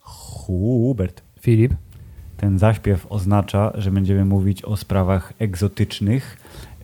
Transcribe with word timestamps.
Hubert. 0.00 1.22
Filip. 1.40 1.74
Ten 2.36 2.58
zaśpiew 2.58 3.06
oznacza, 3.08 3.72
że 3.74 3.90
będziemy 3.90 4.24
mówić 4.24 4.62
o 4.62 4.76
sprawach 4.76 5.32
egzotycznych, 5.38 6.36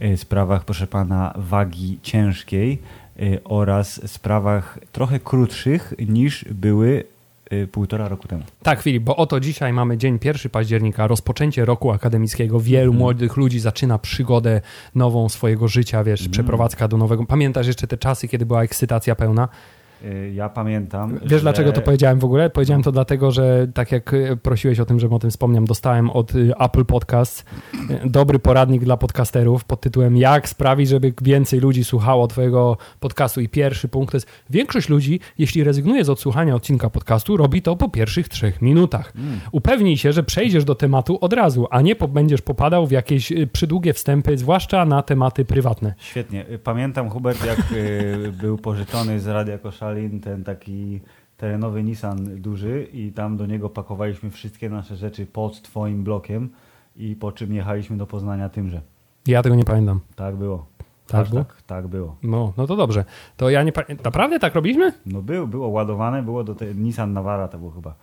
y, 0.02 0.16
sprawach, 0.16 0.64
proszę 0.64 0.86
pana, 0.86 1.34
wagi 1.36 1.98
ciężkiej 2.02 2.78
y, 3.20 3.40
oraz 3.44 4.10
sprawach 4.10 4.78
trochę 4.92 5.20
krótszych 5.20 5.94
niż 6.08 6.44
były 6.44 7.04
półtora 7.72 8.08
roku 8.08 8.28
temu. 8.28 8.42
Tak, 8.62 8.82
Filip, 8.82 9.02
bo 9.02 9.16
oto 9.16 9.40
dzisiaj 9.40 9.72
mamy 9.72 9.98
dzień 9.98 10.18
1 10.24 10.50
października, 10.50 11.06
rozpoczęcie 11.06 11.64
roku 11.64 11.90
akademickiego. 11.90 12.60
Wielu 12.60 12.82
Mhm. 12.84 12.98
młodych 12.98 13.36
ludzi 13.36 13.60
zaczyna 13.60 13.98
przygodę 13.98 14.60
nową 14.94 15.28
swojego 15.28 15.68
życia, 15.68 16.04
wiesz, 16.04 16.20
Mhm. 16.20 16.32
przeprowadzka 16.32 16.88
do 16.88 16.96
nowego. 16.96 17.26
Pamiętasz 17.26 17.66
jeszcze 17.66 17.86
te 17.86 17.98
czasy, 17.98 18.28
kiedy 18.28 18.46
była 18.46 18.62
ekscytacja 18.62 19.14
pełna? 19.14 19.48
Y, 20.04 20.32
Ja 20.34 20.48
pamiętam. 20.48 21.18
Wiesz 21.22 21.30
że... 21.30 21.40
dlaczego 21.40 21.72
to 21.72 21.80
powiedziałem 21.80 22.18
w 22.18 22.24
ogóle? 22.24 22.50
Powiedziałem 22.50 22.82
to 22.82 22.92
dlatego, 22.92 23.30
że 23.30 23.66
tak 23.74 23.92
jak 23.92 24.12
y, 24.14 24.36
prosiłeś 24.42 24.80
o 24.80 24.84
tym, 24.84 25.00
żebym 25.00 25.16
o 25.16 25.18
tym 25.18 25.30
wspomniał, 25.30 25.64
dostałem 25.64 26.10
od 26.10 26.34
y, 26.34 26.52
Apple 26.58 26.84
Podcast 26.84 27.44
dobry 28.04 28.38
poradnik 28.38 28.84
dla 28.84 28.96
podcasterów 28.96 29.64
pod 29.64 29.80
tytułem 29.80 30.16
Jak 30.16 30.48
sprawić, 30.48 30.88
żeby 30.88 31.12
więcej 31.22 31.60
ludzi 31.60 31.84
słuchało 31.84 32.26
twojego 32.26 32.76
podcastu. 33.00 33.40
I 33.40 33.48
pierwszy 33.48 33.88
punkt 33.88 34.12
to 34.12 34.16
jest 34.16 34.26
większość 34.50 34.88
ludzi, 34.88 35.20
jeśli 35.38 35.64
rezygnuje 35.64 36.04
z 36.04 36.10
odsłuchania 36.10 36.54
odcinka 36.54 36.90
podcastu, 36.90 37.36
robi 37.36 37.62
to 37.62 37.76
po 37.76 37.88
pierwszych 37.88 38.28
trzech 38.28 38.62
minutach. 38.62 39.12
Mm. 39.16 39.40
Upewnij 39.52 39.96
się, 39.96 40.12
że 40.12 40.22
przejdziesz 40.22 40.64
do 40.64 40.74
tematu 40.74 41.18
od 41.20 41.32
razu, 41.32 41.66
a 41.70 41.80
nie 41.80 41.94
będziesz 41.94 42.42
popadał 42.42 42.86
w 42.86 42.90
jakieś 42.90 43.32
przydługie 43.52 43.92
wstępy, 43.92 44.38
zwłaszcza 44.38 44.84
na 44.84 45.02
tematy 45.02 45.44
prywatne. 45.44 45.94
Świetnie. 45.98 46.44
Pamiętam, 46.64 47.10
Hubert, 47.10 47.46
jak 47.46 47.58
był 48.32 48.58
pożyczony 48.58 49.20
z 49.20 49.26
Radia 49.26 49.58
Ten 50.22 50.44
taki 50.44 51.00
terenowy 51.36 51.82
Nissan 51.82 52.40
duży 52.40 52.88
i 52.92 53.12
tam 53.12 53.36
do 53.36 53.46
niego 53.46 53.70
pakowaliśmy 53.70 54.30
wszystkie 54.30 54.70
nasze 54.70 54.96
rzeczy 54.96 55.26
pod 55.26 55.62
twoim 55.62 56.04
blokiem 56.04 56.50
i 56.96 57.16
po 57.16 57.32
czym 57.32 57.54
jechaliśmy 57.54 57.96
do 57.96 58.06
Poznania 58.06 58.48
tymże. 58.48 58.80
Ja 59.26 59.42
tego 59.42 59.56
nie 59.56 59.64
pamiętam. 59.64 60.00
Tak 60.16 60.36
było. 60.36 60.66
Tak 61.06 61.20
Aż 61.20 61.30
było? 61.30 61.44
Tak, 61.44 61.62
tak 61.62 61.86
było. 61.86 62.16
No, 62.22 62.52
no 62.56 62.66
to 62.66 62.76
dobrze. 62.76 63.04
To 63.36 63.50
ja 63.50 63.62
nie 63.62 63.72
pamiętam. 63.72 64.04
Naprawdę 64.04 64.38
tak 64.38 64.54
robiliśmy? 64.54 64.92
No 65.06 65.22
był, 65.22 65.46
było 65.48 65.68
ładowane, 65.68 66.22
było 66.22 66.44
do 66.44 66.54
tej 66.54 66.74
Nissan 66.74 67.12
Navara 67.12 67.48
to 67.48 67.58
był 67.58 67.70
chyba. 67.70 67.94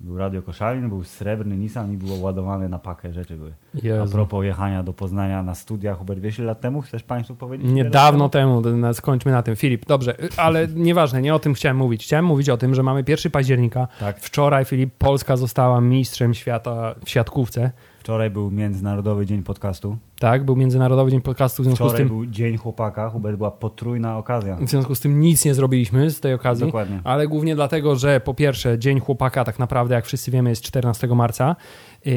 Był 0.00 0.18
Radio 0.18 0.42
Koszalin, 0.42 0.88
był 0.88 1.04
srebrny 1.04 1.56
Nissan 1.56 1.92
i 1.92 1.96
było 1.96 2.16
ładowane 2.16 2.68
na 2.68 2.78
pakę 2.78 3.12
rzeczy 3.12 3.36
były. 3.36 3.52
A 3.74 3.86
Jezu. 3.86 4.12
propos 4.12 4.44
jechania 4.44 4.82
do 4.82 4.92
Poznania 4.92 5.42
na 5.42 5.54
studiach, 5.54 5.98
Hubert, 5.98 6.20
wiesz 6.20 6.38
ile 6.38 6.46
lat 6.46 6.60
temu? 6.60 6.80
Chcesz 6.80 7.02
Państwu 7.02 7.34
powiedzieć? 7.34 7.66
ile 7.66 7.74
Nie 7.74 7.84
lat 7.84 7.92
dawno 7.92 8.28
temu, 8.28 8.62
skończmy 8.92 9.32
na 9.32 9.42
tym. 9.42 9.56
Filip, 9.56 9.86
dobrze, 9.86 10.24
y, 10.24 10.28
ale 10.36 10.68
nieważne, 10.74 11.22
nie 11.22 11.34
o 11.34 11.38
tym 11.38 11.54
chciałem 11.54 11.76
mówić. 11.76 12.04
Chciałem 12.04 12.24
mówić 12.24 12.48
o 12.48 12.56
tym, 12.56 12.74
że 12.74 12.82
mamy 12.82 13.04
1 13.08 13.32
października. 13.32 13.88
Tak. 14.00 14.20
Wczoraj, 14.20 14.64
Filip, 14.64 14.94
Polska 14.98 15.36
została 15.36 15.80
mistrzem 15.80 16.34
świata 16.34 16.94
w 17.04 17.10
siatkówce. 17.10 17.70
Wczoraj 18.00 18.30
był 18.30 18.50
Międzynarodowy 18.50 19.26
Dzień 19.26 19.42
Podcastu. 19.42 19.96
Tak, 20.18 20.44
był 20.44 20.56
Międzynarodowy 20.56 21.10
Dzień 21.10 21.20
Podcastu, 21.20 21.62
w 21.62 21.66
związku 21.66 21.84
z 21.84 21.88
Wczoraj 21.88 21.98
tym... 21.98 22.08
był 22.08 22.26
Dzień 22.26 22.56
Chłopaka. 22.56 23.10
Hubert 23.10 23.36
była 23.36 23.50
potrójna 23.50 24.18
okazja. 24.18 24.56
W 24.56 24.70
związku 24.70 24.94
z 24.94 25.00
tym 25.00 25.20
nic 25.20 25.44
nie 25.44 25.54
zrobiliśmy 25.54 26.10
z 26.10 26.20
tej 26.20 26.34
okazji, 26.34 26.66
Dokładnie. 26.66 27.00
ale 27.04 27.28
głównie 27.28 27.54
dlatego, 27.54 27.96
że 27.96 28.20
po 28.20 28.34
pierwsze 28.34 28.78
Dzień 28.78 29.00
Chłopaka 29.00 29.44
tak 29.44 29.58
naprawdę, 29.58 29.94
jak 29.94 30.04
wszyscy 30.06 30.30
wiemy, 30.30 30.50
jest 30.50 30.62
14 30.62 31.06
marca. 31.06 31.56
Yy, 32.04 32.12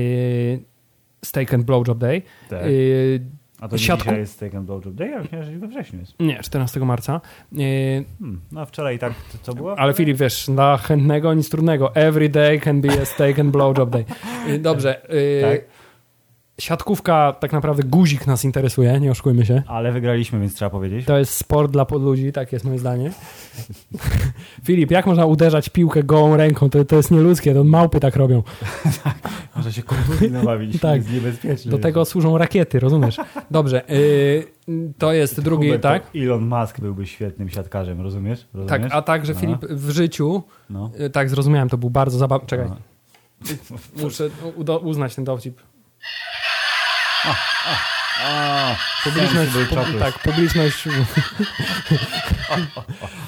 Steak 1.25 1.53
and 1.53 1.63
Blowjob 1.65 1.97
Day. 1.97 2.21
Tak. 2.49 2.65
Yy, 2.65 3.42
A 3.63 3.67
to 3.67 3.75
siatku- 3.77 3.97
dzisiaj 4.03 4.17
jest 4.19 4.33
Steak 4.33 4.55
and 4.55 4.65
Blowjob 4.65 4.95
Day? 4.95 5.09
Ja 5.09 5.19
myślałem, 5.21 5.45
że 5.53 5.59
we 5.59 5.67
wrześniu 5.67 5.99
jest. 5.99 6.13
nie, 6.19 6.39
14 6.43 6.79
marca. 6.85 7.21
Yy, 7.51 7.65
Hmm. 8.19 8.41
No 8.51 8.61
a 8.61 8.65
wczoraj 8.65 8.99
tak, 8.99 9.13
to, 9.31 9.37
co 9.41 9.53
było? 9.53 9.79
Ale 9.79 9.93
Filip, 9.93 10.17
wiesz, 10.17 10.45
dla 10.47 10.77
chętnego 10.77 11.33
nic 11.33 11.49
trudnego. 11.49 11.95
Every 11.95 12.29
day 12.29 12.59
can 12.59 12.81
be 12.81 13.01
a 13.01 13.05
steak 13.05 13.39
and 13.39 13.51
blowjob 13.51 13.89
day. 13.89 14.05
Dobrze. 14.59 15.13
y, 15.13 15.41
Tak. 15.41 15.82
Siatkówka, 16.59 17.33
tak 17.39 17.51
naprawdę 17.53 17.83
guzik 17.83 18.27
nas 18.27 18.45
interesuje, 18.45 18.99
nie 18.99 19.11
oszukujmy 19.11 19.45
się. 19.45 19.63
Ale 19.67 19.91
wygraliśmy, 19.91 20.39
więc 20.39 20.53
trzeba 20.55 20.69
powiedzieć. 20.69 21.05
To 21.05 21.17
jest 21.17 21.33
sport 21.33 21.71
dla 21.71 21.85
podludzi, 21.85 22.31
tak 22.31 22.53
jest 22.53 22.65
moje 22.65 22.79
zdanie. 22.79 23.11
Filip, 24.65 24.91
jak 24.91 25.05
można 25.05 25.25
uderzać 25.25 25.69
piłkę 25.69 26.03
gołą 26.03 26.37
ręką? 26.37 26.69
To, 26.69 26.85
to 26.85 26.95
jest 26.95 27.11
nieludzkie, 27.11 27.53
to 27.53 27.63
małpy 27.63 27.99
tak 27.99 28.15
robią. 28.15 28.43
Może 29.55 29.73
się 29.73 29.83
kontuzji 29.83 30.31
nabawić, 30.31 30.79
Tak. 30.81 30.95
jest 30.95 31.11
niebezpieczne. 31.13 31.71
Do 31.71 31.77
tego 31.77 32.05
służą 32.05 32.37
rakiety, 32.37 32.79
rozumiesz? 32.79 33.17
Dobrze. 33.51 33.89
y, 33.93 34.47
to 34.97 35.13
jest 35.13 35.41
drugi, 35.41 35.67
Hubert, 35.67 35.83
tak? 35.83 36.03
Elon 36.15 36.45
Musk 36.47 36.79
byłby 36.79 37.05
świetnym 37.07 37.49
siatkarzem, 37.49 38.01
rozumiesz? 38.01 38.47
rozumiesz? 38.53 38.81
Tak, 38.81 38.91
a 38.93 39.01
także 39.01 39.33
No. 39.33 39.39
Filip 39.39 39.65
w 39.65 39.89
życiu, 39.89 40.43
No. 40.69 40.91
y, 41.05 41.09
tak 41.09 41.29
zrozumiałem, 41.29 41.69
to 41.69 41.77
był 41.77 41.89
bardzo 41.89 42.17
zabawny. 42.17 42.47
Czekaj, 42.47 42.67
No. 42.69 42.77
muszę 44.03 44.29
uznać 44.81 45.15
ten 45.15 45.23
dowcip. 45.25 45.61
A, 48.25 48.75
Publiczność, 49.03 49.33
sensible 49.51 49.65
pu, 49.65 49.75
chocolate. 49.75 49.99
tak, 49.99 50.19
publiczność, 50.19 50.87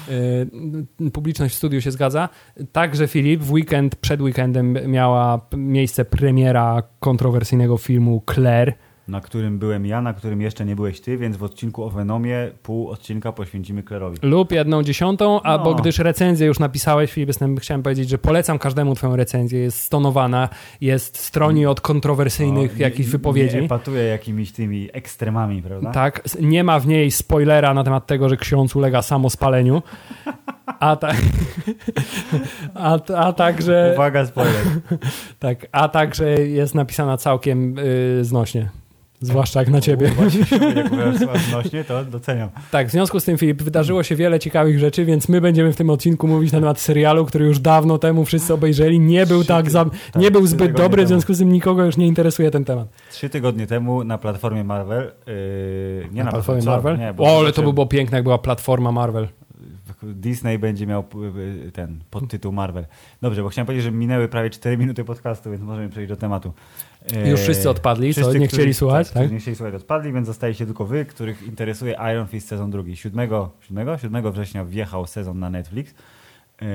Y, 0.08 1.10
publiczność 1.12 1.54
w 1.54 1.58
studiu 1.58 1.80
się 1.80 1.90
zgadza. 1.90 2.28
Także 2.72 3.08
Filip, 3.08 3.40
w 3.40 3.52
weekend, 3.52 3.96
przed 3.96 4.20
weekendem 4.20 4.78
miała 4.86 5.40
miejsce 5.56 6.04
premiera 6.04 6.82
kontrowersyjnego 7.00 7.76
filmu 7.76 8.22
Claire. 8.34 8.72
Na 9.08 9.20
którym 9.20 9.58
byłem 9.58 9.86
ja, 9.86 10.00
na 10.02 10.12
którym 10.12 10.40
jeszcze 10.40 10.64
nie 10.64 10.76
byłeś 10.76 11.00
ty, 11.00 11.16
więc 11.16 11.36
w 11.36 11.42
odcinku 11.42 11.84
o 11.84 11.90
Venomie 11.90 12.50
pół 12.62 12.88
odcinka 12.88 13.32
poświęcimy 13.32 13.82
Klerowi. 13.82 14.18
lub 14.22 14.52
jedną 14.52 14.82
dziesiątą, 14.82 15.42
albo 15.42 15.70
No. 15.70 15.74
gdyż 15.76 15.98
recenzję 15.98 16.46
już 16.46 16.58
napisałeś, 16.58 17.12
Filip, 17.12 17.28
jestem, 17.28 17.56
chciałem 17.56 17.82
powiedzieć, 17.82 18.08
że 18.08 18.18
polecam 18.18 18.58
każdemu 18.58 18.94
twoją 18.94 19.16
recenzję, 19.16 19.60
jest 19.60 19.80
stonowana, 19.80 20.48
jest 20.80 21.18
stroni 21.18 21.66
od 21.66 21.80
kontrowersyjnych 21.80 22.72
No, 22.78 22.82
jakichś 22.84 23.08
wypowiedzi. 23.08 23.56
Nie 23.56 23.62
epatuje 23.62 24.04
jakimiś 24.04 24.52
tymi 24.52 24.88
ekstremami, 24.92 25.62
prawda? 25.62 25.90
Tak, 25.92 26.22
nie 26.40 26.64
ma 26.64 26.80
w 26.80 26.86
niej 26.86 27.10
spoilera 27.10 27.74
na 27.74 27.84
temat 27.84 28.06
tego, 28.06 28.28
że 28.28 28.36
ksiądz 28.36 28.76
ulega 28.76 29.02
samospaleniu. 29.02 29.82
A, 30.80 30.96
tak, 30.96 31.16
a, 32.74 32.98
a 33.16 33.32
także 33.32 33.90
Uwaga, 33.94 34.26
spoiler. 34.26 34.62
tak, 35.38 35.66
a 35.72 35.88
także 35.88 36.30
jest 36.30 36.74
napisana 36.74 37.16
całkiem 37.16 37.78
y, 37.78 38.18
znośnie. 38.24 38.68
Zwłaszcza 39.20 39.60
jak 39.60 39.68
na 39.68 39.80
ciebie. 39.80 40.12
Odnośnie, 41.48 41.84
to 41.84 42.04
doceniam. 42.04 42.48
Tak, 42.70 42.88
w 42.88 42.90
związku 42.90 43.20
z 43.20 43.24
tym, 43.24 43.38
Filip, 43.38 43.62
wydarzyło 43.62 44.02
się 44.02 44.16
wiele 44.16 44.38
ciekawych 44.38 44.78
rzeczy, 44.78 45.04
więc 45.04 45.28
my 45.28 45.40
będziemy 45.40 45.72
w 45.72 45.76
tym 45.76 45.90
odcinku 45.90 46.28
mówić 46.28 46.52
na 46.52 46.60
temat 46.60 46.80
serialu, 46.80 47.26
który 47.26 47.44
już 47.44 47.60
dawno 47.60 47.98
temu 47.98 48.24
wszyscy 48.24 48.54
obejrzeli. 48.54 49.00
Nie 49.00 49.26
był 49.26 49.44
tak, 49.44 49.70
za, 49.70 49.84
tak, 49.84 50.22
nie 50.22 50.30
był 50.30 50.46
zbyt 50.46 50.72
dobry, 50.72 50.88
w 50.88 50.90
temu. 50.96 51.08
związku 51.08 51.34
z 51.34 51.38
tym 51.38 51.52
nikogo 51.52 51.84
już 51.84 51.96
nie 51.96 52.06
interesuje 52.06 52.50
ten 52.50 52.64
temat. 52.64 52.88
Trzy 53.10 53.30
tygodnie 53.30 53.66
temu 53.66 54.04
na 54.04 54.18
platformie 54.18 54.64
Marvel, 54.64 55.12
yy, 55.26 56.08
nie 56.12 56.24
na, 56.24 56.30
platformie 56.30 56.62
co? 56.62 56.70
Marvel? 56.70 56.98
Nie, 56.98 57.08
o, 57.08 57.10
ale 57.10 57.16
to 57.16 57.36
zobaczyłem, 57.38 57.66
by 57.66 57.72
było 57.72 57.86
piękne, 57.86 58.18
jak 58.18 58.24
była 58.24 58.38
platforma 58.38 58.92
Marvel. 58.92 59.28
Disney 60.02 60.58
będzie 60.58 60.86
miał 60.86 61.04
yy, 61.64 61.72
ten 61.72 62.00
podtytuł 62.10 62.52
Marvel. 62.52 62.86
Dobrze, 63.22 63.42
bo 63.42 63.48
chciałem 63.48 63.66
powiedzieć, 63.66 63.84
że 63.84 63.92
minęły 63.92 64.28
prawie 64.28 64.50
4 64.50 64.78
minuty 64.78 65.04
podcastu, 65.04 65.50
więc 65.50 65.62
możemy 65.62 65.88
przejść 65.88 66.08
do 66.08 66.16
tematu. 66.16 66.52
Już 67.26 67.40
wszyscy 67.40 67.70
odpadli, 67.70 68.14
co? 68.14 68.32
Nie 68.32 68.48
chcieli 68.48 68.74
słuchać, 68.74 69.10
którzy 69.10 69.24
tak? 69.24 69.32
Nie 69.32 69.38
chcieli 69.38 69.56
słuchać, 69.56 69.74
odpadli, 69.74 70.12
więc 70.12 70.26
zostajecie 70.26 70.66
tylko 70.66 70.84
wy, 70.84 71.04
których 71.04 71.42
interesuje 71.42 71.96
Iron 72.12 72.26
Fist 72.26 72.48
sezon 72.48 72.70
drugi. 72.70 72.96
7, 72.96 73.30
7, 73.60 73.98
7 73.98 74.32
września 74.32 74.64
wjechał 74.64 75.06
sezon 75.06 75.38
na 75.38 75.50
Netflix. 75.50 75.94
Yy, 76.60 76.66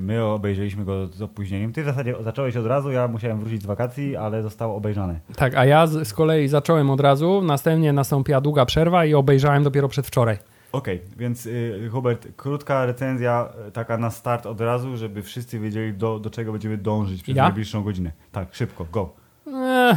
My 0.00 0.24
obejrzeliśmy 0.24 0.84
go 0.84 1.06
z 1.06 1.22
opóźnieniem. 1.22 1.72
Ty 1.72 1.82
w 1.82 1.86
zasadzie 1.86 2.14
zacząłeś 2.20 2.56
od 2.56 2.66
razu, 2.66 2.90
ja 2.90 3.08
musiałem 3.08 3.40
wrócić 3.40 3.62
z 3.62 3.66
wakacji, 3.66 4.16
ale 4.16 4.42
zostało 4.42 4.76
obejrzane. 4.76 5.20
Tak, 5.36 5.54
a 5.54 5.64
ja 5.64 5.86
z, 5.86 6.12
kolei 6.12 6.48
zacząłem 6.48 6.90
od 6.90 7.00
razu, 7.00 7.42
następnie 7.42 7.92
nastąpiła 7.92 8.40
długa 8.40 8.66
przerwa 8.66 9.04
i 9.04 9.14
obejrzałem 9.14 9.62
dopiero 9.62 9.88
przedwczoraj. 9.88 10.38
Okej, 10.72 11.00
więc 11.16 11.46
y, 11.46 11.88
Hubert, 11.92 12.28
krótka 12.36 12.86
recenzja 12.86 13.48
y, 13.68 13.72
taka 13.72 13.98
na 13.98 14.10
start 14.10 14.46
od 14.46 14.60
razu, 14.60 14.96
żeby 14.96 15.22
wszyscy 15.22 15.58
wiedzieli 15.58 15.92
do, 15.92 16.18
do 16.18 16.30
czego 16.30 16.52
będziemy 16.52 16.76
dążyć 16.76 17.22
przez 17.22 17.36
Ja? 17.36 17.42
najbliższą 17.42 17.82
godzinę. 17.82 18.12
Tak, 18.32 18.54
szybko, 18.54 18.86
go. 18.92 19.23
Eee, 19.46 19.96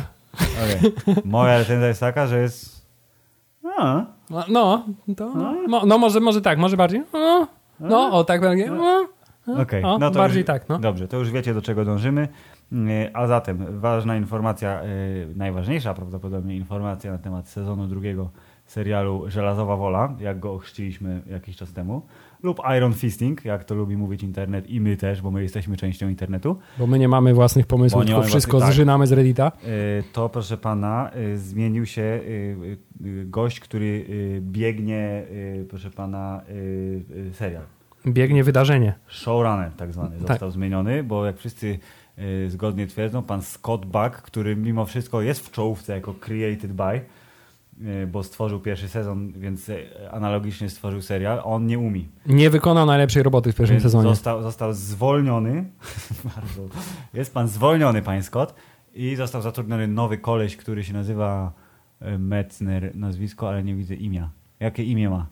Okej. 0.64 0.94
Moja 1.26 1.58
recenzja 1.58 1.88
jest 1.88 2.00
taka, 2.00 2.28
że 2.28 2.42
jest... 2.42 2.88
A, 3.80 4.06
no, 4.30 4.46
no, 4.50 4.86
to, 5.18 5.34
no, 5.68 5.86
no 5.86 5.98
może, 5.98 6.20
może 6.20 6.42
tak, 6.42 6.58
może 6.58 6.78
bardziej. 6.78 7.04
No, 7.14 7.48
no 7.80 8.12
o 8.12 8.24
tak 8.24 8.42
będzie. 8.42 8.72
No, 8.72 9.08
Okej, 9.62 9.84
o, 9.84 9.98
no 9.98 10.12
to 10.12 10.20
bardziej 10.20 10.40
już, 10.40 10.48
tak, 10.48 10.70
no. 10.70 10.80
Dobrze, 10.80 11.08
to 11.08 11.18
już 11.18 11.32
wiecie 11.32 11.54
do 11.54 11.62
czego 11.62 11.86
dążymy. 11.86 12.28
Y, 12.74 13.10
A 13.14 13.28
zatem 13.28 13.80
ważna 13.80 14.18
informacja, 14.18 14.84
y, 14.84 15.34
najważniejsza 15.36 15.94
prawdopodobnie 15.94 16.56
informacja 16.56 17.12
na 17.12 17.18
temat 17.18 17.50
sezonu 17.50 17.88
drugiego 17.88 18.30
serialu 18.66 19.24
Żelazowa 19.28 19.76
Wola, 19.76 20.14
jak 20.20 20.40
go 20.40 20.54
ochrzciliśmy 20.54 21.22
jakiś 21.30 21.56
czas 21.56 21.74
temu. 21.74 22.02
Lub 22.44 22.62
Iron 22.78 22.94
Fisting, 22.94 23.45
jak 23.45 23.63
to 23.63 23.75
lubi 23.75 23.98
mówić 23.98 24.24
internet 24.24 24.69
i 24.69 24.81
my 24.81 24.98
też, 24.98 25.22
bo 25.22 25.31
my 25.31 25.44
jesteśmy 25.44 25.78
częścią 25.78 26.10
internetu. 26.10 26.57
Bo 26.80 26.88
my 26.88 27.00
nie 27.00 27.07
mamy 27.07 27.34
własnych 27.34 27.68
pomysłów, 27.68 28.06
tylko 28.06 28.22
wszystko 28.22 28.57
własnych, 28.57 28.74
zżynamy 28.74 29.07
z 29.07 29.12
Reddita. 29.12 29.51
Y, 30.00 30.04
to 30.13 30.30
proszę 30.30 30.57
pana, 30.57 31.12
y, 31.16 31.38
zmienił 31.38 31.86
się 31.86 32.01
y, 32.01 32.78
gość, 33.25 33.60
który 33.60 34.06
biegnie, 34.42 35.24
proszę 35.69 35.92
pana, 35.92 36.42
serial. 37.34 37.63
Biegnie 38.07 38.44
wydarzenie. 38.44 38.94
Showrunner 39.07 39.72
tak 39.72 39.94
zwany 39.94 40.10
tak. 40.10 40.19
został 40.19 40.50
tak. 40.50 40.51
zmieniony, 40.51 41.04
bo 41.04 41.25
jak 41.25 41.38
wszyscy 41.38 41.80
zgodnie 42.48 42.88
twierdzą, 42.88 43.24
pan 43.24 43.42
Scott 43.42 43.86
Buck, 43.86 44.22
który 44.22 44.56
mimo 44.56 44.86
wszystko 44.86 45.22
jest 45.22 45.48
w 45.48 45.51
czołówce 45.51 45.94
jako 45.94 46.13
created 46.13 46.74
by, 46.74 46.83
E, 46.83 47.01
bo 48.08 48.24
stworzył 48.24 48.60
pierwszy 48.60 48.88
sezon, 48.88 49.32
więc 49.32 49.70
e, 49.70 49.76
analogicznie 50.12 50.70
stworzył 50.70 51.02
serial, 51.02 51.42
on 51.44 51.66
nie 51.66 51.80
umie. 51.80 52.02
Nie 52.26 52.50
wykonał 52.50 52.86
najlepszej 52.86 53.24
roboty 53.24 53.52
w 53.52 53.56
pierwszym 53.56 53.76
więc 53.76 53.84
sezonie. 53.84 54.10
Został, 54.10 54.42
został 54.42 54.74
zwolniony. 54.74 55.66
jest 57.14 57.34
pan 57.34 57.48
zwolniony, 57.48 58.02
panie 58.02 58.24
Scott. 58.24 58.56
I 58.94 59.16
został 59.16 59.42
zatrudniony 59.42 59.88
nowy 59.88 60.18
koleś, 60.18 60.58
który 60.58 60.84
się 60.84 60.94
nazywa 60.94 61.54
e, 62.00 62.18
Metzner, 62.18 62.96
nazwisko, 62.96 63.50
ale 63.50 63.64
nie 63.64 63.76
widzę 63.76 63.96
imienia. 63.96 64.30
Jakie 64.60 64.84
imię 64.84 65.10
ma? 65.10 65.26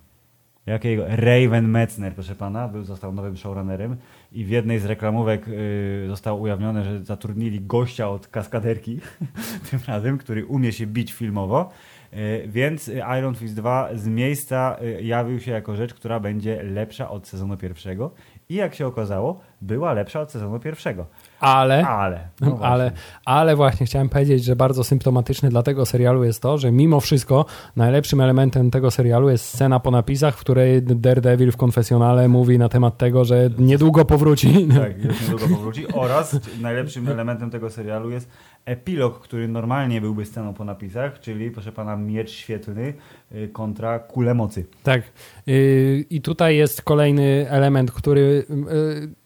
Jakiego? 0.66 1.04
Raven 1.08 1.68
Metzner, 1.68 2.14
proszę 2.14 2.36
pana, 2.36 2.68
był, 2.68 2.84
został 2.84 3.14
nowym 3.14 3.38
showrunnerem 3.38 3.98
i 4.32 4.46
w 4.46 4.50
jednej 4.50 4.80
z 4.80 4.86
reklamówek 4.86 5.48
y, 5.48 6.06
zostało 6.08 6.40
ujawnione, 6.40 6.84
że 6.84 7.04
zatrudnili 7.04 7.62
gościa 7.62 8.10
od 8.10 8.28
kaskaderki, 8.28 9.00
tym 9.72 9.80
razem, 9.88 10.18
który 10.18 10.46
umie 10.46 10.72
się 10.72 10.88
bić 10.88 11.14
filmowo 11.14 11.70
E, 11.70 11.95
więc 12.48 12.92
Iron 13.20 13.36
Fist 13.36 13.56
2 13.56 13.90
z 13.94 14.08
miejsca 14.08 14.78
e, 14.82 15.02
jawił 15.02 15.40
się 15.40 15.52
jako 15.52 15.76
rzecz, 15.76 15.94
która 15.94 16.20
będzie 16.20 16.64
lepsza 16.64 17.10
od 17.10 17.28
sezonu 17.28 17.58
pierwszego 17.58 18.12
i 18.50 18.56
jak 18.56 18.76
się 18.76 18.88
okazało, 18.88 19.40
była 19.62 19.94
lepsza 19.94 20.22
od 20.22 20.32
sezonu 20.32 20.60
pierwszego. 20.60 21.06
Ale, 21.40 21.88
ale, 21.88 22.28
no 22.42 22.50
właśnie. 22.50 22.68
ale, 22.68 22.92
ale 23.26 23.56
właśnie 23.56 23.86
chciałem 23.86 24.10
powiedzieć, 24.10 24.44
że 24.44 24.56
bardzo 24.56 24.84
symptomatyczne 24.84 25.50
dla 25.50 25.64
tego 25.64 25.86
serialu 25.86 26.24
jest 26.24 26.42
to, 26.42 26.58
że 26.58 26.72
mimo 26.72 27.00
wszystko 27.00 27.46
najlepszym 27.76 28.22
elementem 28.22 28.72
tego 28.72 28.92
serialu 28.92 29.30
jest 29.30 29.46
scena 29.46 29.80
po 29.80 29.92
napisach, 29.92 30.38
w 30.38 30.40
której 30.40 30.82
Daredevil 30.82 31.52
w 31.52 31.58
konfesjonale 31.58 32.28
mówi 32.28 32.58
na 32.60 32.70
temat 32.70 32.98
tego, 32.98 33.26
że 33.26 33.50
niedługo 33.58 34.06
powróci. 34.06 34.68
Tak, 34.68 35.22
niedługo 35.22 35.56
powróci 35.56 35.88
oraz 35.94 36.40
najlepszym 36.62 37.08
elementem 37.08 37.50
tego 37.50 37.70
serialu 37.70 38.10
jest 38.10 38.30
epilog, 38.66 39.20
który 39.20 39.48
normalnie 39.48 40.02
byłby 40.02 40.26
sceną 40.26 40.54
po 40.54 40.66
napisach, 40.66 41.20
czyli 41.20 41.52
proszę 41.52 41.72
pana 41.72 41.96
miecz 41.96 42.32
świetlny 42.32 42.94
y, 43.32 43.50
kontra 43.54 44.00
kule 44.00 44.34
mocy. 44.34 44.66
Tak. 44.84 45.02
Y, 45.48 46.06
I 46.10 46.22
tutaj 46.22 46.58
jest 46.58 46.82
kolejny 46.82 47.46
element, 47.50 47.92
który 47.92 48.46
y, 48.50 49.26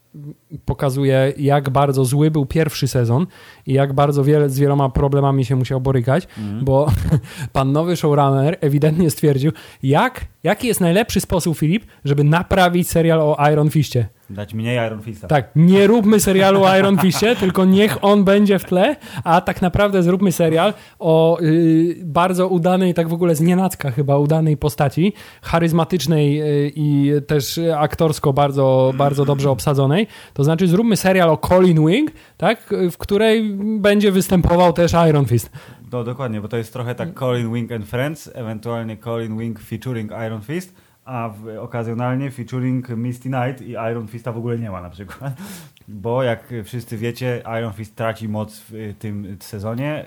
pokazuje, 0.65 1.33
jak 1.37 1.69
bardzo 1.69 2.05
zły 2.05 2.31
był 2.31 2.45
pierwszy 2.45 2.87
sezon 2.87 3.27
i 3.65 3.73
jak 3.73 3.93
bardzo 3.93 4.23
wiele, 4.23 4.49
z 4.49 4.59
wieloma 4.59 4.89
problemami 4.89 5.45
się 5.45 5.55
musiał 5.55 5.81
borykać, 5.81 6.27
mm. 6.37 6.65
bo 6.65 6.91
pan 7.53 7.71
nowy 7.71 7.95
showrunner 7.95 8.57
ewidentnie 8.61 9.09
stwierdził, 9.09 9.51
jak, 9.83 10.25
jaki 10.43 10.67
jest 10.67 10.81
najlepszy 10.81 11.21
sposób, 11.21 11.57
Filip, 11.57 11.85
żeby 12.05 12.23
naprawić 12.23 12.89
serial 12.89 13.21
o 13.21 13.37
Iron 13.51 13.69
Fistie. 13.69 14.05
Dać 14.29 14.53
mniej 14.53 14.87
Iron 14.87 15.01
Fista. 15.01 15.27
Tak, 15.27 15.49
nie 15.55 15.87
róbmy 15.87 16.19
serialu 16.19 16.63
o 16.63 16.77
Iron 16.77 16.97
Fistie, 16.97 17.35
tylko 17.35 17.65
niech 17.65 18.03
on 18.03 18.23
będzie 18.23 18.59
w 18.59 18.65
tle, 18.65 18.95
a 19.23 19.41
tak 19.41 19.61
naprawdę 19.61 20.03
zróbmy 20.03 20.31
serial 20.31 20.73
o 20.99 21.39
y, 21.41 22.01
bardzo 22.05 22.47
udanej, 22.47 22.93
tak 22.93 23.09
w 23.09 23.13
ogóle 23.13 23.35
z 23.35 23.41
nienacka 23.41 23.91
chyba 23.91 24.17
udanej 24.17 24.57
postaci, 24.57 25.13
charyzmatycznej 25.41 26.41
y, 26.41 26.71
i 26.75 27.11
też 27.27 27.59
aktorsko 27.77 28.33
bardzo, 28.33 28.93
bardzo 28.97 29.25
dobrze 29.25 29.51
obsadzonej. 29.51 30.07
To 30.33 30.43
znaczy 30.43 30.67
zróbmy 30.67 30.97
serial 30.97 31.29
o 31.29 31.37
Colin 31.37 31.87
Wing, 31.87 32.11
tak, 32.37 32.73
w 32.91 32.97
której 32.97 33.57
będzie 33.79 34.11
występował 34.11 34.73
też 34.73 34.91
Iron 35.09 35.25
Fist. 35.25 35.49
No 35.91 36.03
dokładnie, 36.03 36.41
bo 36.41 36.47
to 36.47 36.57
jest 36.57 36.73
trochę 36.73 36.95
tak 36.95 37.19
Colin 37.19 37.53
Wing 37.53 37.71
and 37.71 37.85
Friends, 37.85 38.31
ewentualnie 38.33 38.97
Colin 38.97 39.37
Wing 39.37 39.59
featuring 39.59 40.11
Iron 40.27 40.41
Fist 40.41 40.88
a 41.09 41.29
w, 41.29 41.57
okazjonalnie 41.59 42.31
featuring 42.31 42.89
Misty 42.89 43.29
Knight 43.29 43.61
i 43.61 43.71
Iron 43.71 44.07
Fista 44.07 44.31
w 44.31 44.37
ogóle 44.37 44.59
nie 44.59 44.71
ma 44.71 44.81
na 44.81 44.89
przykład. 44.89 45.33
Bo 45.87 46.23
jak 46.23 46.53
wszyscy 46.63 46.97
wiecie, 46.97 47.43
Iron 47.59 47.73
Fist 47.73 47.95
traci 47.95 48.29
moc 48.29 48.59
w 48.69 48.93
tym 48.99 49.37
sezonie. 49.39 50.05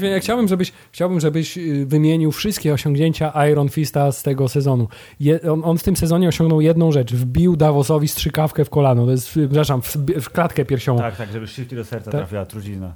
Ja 0.00 0.20
chciałbym, 0.20 0.48
żebyś, 0.48 0.72
chciałbym, 0.92 1.20
żebyś 1.20 1.58
y, 1.58 1.86
wymienił 1.86 2.32
wszystkie 2.32 2.72
osiągnięcia 2.72 3.46
Iron 3.50 3.68
Fista 3.68 4.12
z 4.12 4.22
tego 4.22 4.48
sezonu. 4.48 4.88
Je, 5.20 5.40
on, 5.52 5.62
on, 5.64 5.78
w 5.78 5.82
tym 5.82 5.96
sezonie 5.96 6.28
osiągnął 6.28 6.60
jedną 6.60 6.92
rzecz. 6.92 7.14
Wbił 7.14 7.56
Davosowi 7.56 8.08
strzykawkę 8.08 8.64
w 8.64 8.70
kolano. 8.70 9.04
To 9.04 9.10
jest, 9.10 9.28
przepraszam, 9.28 9.82
w, 9.82 9.96
w 10.20 10.30
klatkę 10.30 10.64
piersiową. 10.64 10.98
Tak, 10.98 11.16
tak, 11.16 11.32
żeby 11.32 11.46
szybciej 11.46 11.78
do 11.78 11.84
serca 11.84 12.10
tak? 12.10 12.20
trafiła 12.20 12.46
trucizna. 12.46 12.94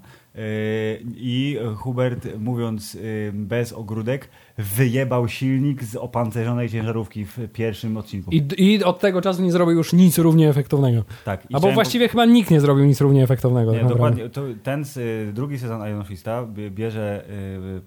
I 1.17 1.59
Hubert, 1.77 2.29
mówiąc 2.39 2.95
y, 2.95 3.31
bez 3.35 3.73
ogródek, 3.73 4.29
wyjebał 4.59 5.29
silnik 5.29 5.85
z 5.85 5.97
opancerzonej 5.97 6.69
ciężarówki 6.69 7.25
w 7.25 7.39
pierwszym 7.53 7.97
odcinku. 7.97 8.31
I, 8.31 8.47
I, 8.59 8.85
od 8.85 9.01
tego 9.01 9.23
czasu 9.23 9.43
nie 9.43 9.53
zrobił 9.53 9.77
już 9.77 9.93
nic 9.93 10.19
równie 10.19 10.49
efektownego. 10.49 11.05
Tak. 11.25 11.47
Albo 11.53 11.73
właściwie 11.73 12.07
po... 12.07 12.13
chyba 12.13 12.25
nikt 12.25 12.51
nie 12.51 12.61
zrobił 12.61 12.85
nic 12.85 13.01
równie 13.01 13.23
efektownego. 13.23 13.73
Nie, 13.73 13.79
tak 13.79 13.89
dokładnie. 13.89 14.29
To, 14.29 14.43
ten 14.63 14.85
y, 14.97 15.33
drugi 15.33 15.59
sezon 15.59 15.89
Iron 15.89 16.05
Fista 16.05 16.47
bierze 16.71 17.25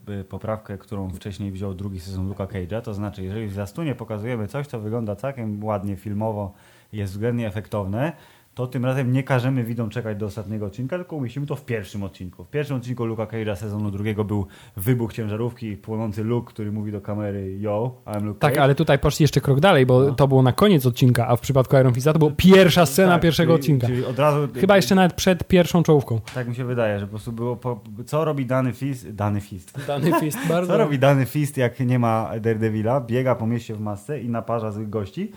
y, 0.10 0.24
poprawkę, 0.24 0.78
którą 0.78 1.10
wcześniej 1.10 1.52
wziął 1.52 1.74
drugi 1.74 2.00
sezon 2.00 2.28
Luka 2.28 2.45
Cage'a. 2.45 2.81
To 2.81 2.94
znaczy, 2.94 3.24
jeżeli 3.24 3.48
w 3.48 3.54
zastunie 3.54 3.95
pokazujemy 3.95 4.48
coś, 4.48 4.68
co 4.68 4.80
wygląda 4.80 5.16
całkiem 5.16 5.63
ładnie 5.63 5.95
filmowo, 5.95 6.54
jest 6.94 7.13
względnie 7.13 7.48
efektowne, 7.48 8.12
to 8.59 8.67
tym 8.67 8.85
razem 8.85 9.11
nie 9.11 9.23
każemy 9.23 9.63
widzom 9.63 9.89
czekać 9.89 10.17
do 10.17 10.25
ostatniego 10.25 10.65
odcinka, 10.65 10.97
tylko 10.97 11.15
umieścimy 11.15 11.45
to 11.45 11.56
w 11.56 11.65
pierwszym 11.65 12.03
odcinku. 12.03 12.44
W 12.44 12.50
pierwszym 12.50 12.77
odcinku 12.77 13.06
Luka 13.06 13.25
Cage'a 13.25 13.56
sezonu 13.56 13.91
drugiego 13.91 14.23
był 14.23 14.47
wybuch 14.77 15.13
ciężarówki 15.13 15.77
płonący 15.77 16.23
Luke, 16.23 16.50
który 16.50 16.71
mówi 16.71 16.91
do 16.91 17.01
kamery 17.01 17.57
yo, 17.59 17.95
I'm 18.06 18.23
Luke 18.23 18.39
Tak, 18.39 18.57
ale 18.57 18.75
tutaj 18.75 19.00
poszli 19.00 19.23
jeszcze 19.23 19.41
krok 19.41 19.59
dalej, 19.59 19.85
bo 19.85 20.00
no. 20.00 20.11
to 20.11 20.27
było 20.27 20.41
na 20.41 20.51
koniec 20.51 20.85
odcinka, 20.85 21.27
a 21.27 21.35
w 21.35 21.41
przypadku 21.41 21.77
Iron 21.77 21.94
Fista 21.94 22.13
to 22.13 22.19
była 22.19 22.31
pierwsza 22.38 22.85
scena 22.85 23.11
tak, 23.11 23.21
pierwszego 23.21 23.53
czyli, 23.53 23.61
odcinka. 23.61 23.88
Czyli 23.88 24.06
od 24.06 24.19
razu... 24.19 24.47
Chyba 24.56 24.75
jeszcze 24.75 24.95
nawet 24.95 25.13
przed 25.13 25.47
pierwszą 25.47 25.83
czołówką. 25.83 26.19
Tak 26.33 26.47
mi 26.47 26.56
się 26.56 26.65
wydaje, 26.65 27.00
że 27.00 27.06
po 27.06 27.09
prostu 27.09 27.31
było 27.31 27.56
po... 27.56 27.81
co 28.06 28.25
robi 28.25 28.45
dany 28.45 28.73
Fist, 28.73 29.11
dany 29.11 29.41
Fist. 29.41 29.79
Dany 29.88 30.19
Fist, 30.19 30.38
bardzo. 30.50 30.73
Co 30.73 30.77
robi 30.77 31.00
dany 31.00 31.25
Fist, 31.25 31.57
jak 31.57 31.79
nie 31.79 32.00
ma 32.00 32.31
Daredevila, 32.41 33.01
biega 33.01 33.35
po 33.35 33.47
mieście 33.47 33.75
w 33.75 33.79
masce 33.79 34.21
i 34.21 34.29
naparza 34.29 34.71
złych 34.71 34.89
gości 34.89 35.31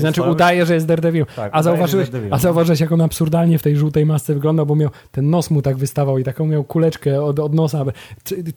znaczy 0.00 0.22
udaje, 0.22 0.66
że 0.66 0.74
jest 0.74 0.86
Daredevil. 0.86 1.26
Tak, 1.36 1.50
a, 1.54 1.62
zauważyłeś, 1.62 2.08
a 2.30 2.38
zauważyłeś, 2.38 2.80
jak 2.80 2.92
on 2.92 3.00
absurdalnie 3.00 3.58
w 3.58 3.62
tej 3.62 3.76
żółtej 3.76 4.06
masce 4.06 4.34
wyglądał, 4.34 4.66
bo 4.66 4.76
miał 4.76 4.90
ten 5.10 5.30
nos 5.30 5.50
mu 5.50 5.62
tak 5.62 5.76
wystawał 5.76 6.18
i 6.18 6.24
taką 6.24 6.46
miał 6.46 6.64
kuleczkę 6.64 7.22
od, 7.22 7.38
od 7.38 7.54
nosa. 7.54 7.84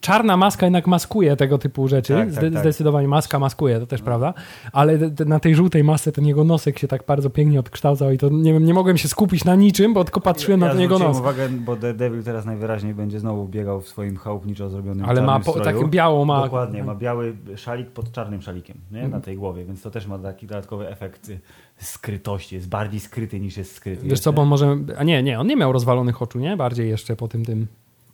Czarna 0.00 0.36
maska 0.36 0.66
jednak 0.66 0.86
maskuje 0.86 1.36
tego 1.36 1.58
typu 1.58 1.88
rzeczy. 1.88 2.14
Tak, 2.14 2.32
tak, 2.32 2.52
tak. 2.52 2.58
Zdecydowanie 2.58 3.08
maska 3.08 3.38
maskuje, 3.38 3.80
to 3.80 3.86
też 3.86 4.00
no. 4.00 4.04
prawda. 4.04 4.34
Ale 4.72 4.98
na 5.26 5.40
tej 5.40 5.54
żółtej 5.54 5.84
masce 5.84 6.12
ten 6.12 6.26
jego 6.26 6.44
nosek 6.44 6.78
się 6.78 6.88
tak 6.88 7.04
bardzo 7.06 7.30
pięknie 7.30 7.60
odkształcał 7.60 8.10
i 8.10 8.18
to 8.18 8.28
nie 8.28 8.52
wiem, 8.52 8.64
nie 8.64 8.74
mogłem 8.74 8.98
się 8.98 9.08
skupić 9.08 9.44
na 9.44 9.54
niczym, 9.54 9.94
bo 9.94 10.04
tylko 10.04 10.20
patrzyłem 10.20 10.60
ja, 10.60 10.66
na 10.66 10.72
ten 10.72 10.80
jego 10.80 10.98
nos. 10.98 11.18
uwagę, 11.18 11.48
bo 11.48 11.76
Daredevil 11.76 12.22
teraz 12.22 12.44
najwyraźniej 12.44 12.94
będzie 12.94 13.20
znowu 13.20 13.48
biegał 13.48 13.80
w 13.80 13.88
swoim 13.88 14.16
chałupniczo 14.16 14.70
zrobionym 14.70 15.06
Ale 15.08 15.22
ma 15.22 15.40
po, 15.40 15.60
tak 15.60 15.88
biało 15.88 16.24
ma. 16.24 16.42
Dokładnie, 16.42 16.84
ma 16.84 16.94
biały 16.94 17.36
szalik 17.56 17.90
pod 17.90 18.12
czarnym 18.12 18.42
szalikiem 18.42 18.76
nie? 18.90 19.08
na 19.08 19.20
tej 19.20 19.36
głowie, 19.36 19.64
więc 19.64 19.82
to 19.82 19.90
też 19.90 20.06
ma 20.06 20.18
taki 20.18 20.46
dodatkowy 20.46 20.88
efekt 20.88 21.27
skrytości, 21.78 22.54
jest 22.54 22.68
bardziej 22.68 23.00
skryty 23.00 23.40
niż 23.40 23.56
jest 23.56 23.74
skryty. 23.74 24.08
Wiesz 24.08 24.20
co, 24.20 24.32
bo 24.32 24.44
może, 24.44 24.78
a 24.96 25.04
nie, 25.04 25.22
nie, 25.22 25.40
on 25.40 25.46
nie 25.46 25.56
miał 25.56 25.72
rozwalonych 25.72 26.22
oczu, 26.22 26.38
nie? 26.38 26.56
Bardziej 26.56 26.88
jeszcze 26.88 27.16
po 27.16 27.28
tym 27.28 27.44
tym, 27.44 27.66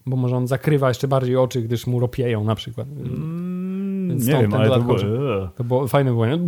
bo 0.06 0.16
może 0.16 0.36
on 0.36 0.46
zakrywa 0.46 0.88
jeszcze 0.88 1.08
bardziej 1.08 1.36
oczy, 1.36 1.62
gdyż 1.62 1.86
mu 1.86 2.00
ropieją 2.00 2.44
na 2.44 2.54
przykład. 2.54 2.88
Mm 2.88 3.53
nie 4.14 4.40
wiem, 4.40 4.54
ale 4.54 4.68
to 4.68 4.80
było... 4.80 4.98
to 5.56 5.64
było 5.64 5.88
fajne 5.88 6.10
było, 6.10 6.26
nie? 6.26 6.38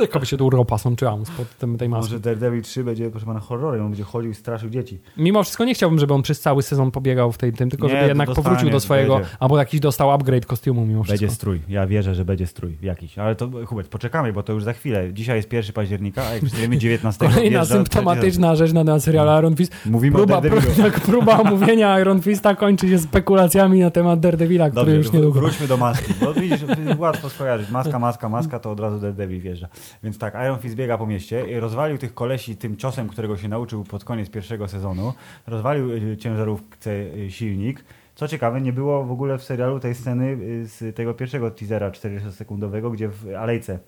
Jakaby 0.00 0.26
się 0.26 0.36
tu 0.36 0.50
ropa 0.50 0.78
sączyła 0.78 1.18
spod 1.24 1.78
tej 1.78 1.88
maski. 1.88 2.12
Może 2.12 2.20
Daredevil 2.20 2.62
3 2.62 2.84
będzie, 2.84 3.10
proszę 3.10 3.26
pana, 3.26 3.40
horrorem, 3.40 3.84
on 3.84 3.90
będzie 3.90 4.04
chodził 4.04 4.30
i 4.30 4.34
straszył 4.34 4.70
dzieci. 4.70 4.98
Mimo 5.16 5.42
wszystko 5.42 5.64
nie 5.64 5.74
chciałbym, 5.74 5.98
żeby 5.98 6.14
on 6.14 6.22
przez 6.22 6.40
cały 6.40 6.62
sezon 6.62 6.90
pobiegał 6.90 7.32
w 7.32 7.38
tej, 7.38 7.52
tym, 7.52 7.70
tylko 7.70 7.86
nie, 7.86 7.92
żeby 7.92 8.06
jednak 8.06 8.28
dostanie, 8.28 8.44
powrócił 8.44 8.70
do 8.70 8.80
swojego, 8.80 9.14
będzie. 9.14 9.30
albo 9.40 9.58
jakiś 9.58 9.80
dostał 9.80 10.10
upgrade 10.10 10.46
kostiumu 10.46 10.86
mimo 10.86 11.02
wszystko. 11.02 11.26
Będzie 11.26 11.34
strój, 11.34 11.60
ja 11.68 11.86
wierzę, 11.86 12.14
że 12.14 12.24
będzie 12.24 12.46
strój 12.46 12.76
jakiś, 12.82 13.18
ale 13.18 13.34
to, 13.34 13.50
Hubert, 13.66 13.88
poczekamy, 13.88 14.32
bo 14.32 14.42
to 14.42 14.52
już 14.52 14.64
za 14.64 14.72
chwilę. 14.72 15.12
Dzisiaj 15.12 15.36
jest 15.36 15.52
1 15.52 15.72
października, 15.72 16.22
a 16.26 16.32
jak 16.32 16.40
przystajemy 16.40 16.78
19 16.78 17.28
Kolejna 17.34 17.64
symptomatyczna 17.64 18.56
rzecz 18.56 18.72
na, 18.72 18.84
na 18.84 19.00
serial 19.00 19.38
Iron 19.38 19.56
Fist. 19.56 19.72
Mówimy 19.86 20.16
próba, 20.16 20.38
o 20.38 20.40
Daredevilu. 20.42 20.90
próba 21.06 21.38
omówienia 21.38 22.00
Iron 22.00 22.22
Fista 22.22 22.54
kończy 22.54 22.88
się 22.88 22.98
spekulacjami 22.98 23.80
na 23.80 23.90
temat 23.90 24.20
Daredevila, 24.20 24.70
który 24.70 24.84
Dobrze, 24.84 24.96
już 24.96 25.12
niedługo... 25.12 25.40
wróćmy 25.40 25.68
do 25.68 25.76
maski, 25.76 26.14
bo 26.20 26.34
widzisz, 26.34 26.60
łatwo 27.14 27.30
skojarzyć. 27.30 27.70
Maska 27.70 27.98
maska, 27.98 28.28
maska, 28.28 28.58
to 28.58 28.70
od 28.70 28.80
razu 28.80 28.98
Daredevil 28.98 29.40
wjeżdża. 29.40 29.68
Więc 30.02 30.18
tak, 30.18 30.34
Iron 30.34 30.58
Fist 30.58 30.74
biega 30.74 30.98
po 30.98 31.06
mieście 31.06 31.50
i 31.50 31.60
rozwalił 31.60 31.98
tych 31.98 32.14
kolesi 32.14 32.56
tym 32.56 32.76
ciosem, 32.76 33.08
którego 33.08 33.36
się 33.36 33.48
nauczył 33.48 33.84
pod 33.84 34.04
koniec 34.04 34.30
pierwszego 34.30 34.68
sezonu. 34.68 35.12
Rozwalił 35.46 35.92
y, 35.92 36.16
ciężarówce 36.16 36.90
y, 36.90 37.30
silnik. 37.30 37.84
Co 38.14 38.28
ciekawe, 38.28 38.60
nie 38.60 38.72
było 38.72 39.04
w 39.04 39.12
ogóle 39.12 39.38
w 39.38 39.42
serialu 39.42 39.80
tej 39.80 39.94
sceny 39.94 40.26
y, 40.26 40.68
z 40.68 40.96
tego 40.96 41.14
pierwszego 41.14 41.50
teasera 41.50 41.90
40-sekundowego, 41.90 42.92
gdzie 42.92 43.08
w 43.08 43.34
alejce 43.38 43.78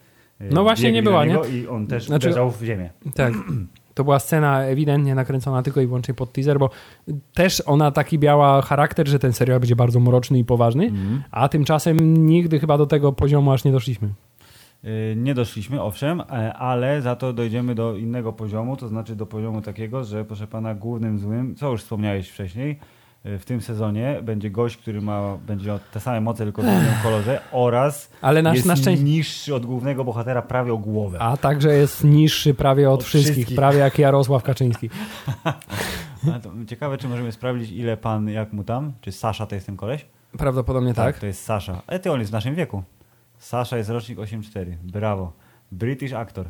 No 0.41 0.63
właśnie 0.63 0.93
nie 0.93 1.03
była, 1.03 1.25
niego 1.25 1.45
I 1.45 1.67
on 1.67 1.87
też 1.87 2.07
Znaczy- 2.07 2.27
uderzał 2.27 2.51
w 2.51 2.63
ziemię. 2.63 2.91
Tak. 3.15 3.35
To 3.97 4.05
była 4.05 4.19
scena 4.19 4.63
ewidentnie 4.63 5.15
nakręcona 5.15 5.63
tylko 5.63 5.81
i 5.81 5.87
wyłącznie 5.87 6.15
pod 6.15 6.33
teaser, 6.33 6.59
bo 6.59 6.71
też 7.35 7.63
ona 7.67 7.91
taki 7.91 8.19
miała 8.19 8.63
charakter, 8.63 9.09
że 9.09 9.19
ten 9.19 9.33
serial 9.33 9.61
będzie 9.61 9.77
bardzo 9.77 10.01
mroczny 10.01 10.39
i 10.39 10.45
poważny, 10.45 10.85
Mhm. 10.85 11.23
a 11.31 11.49
tymczasem 11.49 12.27
nigdy 12.27 12.59
chyba 12.61 12.79
do 12.79 12.87
tego 12.87 13.13
poziomu 13.13 13.53
aż 13.53 13.65
nie 13.65 13.73
doszliśmy. 13.73 14.09
Y, 14.85 15.15
Nie 15.17 15.35
doszliśmy, 15.35 15.83
owszem, 15.83 16.21
e, 16.21 16.55
ale 16.55 17.03
za 17.03 17.17
to 17.17 17.33
dojdziemy 17.33 17.75
do 17.75 17.97
innego 17.97 18.33
poziomu, 18.33 18.77
to 18.77 18.89
znaczy 18.89 19.17
do 19.17 19.27
poziomu 19.27 19.63
takiego, 19.63 20.05
że 20.05 20.25
proszę 20.25 20.47
pana 20.47 20.75
głównym 20.75 21.19
złym, 21.19 21.55
co 21.55 21.71
już 21.71 21.83
wspomniałeś 21.83 22.29
wcześniej, 22.29 22.79
w 23.39 23.45
tym 23.45 23.61
sezonie 23.61 24.21
będzie 24.23 24.51
gość, 24.51 24.77
który 24.77 25.01
ma, 25.01 25.37
będzie 25.47 25.67
miał 25.67 25.79
te 25.93 26.01
same 26.01 26.21
moce, 26.21 26.45
tylko 26.45 26.63
w 26.63 26.65
innym 26.65 26.95
kolorze 27.03 27.41
oraz 27.53 28.11
Ale 28.21 28.43
nasz, 28.43 28.55
jest 28.55 28.67
na 28.67 28.77
szczęście... 28.77 29.05
niższy 29.05 29.55
od 29.55 29.67
głównego 29.67 30.05
bohatera 30.05 30.43
prawie 30.43 30.73
o 30.73 30.79
głowę. 30.79 31.19
A 31.21 31.37
także 31.37 31.75
jest 31.75 32.05
niższy 32.05 32.55
prawie 32.55 32.91
od, 32.91 33.01
Od 33.01 33.07
wszystkich, 33.07 33.35
wszystkich. 33.35 33.57
prawie 33.57 33.79
jak 33.79 33.99
Jarosław 33.99 34.43
Kaczyński. 34.43 34.91
Ciekawe, 36.71 36.99
czy 36.99 37.09
możemy 37.09 37.33
sprawdzić, 37.33 37.71
ile 37.71 37.97
pan, 37.97 38.29
jak 38.29 38.53
mu 38.53 38.65
tam, 38.65 38.93
czy 39.01 39.13
Sasza 39.13 39.47
to 39.47 39.55
jest 39.55 39.67
ten 39.67 39.77
koleś? 39.77 40.07
Prawdopodobnie 40.39 40.95
tak. 40.95 41.19
to 41.19 41.27
jest 41.27 41.45
Sasza. 41.45 41.83
Ale 41.87 41.99
ty 41.99 42.13
on 42.13 42.21
jest 42.21 42.31
w 42.31 42.33
naszym 42.33 42.55
wieku. 42.55 42.83
Sasza 43.39 43.77
jest 43.77 43.91
rocznik 43.91 44.19
8-4. 44.19 44.75
Brawo. 44.83 45.33
British 45.73 46.13
aktor. 46.13 46.47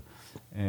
Yy, 0.52 0.60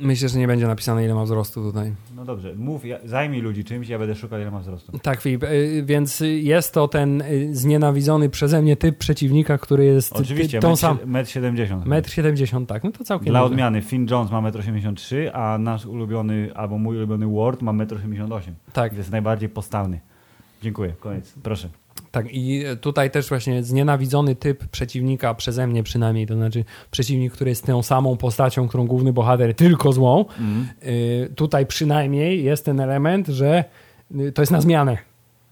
Myślę, 0.00 0.28
że 0.28 0.38
nie 0.38 0.46
będzie 0.46 0.66
napisane 0.66 1.04
ile 1.04 1.14
ma 1.14 1.24
wzrostu 1.24 1.62
tutaj. 1.62 1.92
No 2.20 2.26
dobrze, 2.26 2.54
mów, 2.54 2.84
ja, 2.84 2.98
zajmij 3.04 3.40
ludzi 3.40 3.64
czymś, 3.64 3.88
ja 3.88 3.98
będę 3.98 4.14
szukał 4.14 4.40
ile 4.40 4.50
ma 4.50 4.58
wzrostu. 4.60 4.98
Tak, 4.98 5.20
Filip, 5.20 5.42
y, 5.42 5.82
więc 5.86 6.22
jest 6.40 6.74
to 6.74 6.88
ten 6.88 7.20
y, 7.22 7.56
znienawidzony 7.56 8.28
przeze 8.28 8.62
mnie 8.62 8.76
typ 8.76 8.98
przeciwnika, 8.98 9.58
który 9.58 9.84
jest 9.84 10.12
Oczywiście, 10.12 10.60
tą 10.60 10.68
metr, 10.68 10.80
sam. 10.80 10.98
metr 11.06 11.30
70. 11.30 11.86
Metr 11.86 12.10
70, 12.10 12.68
tak, 12.68 12.84
no 12.84 12.92
to 12.92 13.04
całkiem 13.04 13.28
Dla 13.32 13.40
dobrze. 13.40 13.52
odmiany, 13.52 13.82
Finn 13.82 14.06
Jones 14.10 14.30
ma 14.30 14.42
1,83 14.42 15.16
m, 15.16 15.30
a 15.34 15.58
nasz 15.58 15.86
ulubiony, 15.86 16.50
albo 16.54 16.78
mój 16.78 16.96
ulubiony 16.96 17.26
Ward 17.26 17.62
ma 17.62 17.72
1,88 17.72 18.36
m. 18.48 18.54
Tak, 18.72 18.96
Jest 18.96 19.10
najbardziej 19.10 19.48
postawny. 19.48 20.00
Dziękuję, 20.62 20.92
koniec. 21.00 21.34
Proszę. 21.42 21.68
Tak 22.10 22.26
i 22.30 22.64
tutaj 22.80 23.10
też 23.10 23.28
właśnie 23.28 23.62
znienawidzony 23.62 24.34
typ 24.34 24.68
przeciwnika 24.68 25.34
przeze 25.34 25.66
mnie 25.66 25.82
przynajmniej, 25.82 26.26
to 26.26 26.34
znaczy 26.34 26.64
przeciwnik, 26.90 27.32
który 27.32 27.50
jest 27.50 27.66
tą 27.66 27.82
samą 27.82 28.16
postacią, 28.16 28.68
którą 28.68 28.86
główny 28.86 29.12
bohater, 29.12 29.54
tylko 29.54 29.92
złą. 29.92 30.24
Y, 30.86 31.32
tutaj 31.36 31.66
przynajmniej 31.66 32.44
jest 32.44 32.64
ten 32.64 32.80
element, 32.80 33.26
że 33.26 33.64
y, 34.20 34.32
to 34.32 34.42
jest 34.42 34.52
na 34.52 34.60
zmianę. 34.60 34.98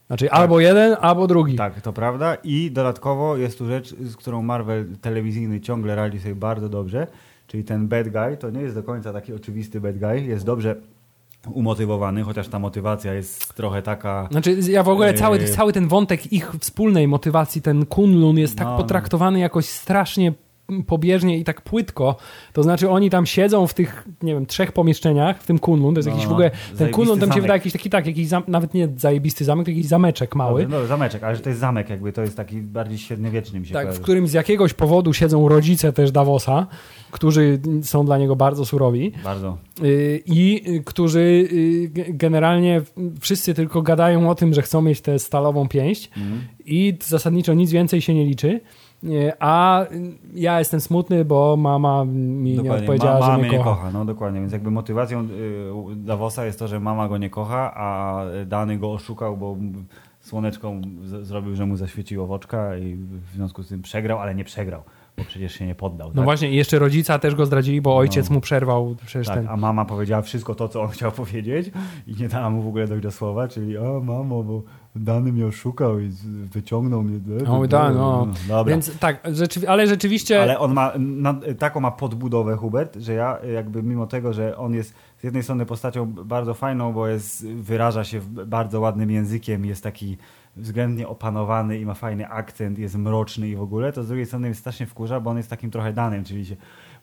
Znaczy 0.07 0.31
albo 0.31 0.61
jeden, 0.61 0.97
albo 1.01 1.27
drugi. 1.27 1.57
Tak, 1.57 1.81
to 1.81 1.93
prawda. 1.93 2.37
I 2.45 2.71
dodatkowo 2.71 3.37
jest 3.37 3.59
tu 3.59 3.67
rzecz, 3.67 3.95
z 4.01 4.17
którą 4.17 4.43
Marvel 4.43 4.87
telewizyjny 5.01 5.61
ciągle 5.61 5.97
radzi 5.97 6.21
sobie 6.21 6.35
bardzo 6.35 6.69
dobrze, 6.69 7.07
czyli 7.47 7.65
ten 7.65 7.89
bad 7.89 8.09
guy 8.09 8.37
to 8.37 8.51
nie 8.51 8.61
jest 8.61 8.75
do 8.75 8.83
końca 8.83 9.13
taki 9.13 9.33
oczywisty 9.33 9.81
bad 9.81 9.99
guy, 9.99 10.21
jest 10.21 10.47
dobrze 10.47 10.77
umotywowany, 11.53 12.23
chociaż 12.23 12.49
ta 12.49 12.59
motywacja 12.59 13.15
jest 13.15 13.55
trochę 13.55 13.83
taka... 13.83 14.29
Znaczy, 14.31 14.57
ja 14.69 14.83
w 14.83 14.89
ogóle 14.89 15.15
cały, 15.15 15.39
Yy. 15.39 15.49
cały 15.49 15.73
ten 15.73 15.89
wątek 15.89 16.33
ich 16.33 16.53
wspólnej 16.61 17.09
motywacji, 17.09 17.63
ten 17.63 17.87
Kunlun 17.87 18.39
jest 18.39 18.57
tak 18.59 18.67
No, 18.67 18.73
no. 18.73 18.79
potraktowany 18.79 19.39
jakoś 19.39 19.67
strasznie 19.67 20.33
pobieżnie 20.87 21.39
i 21.39 21.45
tak 21.45 21.61
płytko. 21.63 22.17
To 22.53 22.63
znaczy 22.63 22.91
oni 22.91 23.11
tam 23.11 23.27
siedzą 23.27 23.67
w 23.67 23.75
tych, 23.75 24.09
nie 24.23 24.35
wiem, 24.35 24.47
trzech 24.47 24.73
pomieszczeniach, 24.73 25.43
w 25.43 25.47
tym 25.47 25.59
Kunlun, 25.59 25.95
to 25.95 25.99
jest 25.99 26.09
No, 26.09 26.13
jakiś 26.15 26.25
no, 26.25 26.31
w 26.31 26.33
ogóle, 26.33 26.51
no. 26.73 26.79
ten 26.79 26.91
Kunlun 26.91 27.21
tam 27.21 27.33
się 27.33 27.41
wydaje 27.41 27.59
jakiś 27.59 27.73
taki, 27.73 27.91
tak, 27.91 28.07
jakiś 28.07 28.29
zam, 28.29 28.43
nawet 28.49 28.75
nie 28.75 28.89
zajebisty 28.97 29.45
zamek, 29.45 29.65
to 29.65 29.71
jakiś 29.71 29.87
zameczek 29.87 30.35
mały. 30.35 30.63
Dobrze, 30.63 30.79
no, 30.81 30.87
zameczek, 30.87 31.23
ale 31.25 31.37
że 31.37 31.43
to 31.43 31.49
jest 31.49 31.61
zamek 31.61 31.91
jakby, 31.91 32.13
to 32.13 32.23
jest 32.23 32.37
taki 32.37 32.57
bardziej 32.57 32.99
średniowieczny 32.99 33.61
mi 33.61 33.67
się 33.67 33.73
Tak, 33.75 33.83
w 33.83 33.87
kojarzy. 33.87 34.03
którym 34.03 34.27
z 34.29 34.33
jakiegoś 34.33 34.75
powodu 34.75 35.13
siedzą 35.13 35.49
rodzice 35.49 35.93
też 35.93 36.11
Davosa, 36.13 36.67
którzy 37.11 37.59
są 37.83 38.07
dla 38.07 38.19
niego 38.19 38.37
bardzo 38.37 38.65
surowi. 38.65 39.13
Bardzo. 39.25 39.59
Y, 39.83 40.23
i 40.27 40.63
y, 40.77 40.83
którzy 40.85 41.19
y, 41.21 41.91
ge- 41.95 42.17
generalnie 42.17 42.83
wszyscy 43.21 43.55
tylko 43.55 43.83
gadają 43.83 44.31
o 44.31 44.35
tym, 44.35 44.55
że 44.55 44.63
chcą 44.63 44.83
mieć 44.83 45.01
tę 45.01 45.19
stalową 45.19 45.69
pięść 45.69 46.11
Mhm. 46.17 46.41
i 46.65 46.95
zasadniczo 47.05 47.55
nic 47.55 47.71
więcej 47.71 48.01
się 48.01 48.15
nie 48.15 48.25
liczy. 48.25 48.61
A 49.39 49.85
ja 50.35 50.59
jestem 50.59 50.81
smutny, 50.81 51.25
bo 51.25 51.57
mama 51.57 52.05
mi 52.05 52.51
nie 52.51 52.57
Dokładnie. 52.57 52.81
odpowiedziała, 52.81 53.15
Ma, 53.15 53.21
że 53.27 53.33
mama 53.33 53.39
mnie 53.43 53.51
nie 53.51 53.59
kocha. 53.59 53.71
kocha. 53.71 53.91
No 53.91 54.05
dokładnie, 54.05 54.41
więc 54.41 54.53
jakby 54.53 54.71
motywacją 54.71 55.21
y, 55.93 55.97
Davosa 55.97 56.45
jest 56.45 56.59
to, 56.59 56.69
że 56.69 56.81
mama 56.81 57.09
go 57.09 57.19
nie 57.19 57.31
kocha, 57.31 57.75
a 57.75 58.21
Dany 58.47 58.79
go 58.79 58.93
oszukał, 58.93 59.37
bo 59.37 59.57
z- 61.03 61.27
zrobił, 61.27 61.55
że 61.57 61.67
mu 61.67 61.77
zaświeciło 61.77 62.27
w 62.27 62.33
oczka 62.33 62.77
i 62.77 62.95
w 62.97 63.31
związku 63.35 63.63
z 63.63 63.69
tym 63.69 63.83
przegrał, 63.83 64.19
ale 64.19 64.35
nie 64.35 64.45
przegrał, 64.45 64.83
bo 65.19 65.25
przecież 65.25 65.53
się 65.55 65.67
nie 65.67 65.75
poddał. 65.75 66.09
No 66.09 66.15
tak? 66.15 66.25
właśnie, 66.25 66.51
i 66.51 66.57
jeszcze 66.57 66.79
rodzica 66.79 67.19
też 67.19 67.35
go 67.35 67.47
zdradzili, 67.47 67.81
bo 67.81 67.97
ojciec 67.97 68.29
No. 68.31 68.35
mu 68.35 68.41
przerwał 68.41 68.97
przecież 69.07 69.27
Tak, 69.27 69.37
ten. 69.37 69.49
a 69.49 69.57
mama 69.57 69.85
powiedziała 69.85 70.23
wszystko 70.23 70.55
to, 70.55 70.69
co 70.69 70.83
on 70.83 70.89
chciał 70.89 71.13
powiedzieć 71.23 71.71
i 72.07 72.15
nie 72.21 72.29
dała 72.29 72.51
mu 72.51 72.63
w 72.63 72.69
ogóle 72.69 72.87
dojść 72.87 73.03
do 73.03 73.11
słowa, 73.11 73.49
czyli 73.49 73.79
o 73.79 74.01
mamo, 74.01 74.43
bo 74.43 74.63
Dany 74.97 75.33
mnie 75.33 75.47
oszukał 75.47 76.01
i 76.01 76.11
wyciągnął 76.53 77.03
mnie. 77.03 77.21
No, 77.47 77.67
da, 77.67 77.91
no. 77.91 78.27
Dobra. 78.49 78.65
Więc 78.71 78.99
tak, 78.99 79.25
rzeczywi- 79.25 79.67
ale 79.67 79.87
rzeczywiście. 79.87 80.43
Ale 80.43 80.59
on 80.59 80.73
ma 80.75 80.93
na, 80.99 81.35
taką 81.59 81.81
ma 81.81 81.91
podbudowę 81.91 82.57
Hubert, 82.57 82.97
że 82.97 83.13
ja 83.13 83.39
jakby 83.55 83.83
mimo 83.83 84.07
tego, 84.07 84.33
że 84.33 84.57
on 84.57 84.75
jest 84.75 84.95
z 85.19 85.25
jednej 85.25 85.43
strony 85.43 85.67
postacią 85.67 86.07
bardzo 86.07 86.55
fajną, 86.55 86.93
bo 86.93 87.09
jest, 87.09 87.47
wyraża 87.47 88.05
się 88.05 88.21
bardzo 88.47 88.81
ładnym 88.81 89.11
językiem, 89.11 89.65
jest 89.65 89.83
taki 89.83 90.17
względnie 90.57 91.09
opanowany 91.09 91.79
i 91.79 91.87
ma 91.87 91.95
fajny 91.95 92.29
akcent, 92.29 92.79
jest 92.79 92.97
mroczny 92.97 93.49
i 93.49 93.57
w 93.57 93.63
ogóle, 93.63 93.93
to 93.93 94.05
z 94.05 94.07
drugiej 94.07 94.27
strony 94.27 94.49
jest 94.49 94.61
strasznie 94.61 94.87
wkurza, 94.87 95.21
bo 95.21 95.31
on 95.31 95.37
jest 95.37 95.51
takim 95.51 95.71
trochę 95.71 95.93
danym, 95.93 96.25
czyli 96.25 96.47
się 96.47 96.57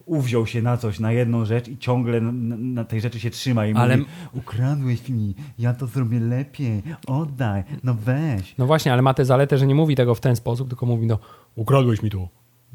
uwziął 0.06 0.48
się 0.48 0.62
na 0.62 0.78
coś, 0.78 1.00
na 1.00 1.12
jedną 1.12 1.46
rzecz 1.46 1.68
i 1.68 1.78
ciągle 1.78 2.22
na, 2.22 2.32
na, 2.32 2.56
na 2.58 2.84
tej 2.84 3.02
rzeczy 3.02 3.20
się 3.20 3.30
trzyma 3.30 3.66
i 3.66 3.74
Ale- 3.74 3.98
mówi 3.98 4.10
ukradłeś 4.34 5.10
mi, 5.10 5.36
ja 5.60 5.74
to 5.74 5.88
zrobię 5.88 6.20
lepiej, 6.20 6.84
oddaj, 7.08 7.64
no 7.84 7.94
weź. 7.94 8.56
No 8.58 8.66
właśnie, 8.66 8.94
ale 8.94 9.02
ma 9.02 9.14
tę 9.14 9.26
zaletę, 9.26 9.58
że 9.58 9.68
nie 9.68 9.76
mówi 9.76 9.96
tego 9.96 10.16
w 10.16 10.22
ten 10.22 10.36
sposób, 10.36 10.70
tylko 10.70 10.86
mówi 10.86 11.08
no, 11.08 11.20
ukradłeś 11.56 12.04
mi 12.04 12.10
to, 12.10 12.30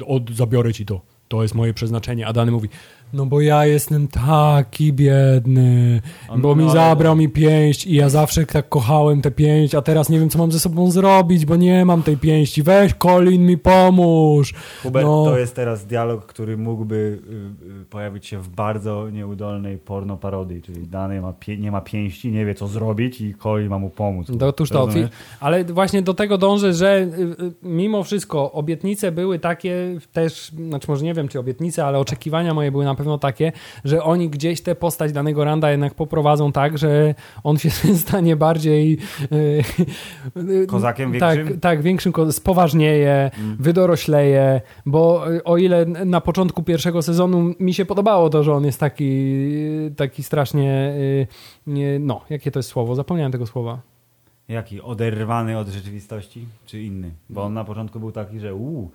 od, 0.07 0.31
zabiorę 0.31 0.73
ci 0.73 0.87
to, 0.87 1.00
to 1.29 1.43
jest 1.43 1.55
moje 1.55 1.75
przeznaczenie, 1.75 2.27
a 2.27 2.33
Dany 2.33 2.53
mówi, 2.53 2.69
no 3.12 3.26
bo 3.26 3.40
ja 3.40 3.67
jestem 3.67 4.09
taki 4.09 4.93
biedny, 4.93 6.00
On- 6.29 6.40
bo 6.40 6.55
mi 6.55 6.64
no, 6.64 6.71
zabrał 6.71 7.17
mi 7.17 7.29
pięść 7.29 7.87
i 7.87 7.95
ja 7.95 8.09
zawsze 8.09 8.47
tak 8.47 8.69
kochałem 8.69 9.23
tę 9.23 9.31
pięść, 9.31 9.75
a 9.75 9.83
teraz 9.83 10.09
nie 10.09 10.19
wiem, 10.21 10.31
co 10.31 10.38
mam 10.38 10.52
ze 10.52 10.61
sobą 10.61 10.90
zrobić, 10.90 11.47
bo 11.47 11.57
nie 11.57 11.85
mam 11.85 12.02
tej 12.02 12.17
pięści, 12.17 12.62
weź 12.62 12.95
Colin 12.95 13.47
mi 13.47 13.59
pomóż. 13.59 14.55
Hubert, 14.83 15.07
No. 15.07 15.25
to 15.25 15.38
jest 15.38 15.55
teraz 15.55 15.87
dialog, 15.87 16.26
który 16.26 16.57
mógłby 16.57 16.95
y, 16.95 17.81
y, 17.83 17.85
pojawić 17.85 18.26
się 18.26 18.38
w 18.38 18.49
bardzo 18.49 19.11
nieudolnej 19.11 19.79
porno 19.79 20.17
parodii, 20.17 20.62
czyli 20.62 20.87
dany 20.87 21.21
ma 21.21 21.35
nie 21.59 21.71
ma 21.73 21.81
pięści, 21.81 22.33
nie 22.33 22.47
wie 22.47 22.55
co 22.55 22.69
zrobić 22.69 23.21
i 23.21 23.35
Coli 23.35 23.69
ma 23.69 23.79
mu 23.79 23.90
pomóc. 23.90 24.29
No, 24.40 24.47
Otóż 24.47 24.71
to, 24.71 24.87
Rozumiesz? 24.87 25.11
ale 25.40 25.64
właśnie 25.64 26.02
do 26.02 26.14
tego 26.14 26.38
dążę, 26.38 26.75
że 26.75 27.00
y, 27.00 27.52
mimo 27.62 28.02
wszystko 28.02 28.52
obietnice 28.52 29.12
były 29.12 29.38
takie 29.38 29.99
też, 30.12 30.52
znaczy 30.69 30.87
może 30.90 31.05
nie 31.05 31.14
wiem 31.14 31.29
czy 31.29 31.38
obietnice, 31.38 31.85
ale 31.85 31.99
oczekiwania 31.99 32.55
moje 32.55 32.73
były 32.73 32.85
na 32.85 32.95
pewno 33.00 33.19
takie, 33.19 33.52
że 33.85 34.02
oni 34.02 34.28
gdzieś 34.30 34.61
tę 34.61 34.75
postać 34.75 35.12
danego 35.12 35.45
Randa 35.45 35.71
jednak 35.71 35.95
poprowadzą 35.95 36.52
tak, 36.52 36.78
że 36.78 37.14
on 37.45 37.59
się 37.59 37.71
stanie 38.07 38.37
bardziej 38.37 38.99
y, 39.33 40.66
Kozakiem 40.66 41.19
tak, 41.19 41.37
większym? 41.38 41.61
tak, 41.61 41.83
większym, 41.83 42.12
ko- 42.12 42.33
spoważnieje, 42.33 43.30
Mm. 43.38 43.57
wydorośleje, 43.61 44.61
bo 44.87 45.33
y, 45.33 45.45
o 45.45 45.57
ile 45.57 45.87
na 45.87 46.21
początku 46.21 46.62
pierwszego 46.62 47.02
sezonu 47.02 47.54
mi 47.61 47.75
się 47.75 47.85
podobało 47.85 48.30
to, 48.30 48.42
że 48.42 48.54
on 48.54 48.64
jest 48.64 48.80
taki, 48.80 49.35
taki 49.97 50.23
strasznie, 50.23 50.95
nie- 51.66 51.99
no, 51.99 52.21
jakie 52.30 52.50
to 52.50 52.59
jest 52.59 52.69
słowo? 52.69 52.95
Zapomniałem 52.95 53.33
tego 53.33 53.47
słowa. 53.47 53.80
Jaki? 54.49 54.80
Oderwany 54.83 55.59
od 55.59 55.69
rzeczywistości? 55.69 56.47
Czy 56.66 56.83
inny? 56.83 57.11
Bo 57.30 57.42
on 57.45 57.54
na 57.54 57.64
początku 57.64 58.00
był 58.00 58.12
taki, 58.12 58.40
że 58.40 58.54
uuu, 58.54 58.90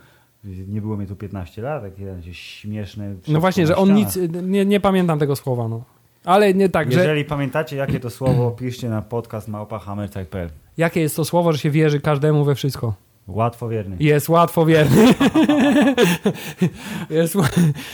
nie 0.67 0.81
było 0.81 0.97
mnie 0.97 1.07
tu 1.07 1.15
15 1.15 1.61
lat, 1.61 1.83
takie 1.83 2.33
śmieszne... 2.33 3.15
No 3.27 3.39
właśnie, 3.39 3.67
że 3.67 3.75
on 3.75 3.93
nic, 3.93 4.19
nie, 4.43 4.65
nie 4.65 4.79
pamiętam 4.79 5.19
tego 5.19 5.35
słowa, 5.35 5.67
no. 5.67 5.83
Ale 6.25 6.53
nie 6.53 6.69
tak, 6.69 6.91
że 6.91 6.99
Jeżeli 6.99 7.25
pamiętacie, 7.25 7.75
jakie 7.75 7.99
to 7.99 8.09
słowo, 8.09 8.51
piszcie 8.51 8.89
na 8.89 9.01
podcast 9.01 9.47
małpahammer.pl. 9.47 10.49
jakie 10.77 11.01
jest 11.01 11.15
to 11.15 11.25
słowo, 11.25 11.51
że 11.51 11.59
się 11.59 11.69
wierzy 11.69 11.99
każdemu 11.99 12.43
we 12.43 12.55
wszystko. 12.55 12.93
Łatwowierny. 13.27 13.95
Jest 13.99 14.29
łatwowierny. 14.29 15.05
jest, 17.09 17.33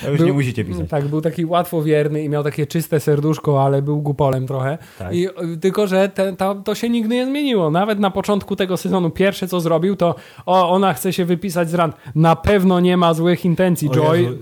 To 0.03 0.09
już 0.09 0.17
był- 0.17 0.27
nie 0.27 0.33
musicie 0.33 0.65
pisać. 0.65 0.89
Tak, 0.89 1.07
był 1.07 1.21
taki 1.21 1.45
łatwowierny 1.45 2.23
i 2.23 2.29
miał 2.29 2.43
takie 2.43 2.67
czyste 2.67 2.99
serduszko, 2.99 3.63
ale 3.65 3.81
był 3.81 4.01
gupolem 4.01 4.47
trochę. 4.47 4.77
Tak. 4.99 5.13
I, 5.15 5.27
y, 5.27 5.57
tylko, 5.61 5.87
że 5.87 6.09
te, 6.09 6.35
to, 6.35 6.55
to 6.55 6.75
się 6.75 6.89
nigdy 6.89 7.15
nie 7.15 7.25
zmieniło. 7.25 7.71
Nawet 7.71 7.99
na 7.99 8.11
początku 8.11 8.55
tego 8.55 8.77
sezonu 8.77 9.09
pierwsze 9.09 9.47
co 9.47 9.59
zrobił 9.59 9.95
to 9.95 10.15
o, 10.45 10.69
ona 10.69 10.93
chce 10.93 11.13
się 11.13 11.25
wypisać 11.25 11.69
z 11.69 11.73
rand. 11.73 11.95
Na 12.15 12.35
pewno 12.35 12.79
nie 12.79 12.97
ma 12.97 13.13
złych 13.13 13.45
intencji, 13.45 13.89
O 13.89 13.93
Joy. 13.93 14.21
Jezu, 14.21 14.37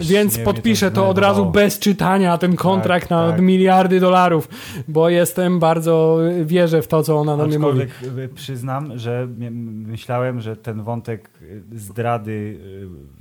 Więc 0.00 0.38
podpiszę 0.38 0.90
to 0.90 1.08
od 1.08 1.18
razu 1.18 1.46
bez 1.46 1.78
czytania, 1.78 2.38
ten 2.38 2.56
kontrakt 2.56 3.08
Tak, 3.08 3.10
na 3.10 3.30
tak. 3.32 3.40
miliardy 3.40 4.00
dolarów, 4.00 4.48
bo 4.88 5.08
jestem 5.08 5.58
bardzo, 5.58 6.18
wierzę 6.44 6.82
w 6.82 6.88
to, 6.88 7.02
co 7.02 7.16
ona 7.18 7.36
do 7.36 7.46
mnie 7.46 7.58
mówi. 7.58 7.80
Y, 7.80 8.28
przyznam, 8.34 8.98
że 8.98 9.28
myślałem, 9.86 10.31
że 10.40 10.56
ten 10.56 10.82
wątek 10.82 11.30
y, 11.42 11.62
zdrady, 11.72 12.58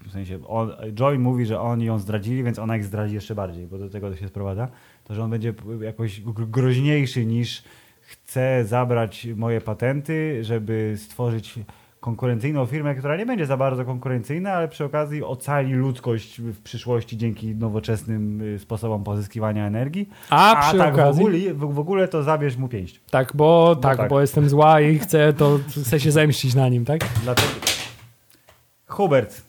y, 0.04 0.08
w 0.08 0.12
sensie 0.12 0.48
on, 0.48 0.72
Joy 0.94 1.20
mówi, 1.20 1.46
że 1.46 1.62
oni 1.62 1.86
ją 1.86 2.00
zdradzili, 2.00 2.44
więc 2.44 2.60
ona 2.60 2.78
ich 2.78 2.86
zdradzi 2.86 3.16
jeszcze 3.16 3.36
bardziej, 3.36 3.68
bo 3.68 3.78
do 3.78 3.90
tego 3.90 4.10
to 4.10 4.16
się 4.16 4.28
sprowadza, 4.28 4.68
to 5.04 5.16
że 5.16 5.24
on 5.24 5.30
będzie 5.30 5.54
jakoś 5.82 6.22
gr- 6.22 6.50
groźniejszy 6.50 7.26
niż 7.26 7.64
chce 8.02 8.66
zabrać 8.66 9.28
moje 9.36 9.62
patenty, 9.62 10.44
żeby 10.44 10.94
stworzyć 10.98 11.60
konkurencyjną 12.02 12.66
firmę, 12.66 12.96
która 12.96 13.18
nie 13.18 13.26
będzie 13.26 13.46
za 13.46 13.58
bardzo 13.58 13.86
konkurencyjna, 13.86 14.52
ale 14.52 14.68
przy 14.68 14.86
okazji 14.86 15.24
ocali 15.24 15.74
ludzkość 15.74 16.42
w 16.42 16.62
przyszłości 16.62 17.18
dzięki 17.18 17.56
nowoczesnym 17.56 18.42
y, 18.42 18.60
sposobom 18.60 19.04
pozyskiwania 19.04 19.68
energii. 19.68 20.10
A, 20.30 20.68
przy 20.68 20.78
tak 20.78 20.94
okazji, 20.94 21.24
w, 21.24 21.28
ogóle, 21.28 21.74
w, 21.74 21.80
ogóle 21.80 22.08
to 22.08 22.24
zabierz 22.24 22.58
mu 22.58 22.68
pięść. 22.68 23.02
tak, 23.10 23.32
bo, 23.36 23.76
tak, 23.76 23.98
tak. 23.98 24.10
bo 24.10 24.22
jestem 24.22 24.50
zła 24.50 24.82
i 24.82 25.00
chcę, 25.00 25.34
to 25.34 25.60
chcę 25.70 26.00
się 26.00 26.12
zemścić 26.12 26.56
na 26.56 26.70
nim, 26.70 26.86
tak? 26.86 27.02
Dlatego... 27.24 27.52
Hubert, 28.88 29.42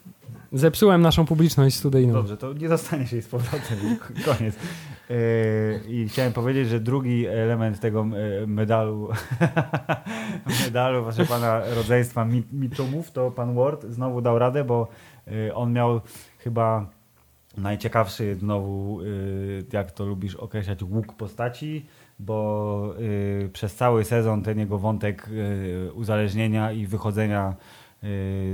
Zepsułem 0.53 1.01
naszą 1.01 1.25
publiczność 1.25 1.75
studyjną. 1.75 2.13
Dobrze, 2.13 2.37
to 2.37 2.53
nie 2.53 2.69
zostanie 2.69 3.07
się 3.07 3.21
z 3.21 3.27
powrotem. 3.27 3.97
Koniec. 4.25 4.55
Yy, 5.09 5.81
I 5.87 6.07
chciałem 6.09 6.33
powiedzieć, 6.33 6.67
że 6.67 6.79
drugi 6.79 7.27
element 7.27 7.79
tego 7.79 8.05
e, 8.41 8.47
medalu, 8.47 9.09
medalu, 10.65 11.03
proszę 11.03 11.25
pana, 11.25 11.61
rodzeństwa 11.75 12.25
mi- 12.25 12.43
Mitchumów, 12.51 13.11
to 13.11 13.31
pan 13.31 13.55
Ward 13.55 13.85
znowu 13.89 14.21
dał 14.21 14.39
radę, 14.39 14.63
bo 14.63 14.87
yy, 15.27 15.55
on 15.55 15.73
miał 15.73 16.01
chyba 16.37 16.89
najciekawszy 17.57 18.35
znowu, 18.35 19.01
yy, 19.01 19.65
jak 19.73 19.91
to 19.91 20.05
lubisz 20.05 20.35
określać, 20.35 20.83
łuk 20.83 21.13
postaci, 21.13 21.85
bo 22.19 22.93
przez 23.53 23.75
cały 23.75 24.05
sezon 24.05 24.41
ten 24.41 24.59
jego 24.59 24.77
wątek 24.77 25.29
uzależnienia 25.93 26.71
i 26.71 26.87
wychodzenia 26.87 27.55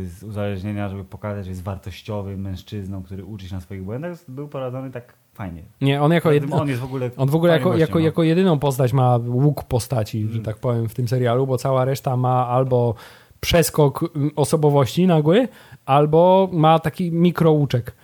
z 0.03 0.23
uzależnienia, 0.23 0.89
żeby 0.89 1.03
pokazać, 1.05 1.45
że 1.45 1.51
jest 1.51 1.63
wartościowym 1.63 2.41
mężczyzną, 2.41 3.03
który 3.03 3.25
uczy 3.25 3.47
się 3.47 3.55
na 3.55 3.61
swoich 3.61 3.83
błędach, 3.83 4.17
był 4.27 4.47
prowadzony 4.47 4.91
tak 4.91 5.13
fajnie. 5.39 5.63
Nie, 5.81 6.01
on 6.01 6.11
jako, 6.11 6.31
jed... 6.31 6.43
On 6.51 6.67
jest 6.69 6.81
w 6.81 6.83
ogóle 6.83 7.09
on 7.17 7.29
w 7.29 7.35
ogóle 7.35 7.53
jako, 7.53 7.69
gościem, 7.69 7.79
jako, 7.81 7.99
no. 7.99 8.05
jako 8.05 8.23
jedyną 8.23 8.59
postać 8.59 8.93
ma 8.93 9.17
łuk 9.27 9.63
postaci, 9.63 10.23
że 10.25 10.31
Mm. 10.31 10.43
tak 10.43 10.57
powiem, 10.57 10.89
w 10.89 10.93
tym 10.93 11.07
serialu, 11.07 11.47
bo 11.47 11.57
cała 11.57 11.85
reszta 11.85 12.17
ma 12.17 12.47
albo 12.47 12.95
przeskok 13.39 14.11
mm, 14.15 14.31
osobowości 14.35 15.07
nagły, 15.07 15.47
albo 15.85 16.49
ma 16.51 16.79
taki 16.79 17.11
mikrouczek. 17.11 17.95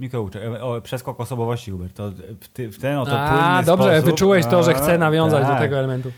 Mikrouczek, 0.00 0.42
e, 0.42 0.62
o, 0.62 0.80
przeskok 0.80 1.20
osobowości 1.20 1.70
Hubert, 1.70 1.96
to 1.96 2.10
w, 2.40 2.48
ty, 2.48 2.70
w 2.72 2.78
ten 2.78 2.98
oto 2.98 3.20
A, 3.20 3.62
dobrze, 3.62 3.88
sposób, 3.92 4.10
wyczułeś 4.10 4.46
to, 4.46 4.62
że 4.62 4.74
chcę 4.74 4.94
A, 4.94 4.98
nawiązać 4.98 5.42
do 5.42 5.48
tak. 5.48 5.60
tego 5.60 5.76
elementu. 5.78 6.10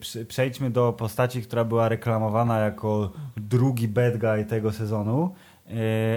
Przy- 0.00 0.24
Przejdźmy 0.26 0.70
do 0.70 0.92
postaci, 0.92 1.42
która 1.42 1.64
była 1.64 1.88
reklamowana 1.88 2.58
jako 2.58 3.10
drugi 3.36 3.88
bad 3.88 4.16
guy 4.16 4.44
tego 4.44 4.72
sezonu, 4.72 5.34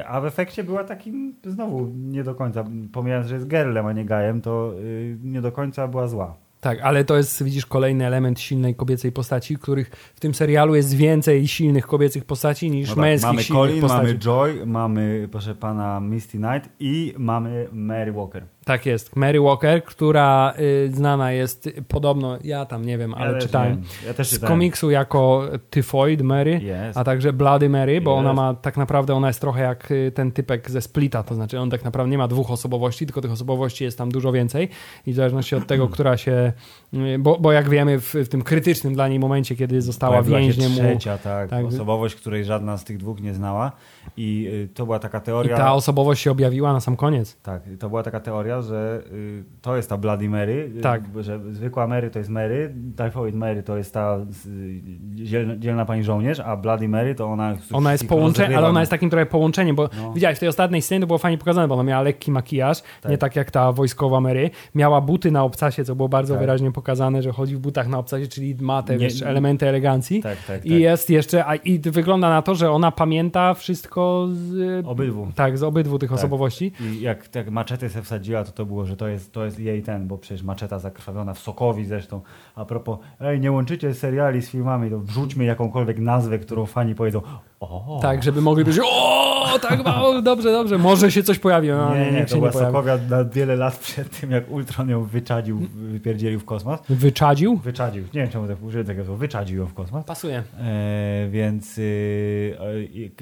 a 0.07 0.21
w 0.21 0.25
efekcie 0.25 0.63
była 0.63 0.83
takim, 0.83 1.35
znowu 1.45 1.91
nie 1.95 2.23
do 2.23 2.35
końca, 2.35 2.63
pomijając, 2.93 3.27
że 3.27 3.35
jest 3.35 3.47
gerlem, 3.47 3.85
a 3.85 3.93
nie 3.93 4.05
gajem, 4.05 4.41
to 4.41 4.73
yy, 4.83 5.17
nie 5.23 5.41
do 5.41 5.51
końca 5.51 5.87
była 5.87 6.07
zła. 6.07 6.35
Tak, 6.61 6.79
ale 6.81 7.03
to 7.03 7.17
jest, 7.17 7.43
widzisz, 7.43 7.65
kolejny 7.65 8.05
element 8.05 8.39
silnej 8.39 8.75
kobiecej 8.75 9.11
postaci, 9.11 9.57
których 9.57 9.89
w 10.15 10.19
tym 10.19 10.33
serialu 10.33 10.75
jest 10.75 10.93
więcej 10.95 11.47
silnych 11.47 11.87
kobiecych 11.87 12.25
postaci 12.25 12.71
niż 12.71 12.89
No 12.89 12.95
tak, 12.95 13.01
męskich 13.01 13.27
mamy 13.27 13.43
silnych 13.43 13.61
Colin, 13.69 13.81
postaci. 13.81 14.03
mamy 14.03 14.19
Joy, 14.19 14.65
mamy, 14.65 15.27
proszę 15.31 15.55
pana, 15.55 15.99
Misty 15.99 16.37
Knight 16.37 16.69
i 16.79 17.13
mamy 17.17 17.67
Mary 17.71 18.11
Walker. 18.11 18.43
Tak 18.69 18.85
jest. 18.85 19.15
Mary 19.15 19.41
Walker, 19.41 19.83
która 19.83 20.53
y, 20.59 20.91
znana 20.93 21.31
jest 21.31 21.69
podobno, 21.87 22.37
ja 22.43 22.65
tam 22.65 22.85
nie 22.85 22.97
wiem, 22.97 23.13
ale 23.13 23.33
też 23.33 23.43
czytałem. 23.43 23.83
Ja 24.07 24.13
też 24.13 24.27
z 24.27 24.31
czytałem. 24.31 24.53
komiksu 24.53 24.91
jako 24.91 25.43
Typhoid 25.69 26.21
Mary, 26.21 26.59
Jest. 26.63 26.97
a 26.97 27.03
także 27.03 27.33
Bloody 27.33 27.69
Mary, 27.69 28.01
bo 28.01 28.11
Jest. 28.11 28.19
ona 28.19 28.33
ma 28.33 28.53
tak 28.53 28.77
naprawdę, 28.77 29.15
ona 29.15 29.27
jest 29.27 29.41
trochę 29.41 29.61
jak 29.61 29.91
y, 29.91 30.11
ten 30.15 30.31
typek 30.31 30.71
ze 30.71 30.81
Splita, 30.81 31.23
to 31.23 31.35
znaczy 31.35 31.59
on 31.59 31.69
tak 31.69 31.83
naprawdę 31.83 32.11
nie 32.11 32.17
ma 32.17 32.27
dwóch 32.27 32.51
osobowości, 32.51 33.05
tylko 33.05 33.21
tych 33.21 33.31
osobowości 33.31 33.83
jest 33.83 33.97
tam 33.97 34.11
dużo 34.11 34.31
więcej 34.31 34.69
i 35.05 35.13
w 35.13 35.15
zależności 35.15 35.55
od 35.55 35.67
tego, 35.67 35.87
która 35.87 36.17
się, 36.17 36.53
y, 36.93 37.19
bo, 37.19 37.39
bo 37.39 37.51
jak 37.51 37.69
wiemy 37.69 37.99
w, 37.99 38.13
w 38.13 38.27
tym 38.27 38.41
krytycznym 38.41 38.93
dla 38.93 39.07
niej 39.07 39.19
momencie, 39.19 39.55
kiedy 39.55 39.81
została 39.81 40.11
Pojawiła 40.11 40.39
się 40.39 40.43
więźniem 40.43 40.71
mu 40.71 40.77
trzecia, 40.77 41.17
tak, 41.17 41.49
tak. 41.49 41.65
osobowość, 41.65 42.15
której 42.15 42.45
żadna 42.45 42.77
z 42.77 42.83
tych 42.83 42.97
dwóch 42.97 43.21
nie 43.21 43.33
znała 43.33 43.71
i 44.17 44.47
y, 44.53 44.69
to 44.73 44.85
była 44.85 44.99
taka 44.99 45.17
i 45.17 45.21
teoria... 45.21 45.57
ta 45.57 45.73
osobowość 45.73 46.21
się 46.21 46.31
objawiła 46.31 46.73
na 46.73 46.79
sam 46.79 46.95
koniec. 46.95 47.37
Tak, 47.43 47.61
to 47.79 47.89
była 47.89 48.03
taka 48.03 48.19
teoria, 48.19 48.58
że 48.61 49.01
y, 49.11 49.43
to 49.61 49.75
jest 49.75 49.89
ta 49.89 49.97
Bloody 49.97 50.29
Mary, 50.29 50.71
y, 50.77 50.81
Tak. 50.81 51.01
że 51.19 51.39
zwykła 51.51 51.87
Mary 51.87 52.09
to 52.09 52.19
jest 52.19 52.31
Mary, 52.31 52.73
Typhoid 52.95 53.35
Mary 53.35 53.63
to 53.63 53.77
jest 53.77 53.93
ta 53.93 54.17
y, 54.47 54.81
dzielna, 55.15 55.57
dzielna 55.57 55.85
pani 55.85 56.03
żołnierz, 56.03 56.39
a 56.39 56.57
Bloody 56.57 56.87
Mary 56.87 57.15
to 57.15 57.25
ona... 57.25 57.55
Ona 57.73 57.91
jest 57.91 58.07
połączeniem, 58.07 58.57
ale 58.57 58.67
ona 58.67 58.79
jest 58.79 58.89
takim 58.89 59.09
trochę 59.09 59.25
połączeniem, 59.25 59.75
bo 59.75 59.89
No. 60.01 60.13
widziałeś 60.13 60.37
w 60.37 60.39
tej 60.39 60.49
ostatniej 60.49 60.81
scenie 60.81 61.01
to 61.01 61.07
było 61.07 61.19
fajnie 61.19 61.37
pokazane, 61.37 61.67
bo 61.67 61.73
ona 61.75 61.83
miała 61.83 62.01
lekki 62.01 62.31
makijaż, 62.31 62.81
Tak. 63.01 63.11
nie 63.11 63.17
tak 63.17 63.35
jak 63.35 63.51
ta 63.51 63.71
wojskowa 63.71 64.21
Mary. 64.21 64.49
Miała 64.75 65.01
buty 65.01 65.31
na 65.31 65.43
obcasie, 65.43 65.83
co 65.85 65.95
było 65.95 66.09
bardzo 66.09 66.33
Tak. 66.33 66.41
wyraźnie 66.41 66.71
pokazane, 66.71 67.21
że 67.21 67.31
chodzi 67.31 67.55
w 67.55 67.59
butach 67.59 67.87
na 67.87 67.97
obcasie, 67.97 68.27
czyli 68.27 68.55
ma 68.61 68.83
te 68.83 68.93
Nie- 68.93 68.99
wiesz, 68.99 69.21
elementy 69.21 69.67
elegancji. 69.67 70.21
Tak, 70.23 70.37
tak, 70.37 70.57
tak. 70.57 70.65
I 70.65 70.79
jest 70.81 71.09
jeszcze, 71.09 71.45
a, 71.45 71.55
i 71.55 71.79
wygląda 71.79 72.29
na 72.29 72.41
to, 72.41 72.55
że 72.55 72.71
ona 72.71 72.91
pamięta 72.91 73.53
wszystko 73.53 74.27
z, 74.31 74.85
Obydwu. 74.85 75.27
tak, 75.35 75.57
z 75.57 75.63
obydwu 75.63 75.99
tych 75.99 76.09
Tak. 76.09 76.19
osobowości. 76.19 76.71
I 76.81 77.01
jak, 77.01 77.35
jak 77.35 77.49
maczety 77.51 77.89
se 77.89 78.01
wsadziła, 78.01 78.43
to 78.51 78.65
było, 78.65 78.85
że 78.85 78.97
to 78.97 79.07
jest, 79.07 79.33
to 79.33 79.45
jest 79.45 79.59
jej 79.59 79.83
ten, 79.83 80.07
bo 80.07 80.17
przecież 80.17 80.43
maczeta 80.43 80.79
zakrwawiona 80.79 81.33
w 81.33 81.39
Sokowi 81.39 81.85
zresztą. 81.85 82.21
A 82.55 82.65
propos, 82.65 82.99
ej, 83.21 83.39
nie 83.39 83.51
łączycie 83.51 83.93
seriali 83.93 84.41
z 84.41 84.49
filmami, 84.49 84.89
to 84.89 84.99
wrzućmy 84.99 85.45
jakąkolwiek 85.45 85.99
nazwę, 85.99 86.39
którą 86.39 86.65
fani 86.65 86.95
powiedzą, 86.95 87.21
o, 87.59 87.99
Tak, 88.01 88.23
żeby 88.23 88.41
mogli 88.41 88.63
powiedzieć, 88.63 88.85
o, 88.91 89.59
tak, 89.61 89.79
o, 89.85 90.21
dobrze, 90.21 90.51
dobrze, 90.51 90.77
może 90.77 91.11
się 91.11 91.23
coś 91.23 91.39
pojawi. 91.39 91.69
No, 91.69 91.95
nie, 91.95 92.11
nie, 92.11 92.25
to 92.25 92.35
była. 92.35 92.51
Sokowia 92.51 92.97
na 93.09 93.25
wiele 93.25 93.55
lat 93.55 93.77
przed 93.77 94.19
tym, 94.19 94.31
jak 94.31 94.51
Ultron 94.51 94.89
ją 94.89 95.03
wyczadził, 95.05 95.59
wypierdzielił 95.75 96.39
w 96.39 96.45
kosmos. 96.45 96.79
Wyczadził? 96.89 97.57
Wyczadził, 97.57 98.03
nie 98.03 98.21
wiem 98.21 98.29
czemu 98.29 98.47
tak 98.47 98.63
użyłem 98.63 98.87
tego 98.87 99.05
słowa, 99.05 99.19
wyczadził 99.19 99.59
ją 99.59 99.65
w 99.65 99.73
kosmos. 99.73 100.05
Pasuje. 100.05 100.43
E, 100.59 101.27
więc 101.31 101.79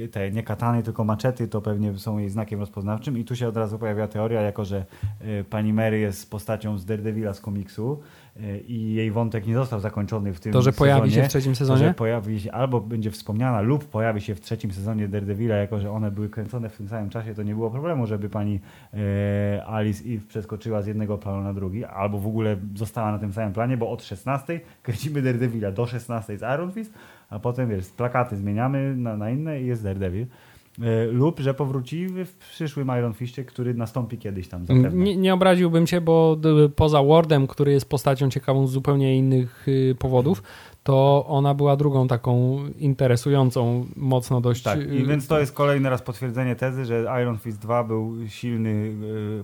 e, 0.01 0.07
te 0.07 0.31
nie 0.31 0.43
katany, 0.43 0.83
tylko 0.83 1.03
maczety 1.03 1.47
to 1.47 1.61
pewnie 1.61 1.97
są 1.97 2.17
jej 2.17 2.29
znakiem 2.29 2.59
rozpoznawczym 2.59 3.17
i 3.17 3.23
tu 3.23 3.35
się 3.35 3.47
od 3.47 3.57
razu 3.57 3.79
pojawia 3.79 4.07
teoria, 4.07 4.41
jako 4.41 4.65
że 4.65 4.85
e, 5.21 5.43
pani 5.43 5.73
Mary 5.73 5.99
jest 5.99 6.31
postacią 6.31 6.77
z 6.77 6.85
Daredevila 6.85 7.33
z 7.33 7.41
komiksu 7.41 8.01
i 8.67 8.93
jej 8.93 9.11
wątek 9.11 9.47
nie 9.47 9.53
został 9.53 9.79
zakończony 9.79 10.33
w 10.33 10.39
tym 10.39 10.53
To, 10.53 10.61
że 10.61 10.73
pojawi 10.73 11.09
sezonie, 11.09 11.23
się 11.23 11.27
w 11.27 11.31
trzecim 11.31 11.51
to, 11.51 11.57
sezonie? 11.57 11.79
że 11.79 11.93
pojawi 11.93 12.39
się, 12.39 12.51
albo 12.51 12.81
będzie 12.81 13.11
wspomniana 13.11 13.61
lub 13.61 13.85
pojawi 13.85 14.21
się 14.21 14.35
w 14.35 14.41
trzecim 14.41 14.71
sezonie 14.71 15.07
Daredevila, 15.07 15.55
jako 15.55 15.79
że 15.79 15.91
one 15.91 16.11
były 16.11 16.29
kręcone 16.29 16.69
w 16.69 16.77
tym 16.77 16.87
samym 16.87 17.09
czasie, 17.09 17.33
to 17.33 17.43
nie 17.43 17.53
było 17.53 17.71
problemu, 17.71 18.07
żeby 18.07 18.29
pani 18.29 18.59
e, 18.93 19.65
Alice 19.67 20.03
Eve 20.03 20.27
przeskoczyła 20.27 20.81
z 20.81 20.87
jednego 20.87 21.17
planu 21.17 21.41
na 21.41 21.53
drugi, 21.53 21.85
albo 21.85 22.19
w 22.19 22.27
ogóle 22.27 22.57
została 22.75 23.11
na 23.11 23.19
tym 23.19 23.33
samym 23.33 23.53
planie, 23.53 23.77
bo 23.77 23.89
od 23.89 24.03
16 24.03 24.59
kręcimy 24.83 25.21
Daredevila, 25.21 25.71
do 25.71 25.85
16 25.85 26.33
jest 26.33 26.45
Iron 26.55 26.71
Fist, 26.71 26.93
a 27.29 27.39
potem 27.39 27.69
wiesz, 27.69 27.89
plakaty 27.89 28.37
zmieniamy 28.37 28.95
na, 28.95 29.17
na 29.17 29.29
inne 29.29 29.61
i 29.61 29.65
jest 29.65 29.83
Daredevil. 29.83 30.25
E, 30.81 31.05
lub, 31.05 31.39
że 31.39 31.53
powróci 31.53 32.07
w 32.07 32.37
przyszłym 32.37 32.91
Iron 32.99 33.13
Fistie, 33.13 33.43
który 33.45 33.73
nastąpi 33.73 34.17
kiedyś 34.17 34.47
tam 34.47 34.65
zapewne. 34.65 34.89
Nie, 34.93 35.15
nie 35.15 35.33
obraziłbym 35.33 35.87
cię, 35.87 36.01
bo 36.01 36.37
poza 36.75 37.03
Wardem, 37.03 37.47
który 37.47 37.71
jest 37.71 37.89
postacią 37.89 38.29
ciekawą 38.29 38.67
z 38.67 38.71
zupełnie 38.71 39.17
innych 39.17 39.67
y, 39.67 39.95
powodów, 39.99 40.43
to 40.83 41.25
ona 41.27 41.53
była 41.53 41.75
drugą 41.75 42.07
taką 42.07 42.59
interesującą 42.79 43.85
mocno 43.95 44.41
dość. 44.41 44.63
Tak, 44.63 44.79
i 44.79 44.97
y, 44.97 45.05
więc 45.05 45.27
to 45.27 45.39
jest 45.39 45.51
kolejny 45.51 45.89
raz 45.89 46.01
potwierdzenie 46.01 46.55
tezy, 46.55 46.85
że 46.85 47.05
Iron 47.21 47.37
Fist 47.37 47.59
2 47.59 47.83
był 47.83 48.15
silny 48.27 48.93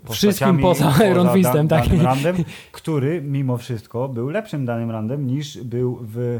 Wszystkim 0.09 0.57
postaciami 0.57 0.61
poza 0.61 1.05
Iron 1.11 1.29
Fistem, 1.33 1.67
tak. 1.67 1.87
Danym 1.87 2.01
Randem, 2.01 2.35
który 2.71 3.21
mimo 3.21 3.57
wszystko 3.57 4.09
był 4.09 4.29
lepszym 4.29 4.65
danym 4.65 4.91
Randem 4.91 5.27
niż 5.27 5.63
był 5.63 5.99
w 6.01 6.39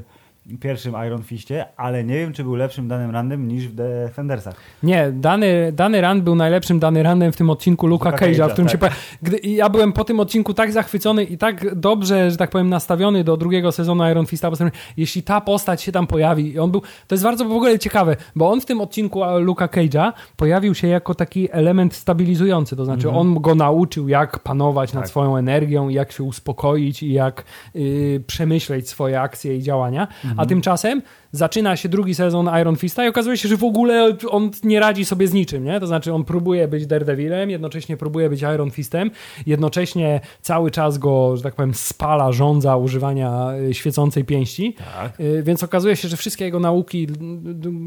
pierwszym 0.59 0.95
Iron 1.07 1.23
Fistie, 1.23 1.65
ale 1.77 2.03
nie 2.03 2.15
wiem, 2.15 2.33
czy 2.33 2.43
był 2.43 2.55
lepszym 2.55 2.87
danym 2.87 3.11
Randem 3.11 3.47
niż 3.47 3.67
w 3.67 3.75
Defendersach. 3.75 4.55
Nie, 4.83 5.11
Dany, 5.11 5.71
Dany 5.71 6.01
Rand 6.01 6.23
był 6.23 6.35
najlepszym 6.35 6.79
Dany 6.79 7.03
Randem 7.03 7.31
w 7.31 7.37
tym 7.37 7.49
odcinku 7.49 7.87
Luka 7.87 8.11
Luka 8.11 8.25
Cage'a, 8.25 8.49
w 8.49 8.51
którym 8.51 8.69
tak. 8.69 8.93
się 8.93 8.97
gdy, 9.21 9.37
Ja 9.37 9.69
byłem 9.69 9.93
po 9.93 10.03
tym 10.03 10.19
odcinku 10.19 10.53
tak 10.53 10.71
zachwycony 10.71 11.23
i 11.23 11.37
tak 11.37 11.75
dobrze, 11.75 12.31
że 12.31 12.37
tak 12.37 12.49
powiem, 12.49 12.69
nastawiony 12.69 13.23
do 13.23 13.37
drugiego 13.37 13.71
sezonu 13.71 14.09
Iron 14.09 14.25
Fista, 14.25 14.51
bo 14.51 14.57
jeśli 14.97 15.23
ta 15.23 15.41
postać 15.41 15.81
się 15.81 15.91
tam 15.91 16.07
pojawi 16.07 16.53
i 16.53 16.59
on 16.59 16.71
był, 16.71 16.81
to 16.81 17.15
jest 17.15 17.23
bardzo 17.23 17.45
w 17.45 17.51
ogóle 17.51 17.79
ciekawe, 17.79 18.15
bo 18.35 18.51
on 18.51 18.61
w 18.61 18.65
tym 18.65 18.81
odcinku 18.81 19.21
Luka 19.39 19.67
Cage'a 19.67 20.13
pojawił 20.37 20.75
się 20.75 20.87
jako 20.87 21.15
taki 21.15 21.47
element 21.51 21.93
stabilizujący, 21.93 22.75
to 22.75 22.85
znaczy 22.85 23.09
on 23.09 23.41
go 23.41 23.55
nauczył, 23.55 24.09
jak 24.09 24.39
panować 24.39 24.93
nad 24.93 25.03
Tak. 25.03 25.09
swoją 25.09 25.37
energią, 25.37 25.89
jak 25.89 26.11
się 26.11 26.23
uspokoić 26.23 27.03
i 27.03 27.13
jak 27.13 27.43
y, 27.75 28.23
przemyśleć 28.27 28.89
swoje 28.89 29.21
akcje 29.21 29.57
i 29.57 29.63
działania, 29.63 30.07
A 30.37 30.45
tymczasem 30.45 31.01
zaczyna 31.31 31.75
się 31.75 31.89
drugi 31.89 32.15
sezon 32.15 32.49
Iron 32.61 32.75
Fista 32.75 33.05
i 33.05 33.07
okazuje 33.07 33.37
się, 33.37 33.49
że 33.49 33.57
w 33.57 33.63
ogóle 33.63 34.17
on 34.29 34.51
nie 34.63 34.79
radzi 34.79 35.05
sobie 35.05 35.27
z 35.27 35.33
niczym, 35.33 35.63
nie? 35.63 35.79
To 35.79 35.87
znaczy 35.87 36.13
on 36.13 36.23
próbuje 36.23 36.67
być 36.67 36.87
Daredevilem, 36.87 37.49
jednocześnie 37.49 37.97
próbuje 37.97 38.29
być 38.29 38.41
Iron 38.41 38.71
Fistem, 38.71 39.11
jednocześnie 39.45 40.21
cały 40.41 40.71
czas 40.71 40.97
go, 40.97 41.37
że 41.37 41.43
tak 41.43 41.55
powiem, 41.55 41.73
spala 41.73 42.31
żądza 42.31 42.77
używania 42.77 43.51
y, 43.69 43.73
świecącej 43.73 44.25
pięści. 44.25 44.75
Tak. 44.95 45.19
Y, 45.19 45.43
Więc 45.43 45.63
okazuje 45.63 45.95
się, 45.95 46.07
że 46.07 46.17
wszystkie 46.17 46.45
jego 46.45 46.59
nauki 46.59 47.07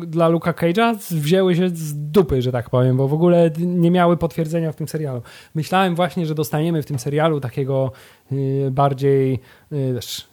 dla 0.07 0.29
Luka 0.29 0.53
Cage'a 0.53 1.15
wzięły 1.15 1.57
się 1.57 1.69
z 1.69 2.11
dupy, 2.11 2.43
że 2.43 2.53
tak 2.53 2.71
powiem, 2.71 2.97
bo 2.97 3.09
w 3.09 3.15
ogóle 3.15 3.51
nie 3.59 3.91
miały 3.91 4.17
potwierdzenia 4.17 4.73
w 4.73 4.77
tym 4.77 4.89
serialu. 4.89 5.23
Myślałem 5.55 5.95
właśnie, 5.95 6.27
że 6.27 6.35
dostaniemy 6.35 6.83
w 6.83 6.87
tym 6.87 6.99
serialu 6.99 7.41
takiego 7.41 7.93
y, 8.33 8.69
bardziej 8.71 9.41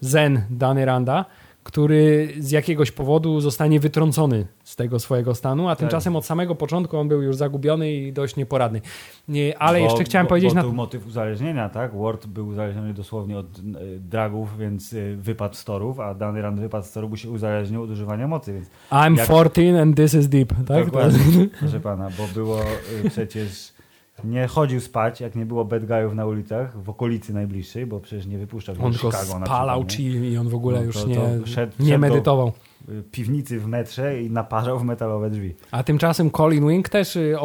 zen 0.02 0.42
Dany 0.50 0.86
Randa, 0.86 1.26
który 1.64 2.34
z 2.40 2.52
jakiegoś 2.52 2.92
powodu 2.92 3.42
zostanie 3.42 3.80
wytrącony 3.80 4.48
z 4.64 4.76
tego 4.76 5.00
swojego 5.00 5.36
stanu, 5.36 5.70
a 5.70 5.76
tymczasem 5.76 6.16
od 6.16 6.26
samego 6.26 6.56
początku 6.56 6.98
on 6.98 7.08
był 7.08 7.22
już 7.22 7.36
zagubiony 7.36 7.92
i 7.92 8.14
dość 8.14 8.36
nieporadny. 8.36 8.82
Nie, 9.28 9.58
Ale 9.58 9.80
Bo- 9.80 9.86
jeszcze 9.86 10.04
chciałem 10.04 10.26
bo, 10.26 10.30
powiedzieć 10.30 10.50
bo 10.50 10.56
na... 10.56 10.62
to 10.62 10.68
był 10.68 10.76
motyw 10.76 11.08
uzależnienia, 11.08 11.70
tak? 11.70 11.98
Ward 11.98 12.26
był 12.28 12.48
uzależniony 12.48 12.94
dosłownie 12.94 13.38
od 13.38 13.60
y, 13.60 13.62
dragów, 14.00 14.58
więc 14.58 14.94
y, 14.94 15.16
wypadł 15.20 15.56
z 15.56 15.64
torów, 15.64 16.00
a 16.00 16.14
dany 16.14 16.42
rand 16.42 16.60
wypadł 16.60 16.86
z 16.88 16.92
torów, 16.92 17.12
bo 17.12 17.18
się 17.18 17.30
uzależnił 17.30 17.84
od 17.84 17.90
używania 17.90 18.28
mocy, 18.28 18.54
więc 18.54 18.68
I'm 18.92 19.18
jak- 19.18 19.26
14 19.26 19.82
and 19.82 19.98
this 19.98 20.14
is 20.14 20.28
deep, 20.30 20.54
tak? 20.68 20.86
Dokładnie, 20.86 21.20
proszę 21.60 21.80
pana, 21.80 22.10
bo 22.18 22.28
było 22.34 22.62
y, 23.06 23.10
przecież 23.10 23.73
nie 24.24 24.48
chodził 24.48 24.82
spać, 24.82 25.22
jak 25.22 25.36
nie 25.36 25.46
było 25.46 25.66
bad 25.66 25.86
guyów 25.86 26.14
na 26.16 26.26
ulicach, 26.26 26.84
w 26.84 26.90
okolicy 26.90 27.34
najbliższej, 27.34 27.86
bo 27.86 28.00
przecież 28.00 28.26
nie 28.26 28.38
wypuszczał 28.38 28.76
się 28.76 28.84
On 28.84 28.92
do 28.92 29.00
go 29.00 29.12
Chicago 29.12 29.40
na 29.40 29.46
spalał 29.46 29.86
przykład, 29.86 30.06
nie? 30.06 30.12
chill 30.20 30.32
i 30.34 30.38
on 30.38 30.50
w 30.50 30.56
ogóle 30.56 30.80
No 30.80 30.86
już 30.86 30.96
to- 30.96 31.08
nie, 31.08 31.16
to 31.16 31.38
nie 31.38 31.48
szedł 31.48 31.74
do- 31.80 31.98
medytował. 31.98 32.48
Y, 32.48 32.52
piwnicy 33.12 33.60
w 33.60 33.68
metrze 33.68 34.22
i 34.22 34.30
naparzał 34.32 34.80
w 34.80 34.84
metalowe 34.84 35.30
drzwi. 35.30 35.56
A 35.72 35.84
tymczasem 35.84 36.32
Colin 36.32 36.68
Wing 36.68 36.90
też, 36.90 37.16
y, 37.16 37.36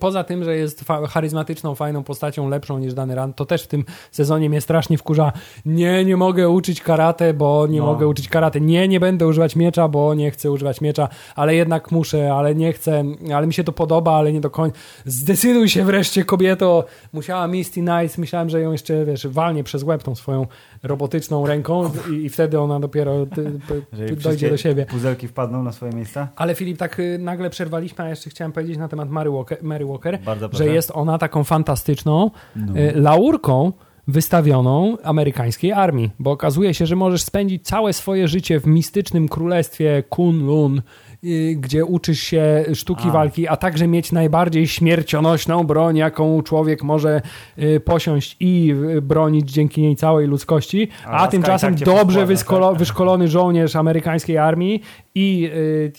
poza 0.00 0.24
tym, 0.24 0.44
że 0.44 0.56
jest 0.56 0.84
charyzmatyczną, 1.08 1.74
fajną 1.74 2.02
postacią, 2.04 2.48
lepszą 2.48 2.78
niż 2.78 2.94
Dany 2.94 3.14
Rand, 3.14 3.36
to 3.36 3.44
też 3.46 3.62
w 3.64 3.66
tym 3.66 3.84
sezonie 4.10 4.48
mnie 4.50 4.60
strasznie 4.60 4.98
wkurza. 4.98 5.32
Nie, 5.66 6.04
nie 6.04 6.16
mogę 6.16 6.48
uczyć 6.48 6.80
karate, 6.80 7.34
bo 7.34 7.66
nie 7.66 7.78
No. 7.78 7.86
mogę 7.86 8.08
uczyć 8.08 8.28
karate. 8.28 8.60
Nie, 8.60 8.88
nie 8.88 9.00
będę 9.00 9.26
używać 9.26 9.56
miecza, 9.56 9.88
bo 9.88 10.14
nie 10.14 10.30
chcę 10.30 10.50
używać 10.50 10.80
miecza, 10.80 11.08
ale 11.36 11.54
jednak 11.54 11.90
muszę, 11.90 12.32
ale 12.34 12.54
nie 12.54 12.72
chcę, 12.72 13.04
ale 13.34 13.46
mi 13.46 13.54
się 13.54 13.64
to 13.64 13.72
podoba, 13.72 14.12
ale 14.16 14.32
nie 14.32 14.40
do 14.40 14.50
końca. 14.50 14.78
Zdecyduj 15.04 15.68
się 15.68 15.84
wreszcie, 15.84 16.24
kobieto. 16.24 16.84
Musiała 17.12 17.46
Misty 17.46 17.80
Knights, 17.80 18.18
myślałem, 18.18 18.50
że 18.50 18.60
ją 18.60 18.72
jeszcze, 18.72 19.04
wiesz, 19.04 19.26
walnie 19.26 19.64
przez 19.64 19.82
łeb 19.82 20.02
tą 20.02 20.14
swoją 20.14 20.46
robotyczną 20.82 21.46
ręką 21.46 21.90
i, 22.10 22.14
i 22.14 22.28
wtedy 22.28 22.60
ona 22.60 22.80
dopiero 22.80 23.26
dojdzie 24.24 24.50
do 24.50 24.56
siebie. 24.56 24.86
Puzelki 24.86 25.28
wpadną 25.28 25.62
na 25.62 25.72
swoje 25.72 25.92
miejsca. 25.92 26.28
Ale 26.36 26.54
Filip, 26.54 26.78
tak 26.78 27.00
y, 27.00 27.18
nagle 27.18 27.50
przerwaliśmy, 27.50 28.04
a 28.04 28.08
jeszcze 28.08 28.30
chciałem 28.30 28.52
powiedzieć 28.52 28.76
na 28.76 28.88
temat 28.88 29.10
Mary 29.10 29.30
Walker, 29.30 29.58
Mary 29.62 29.86
Walker 29.86 30.18
że 30.52 30.66
jest 30.66 30.90
ona 30.94 31.18
taką 31.18 31.44
fantastyczną 31.44 32.30
No. 32.56 32.76
y, 32.76 32.92
laurką 32.94 33.72
wystawioną 34.08 34.96
amerykańskiej 35.02 35.72
armii, 35.72 36.10
bo 36.18 36.30
okazuje 36.30 36.74
się, 36.74 36.86
że 36.86 36.96
możesz 36.96 37.22
spędzić 37.22 37.66
całe 37.66 37.92
swoje 37.92 38.28
życie 38.28 38.60
w 38.60 38.66
mistycznym 38.66 39.28
królestwie 39.28 40.02
Kunlun, 40.08 40.82
gdzie 41.56 41.84
uczysz 41.84 42.20
się 42.20 42.64
sztuki 42.74 43.08
A. 43.08 43.12
walki, 43.12 43.48
a 43.48 43.56
także 43.56 43.86
mieć 43.88 44.12
najbardziej 44.12 44.66
śmiercionośną 44.66 45.64
broń, 45.64 45.96
jaką 45.96 46.42
człowiek 46.42 46.82
może 46.82 47.22
y, 47.58 47.80
posiąść 47.80 48.36
i 48.40 48.74
y, 48.96 49.02
bronić 49.02 49.52
dzięki 49.52 49.82
niej 49.82 49.96
całej 49.96 50.26
ludzkości, 50.26 50.88
A 51.06 51.10
a, 51.10 51.28
tymczasem 51.28 51.70
tak 51.74 51.78
cię 51.78 51.84
dobrze 51.84 52.26
wyszkolo, 52.26 52.68
tak? 52.70 52.78
wyszkolony 52.78 53.28
żołnierz 53.28 53.76
amerykańskiej 53.76 54.38
armii 54.38 54.82
i 55.14 55.50
y, 55.54 55.92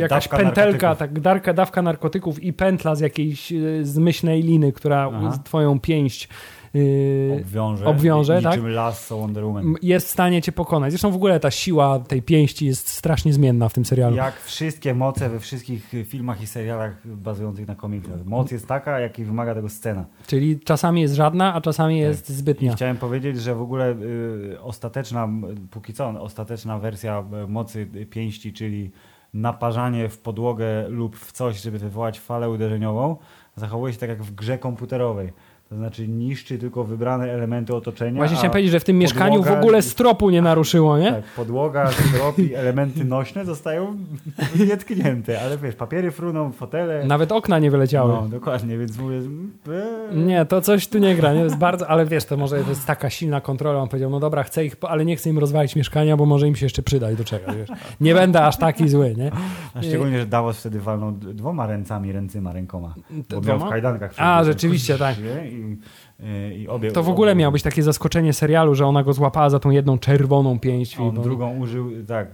jakaś 0.00 0.28
dawka 0.28 0.36
pętelka, 0.36 0.86
narkotyków. 0.88 0.98
tak, 0.98 1.20
darka, 1.20 1.52
dawka 1.52 1.82
narkotyków 1.82 2.42
i 2.42 2.52
pętla 2.52 2.94
z 2.94 3.00
jakiejś 3.00 3.52
y, 3.52 3.80
zmyślnej 3.86 4.42
liny, 4.42 4.72
która 4.72 5.10
Aha. 5.14 5.38
twoją 5.44 5.80
pięść 5.80 6.28
y, 6.74 7.42
Obwiąże, 7.46 7.86
obwiąże, 7.86 8.42
tak? 8.42 8.60
lasso 8.62 9.18
Wonder 9.18 9.44
Woman. 9.44 9.74
jest 9.82 10.06
w 10.06 10.10
stanie 10.10 10.42
cię 10.42 10.52
pokonać. 10.52 10.92
Zresztą 10.92 11.10
w 11.10 11.14
ogóle 11.14 11.40
ta 11.40 11.50
siła 11.50 11.98
tej 11.98 12.22
pięści 12.22 12.66
jest 12.66 12.88
strasznie 12.88 13.32
zmienna 13.32 13.68
w 13.68 13.72
tym 13.72 13.84
serialu. 13.84 14.16
Jak 14.16 14.40
wszystkie 14.40 14.94
moce 14.94 15.28
we 15.28 15.40
wszystkich 15.40 15.92
filmach 16.04 16.42
i 16.42 16.46
serialach 16.46 17.06
bazujących 17.06 17.68
na 17.68 17.74
komiksach. 17.74 18.24
Moc 18.24 18.50
jest 18.50 18.66
taka, 18.66 19.00
jakiej 19.00 19.24
wymaga 19.24 19.54
tego 19.54 19.68
scena. 19.68 20.04
Czyli 20.26 20.60
czasami 20.60 21.00
jest 21.00 21.14
żadna, 21.14 21.54
a 21.54 21.60
czasami 21.60 21.98
jest 21.98 22.22
Tak. 22.26 22.30
I 22.30 22.38
zbytnia. 22.38 22.74
chciałem 22.74 22.96
powiedzieć, 22.96 23.40
że 23.40 23.54
w 23.54 23.60
ogóle 23.62 23.92
y, 23.92 24.60
ostateczna, 24.60 25.28
póki 25.70 25.92
co, 25.94 26.08
ostateczna 26.22 26.78
wersja 26.78 27.24
mocy 27.48 27.86
pięści, 28.10 28.52
czyli 28.52 28.90
naparzanie 29.34 30.08
w 30.08 30.18
podłogę 30.18 30.88
lub 30.88 31.16
w 31.16 31.32
coś, 31.32 31.62
żeby 31.62 31.78
wywołać 31.78 32.20
falę 32.20 32.50
uderzeniową, 32.50 33.16
zachowuje 33.56 33.92
się 33.92 33.98
tak 33.98 34.08
jak 34.08 34.22
w 34.22 34.34
grze 34.34 34.58
komputerowej. 34.58 35.32
To 35.68 35.76
znaczy 35.76 36.08
niszczy 36.08 36.58
tylko 36.58 36.84
wybrane 36.84 37.32
elementy 37.32 37.74
otoczenia. 37.74 38.16
Właśnie 38.16 38.36
chciałem 38.36 38.50
powiedzieć, 38.52 38.72
że 38.72 38.80
w 38.80 38.84
tym 38.84 38.98
mieszkaniu 38.98 39.42
w 39.42 39.50
ogóle 39.50 39.82
stropu 39.82 40.30
nie 40.30 40.42
naruszyło, 40.42 40.98
nie? 40.98 41.12
Tak, 41.12 41.24
podłoga, 41.36 41.90
strop 41.90 42.38
i 42.38 42.54
elementy 42.54 43.04
nośne 43.04 43.44
zostają 43.44 43.96
nietknięte, 44.68 45.40
ale 45.40 45.58
wiesz, 45.58 45.74
papiery 45.74 46.10
fruną, 46.10 46.52
fotele. 46.52 47.04
Nawet 47.04 47.32
okna 47.32 47.58
nie 47.58 47.70
wyleciały. 47.70 48.12
No, 48.12 48.28
dokładnie, 48.28 48.78
więc 48.78 48.98
mówię. 48.98 49.20
Nie, 50.14 50.44
to 50.44 50.60
coś 50.60 50.88
tu 50.88 50.98
nie 50.98 51.16
gra, 51.16 51.32
nie? 51.34 51.40
Jest 51.40 51.56
bardzo, 51.56 51.88
ale 51.88 52.06
wiesz, 52.06 52.24
to 52.24 52.36
może 52.36 52.62
to 52.64 52.68
jest 52.68 52.86
taka 52.86 53.10
silna 53.10 53.40
kontrola. 53.40 53.80
On 53.80 53.88
powiedział, 53.88 54.10
no 54.10 54.20
dobra, 54.20 54.42
chcę 54.42 54.64
ich, 54.64 54.76
ale 54.82 55.04
nie 55.04 55.16
chcę 55.16 55.30
im 55.30 55.38
rozwalić 55.38 55.76
mieszkania, 55.76 56.16
bo 56.16 56.26
może 56.26 56.48
im 56.48 56.56
się 56.56 56.66
jeszcze 56.66 56.82
przydać 56.82 57.16
do 57.16 57.24
czegoś, 57.24 57.56
wiesz. 57.56 57.68
Nie 58.00 58.14
będę 58.14 58.44
aż 58.44 58.56
taki 58.56 58.88
zły, 58.88 59.14
nie? 59.16 59.30
A 59.74 59.82
szczególnie, 59.82 60.18
że 60.18 60.26
Davos 60.26 60.60
wtedy 60.60 60.80
walnął 60.80 61.12
dwoma 61.12 61.66
ręcami, 61.66 62.12
ręcyma, 62.12 62.52
rękoma. 62.52 62.94
Bo 63.10 63.40
dwoma? 63.40 63.58
miał 63.58 63.66
w 63.66 63.70
kajdankach. 63.70 64.14
A, 64.16 64.44
rzeczywiście, 64.44 64.98
tak. 64.98 65.16
I, 65.58 65.76
i, 66.62 66.68
obie, 66.68 66.92
To 66.92 67.02
w 67.02 67.08
ogóle 67.08 67.32
obie- 67.32 67.38
miało 67.38 67.52
być 67.52 67.62
takie 67.62 67.82
zaskoczenie 67.82 68.32
serialu, 68.32 68.74
że 68.74 68.86
ona 68.86 69.02
go 69.02 69.12
złapała 69.12 69.50
za 69.50 69.58
tą 69.58 69.70
jedną 69.70 69.98
czerwoną 69.98 70.58
pięść. 70.58 70.98
A 70.98 71.02
on 71.02 71.14
bo- 71.14 71.22
drugą 71.22 71.56
użył, 71.58 71.90
tak, 72.06 72.28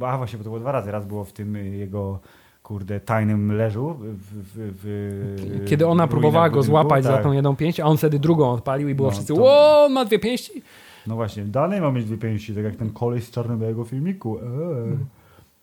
yy, 0.00 0.06
a 0.06 0.18
właśnie, 0.18 0.38
bo 0.38 0.44
to 0.44 0.50
było 0.50 0.60
dwa 0.60 0.72
razy. 0.72 0.90
Raz 0.90 1.06
było 1.06 1.24
w 1.24 1.32
tym 1.32 1.56
y, 1.56 1.68
jego, 1.76 2.18
kurde, 2.62 3.00
tajnym 3.00 3.52
leżu. 3.52 3.94
W, 3.98 4.14
w, 4.14 4.72
w, 4.82 5.64
Kiedy 5.68 5.86
ona 5.86 6.06
próbowała 6.06 6.48
go 6.48 6.56
budynku, 6.56 6.66
złapać 6.70 7.04
za 7.04 7.12
tak. 7.12 7.22
tą 7.22 7.32
jedną 7.32 7.56
pięść, 7.56 7.80
a 7.80 7.84
on 7.84 7.96
wtedy 7.96 8.18
drugą 8.18 8.50
odpalił 8.50 8.88
i 8.88 8.94
było 8.94 9.08
No, 9.08 9.12
wszyscy, 9.12 9.34
to- 9.34 9.40
ło, 9.40 9.88
ma 9.88 10.04
dwie 10.04 10.18
pięści? 10.18 10.62
No 11.06 11.14
właśnie, 11.14 11.44
Dany 11.44 11.80
ma 11.80 11.90
mieć 11.92 12.04
dwie 12.04 12.16
pięści, 12.18 12.54
tak 12.54 12.64
jak 12.64 12.76
ten 12.76 12.90
koleś 12.90 13.24
z 13.24 13.30
czarno-białego 13.30 13.84
filmiku. 13.84 14.38
Eee. 14.38 14.46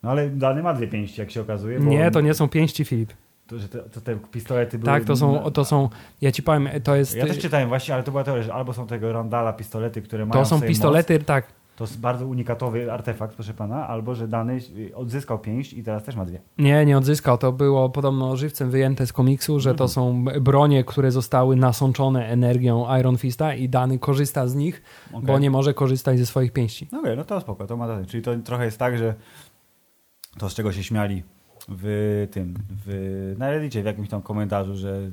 No 0.03 0.09
ale 0.11 0.29
Dany 0.29 0.63
ma 0.63 0.73
dwie 0.73 0.87
pięści, 0.87 1.21
jak 1.21 1.31
się 1.31 1.41
okazuje. 1.41 1.79
Nie, 1.79 2.11
to 2.11 2.21
nie 2.21 2.33
są 2.33 2.47
pięści, 2.49 2.85
Filip. 2.85 3.13
To, 3.47 3.59
że 3.59 3.69
te, 3.69 3.79
to 3.79 4.01
te 4.01 4.15
pistolety 4.15 4.77
były... 4.79 4.85
Tak, 4.91 5.03
to 5.03 5.15
są, 5.15 5.51
to 5.51 5.65
są, 5.65 5.89
ja 6.21 6.31
ci 6.31 6.43
powiem, 6.43 6.69
to 6.83 6.95
jest, 6.95 7.15
Ja 7.15 7.25
też 7.25 7.39
czytałem 7.39 7.69
właśnie, 7.69 7.93
ale 7.93 8.03
to 8.03 8.11
była 8.11 8.23
teoria, 8.23 8.43
że 8.43 8.53
albo 8.53 8.73
są 8.73 8.87
tego 8.87 9.13
Randala 9.13 9.53
pistolety, 9.53 10.01
które 10.01 10.25
mają 10.25 10.43
to 10.43 10.49
są 10.49 10.61
pistolety, 10.61 11.19
tak, 11.19 11.45
Moc, 11.45 11.53
to 11.75 11.83
jest 11.83 11.99
bardzo 11.99 12.27
unikatowy 12.27 12.91
artefakt, 12.91 13.35
proszę 13.35 13.53
pana, 13.53 13.87
albo 13.87 14.15
że 14.15 14.27
Dany 14.27 14.59
odzyskał 14.95 15.39
pięść 15.39 15.73
i 15.73 15.83
teraz 15.83 16.03
też 16.03 16.15
ma 16.15 16.25
dwie. 16.25 16.41
Nie, 16.57 16.85
nie 16.85 16.97
odzyskał. 16.97 17.37
To 17.37 17.51
było 17.51 17.89
podobno 17.89 18.35
żywcem 18.37 18.71
wyjęte 18.71 19.07
z 19.07 19.13
komiksu, 19.13 19.59
że 19.59 19.75
to 19.75 19.83
Mhm. 19.83 19.89
są 19.89 20.25
bronie, 20.41 20.83
które 20.83 21.11
zostały 21.11 21.55
nasączone 21.55 22.27
energią 22.27 22.97
Iron 22.99 23.17
Fista 23.17 23.53
i 23.53 23.69
Dany 23.69 23.99
korzysta 23.99 24.47
z 24.47 24.55
nich, 24.55 24.81
Okej. 25.13 25.21
bo 25.27 25.39
nie 25.39 25.51
może 25.51 25.73
korzystać 25.73 26.19
ze 26.19 26.25
swoich 26.25 26.51
pięści. 26.53 26.87
No 26.91 26.99
okej, 26.99 27.17
no 27.17 27.23
to 27.23 27.41
spoko, 27.41 27.67
to 27.67 27.77
ma. 27.77 27.87
Czyli 28.07 28.23
to 28.23 28.35
trochę 28.35 28.65
jest 28.65 28.79
tak, 28.79 28.97
że 28.97 29.13
to 30.37 30.49
z 30.49 30.53
czego 30.53 30.71
się 30.71 30.83
śmiali 30.83 31.23
w 31.69 32.27
tym, 32.31 32.53
w, 32.85 33.35
na 33.37 33.51
Reddicie 33.51 33.81
w 33.81 33.85
jakimś 33.85 34.09
tam 34.09 34.21
komentarzu, 34.21 34.75
że 34.75 35.09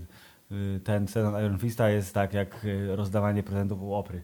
y, 0.53 0.81
ten 0.85 1.09
sezon 1.09 1.45
Iron 1.45 1.59
Fista 1.59 1.91
jest 1.91 2.15
tak 2.15 2.35
jak 2.35 2.65
y, 2.65 2.97
rozdawanie 2.97 3.43
prezentów 3.43 3.83
u 3.83 3.95
Opry. 3.95 4.23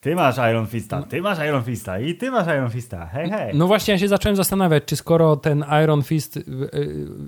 Ty 0.00 0.14
masz 0.14 0.36
Iron 0.50 0.66
Fista, 0.66 1.02
ty 1.02 1.22
masz 1.22 1.38
Iron 1.38 1.62
Fista 1.62 1.98
i 2.00 2.14
ty 2.14 2.30
masz 2.30 2.46
Iron 2.46 2.70
Fista, 2.70 3.06
hej 3.06 3.30
hej. 3.30 3.54
No 3.54 3.66
właśnie, 3.66 3.92
ja 3.92 3.98
się 3.98 4.08
zacząłem 4.08 4.36
zastanawiać, 4.36 4.84
czy 4.86 4.96
skoro 4.96 5.36
ten 5.36 5.64
Iron 5.84 6.02
Fist, 6.02 6.36
y, 6.36 6.42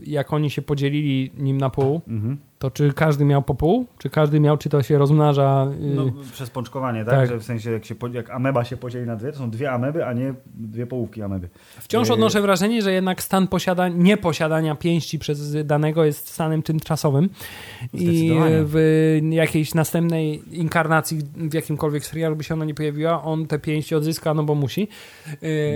jak 0.06 0.32
oni 0.32 0.50
się 0.50 0.62
podzielili 0.62 1.30
nim 1.36 1.58
na 1.58 1.70
pół, 1.70 2.00
Mhm. 2.08 2.38
To 2.64 2.70
czy 2.70 2.92
każdy 2.92 3.24
miał 3.24 3.42
po 3.42 3.54
pół? 3.54 3.86
Czy 3.98 4.10
każdy 4.10 4.40
miał, 4.40 4.56
czy 4.56 4.68
to 4.68 4.82
się 4.82 4.98
rozmnaża? 4.98 5.66
y, 5.80 5.94
No, 5.94 6.10
przez 6.32 6.50
pączkowanie, 6.50 7.04
tak? 7.04 7.14
tak. 7.14 7.28
Że 7.28 7.38
w 7.38 7.44
sensie 7.44 7.70
jak, 7.70 7.84
się, 7.84 7.94
jak 8.12 8.30
ameba 8.30 8.64
się 8.64 8.76
podzieli 8.76 9.06
na 9.06 9.16
dwie, 9.16 9.32
to 9.32 9.38
są 9.38 9.50
dwie 9.50 9.70
ameby, 9.70 10.06
a 10.06 10.12
nie 10.12 10.34
dwie 10.54 10.86
połówki 10.86 11.22
ameby. 11.22 11.48
Wciąż 11.80 12.08
y- 12.08 12.12
odnoszę 12.12 12.40
wrażenie, 12.40 12.82
że 12.82 12.92
jednak 12.92 13.22
stan 13.22 13.48
posiada, 13.48 13.88
nieposiadania 13.88 14.74
pięści 14.74 15.18
przez 15.18 15.66
danego 15.66 16.04
jest 16.04 16.28
stanem 16.28 16.62
tymczasowym 16.62 17.28
i 17.92 18.30
w 18.64 19.20
jakiejś 19.30 19.74
następnej 19.74 20.42
inkarnacji 20.58 21.18
w 21.36 21.54
jakimkolwiek 21.54 22.04
serialu 22.06 22.36
by 22.36 22.44
się 22.44 22.54
ona 22.54 22.64
nie 22.64 22.74
pojawiła, 22.74 23.22
on 23.22 23.46
te 23.46 23.58
pięści 23.58 23.94
odzyska, 23.94 24.34
no 24.34 24.42
bo 24.44 24.54
musi. 24.54 24.88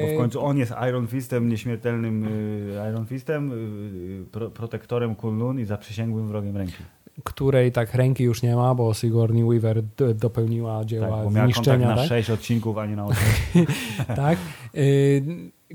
Bo 0.03 0.14
w 0.14 0.18
końcu 0.18 0.44
on 0.44 0.59
jest 0.59 0.74
Iron 0.88 1.07
Fistem, 1.07 1.48
nieśmiertelnym 1.48 2.24
y, 2.24 2.90
Iron 2.90 3.07
Fistem, 3.07 3.53
y, 3.53 4.24
pro, 4.33 4.51
protektorem 4.51 5.14
Kunlun 5.14 5.61
i 5.61 5.64
zaprzysięgłym 5.64 6.29
wrogiem 6.29 6.57
ręki. 6.57 6.78
Której 7.24 7.72
tak 7.72 7.94
ręki 7.94 8.24
już 8.24 8.42
nie 8.42 8.57
ma, 8.57 8.74
bo 8.74 8.94
Sigourney 8.94 9.44
Weaver 9.44 9.83
dopełniła 10.14 10.78
Tak, 10.78 10.87
dzieła 10.87 11.07
bo 11.09 11.16
miała 11.16 11.24
kontakt 11.31 11.54
zniszczenia. 11.54 11.88
na 11.88 11.96
Tak? 11.96 12.07
sześć 12.09 12.31
odcinków, 12.31 12.78
a 12.78 12.87
nie 12.87 12.96
na 12.96 13.04
osiem. 13.04 13.66
tak? 14.16 14.38
Yy, 14.74 15.22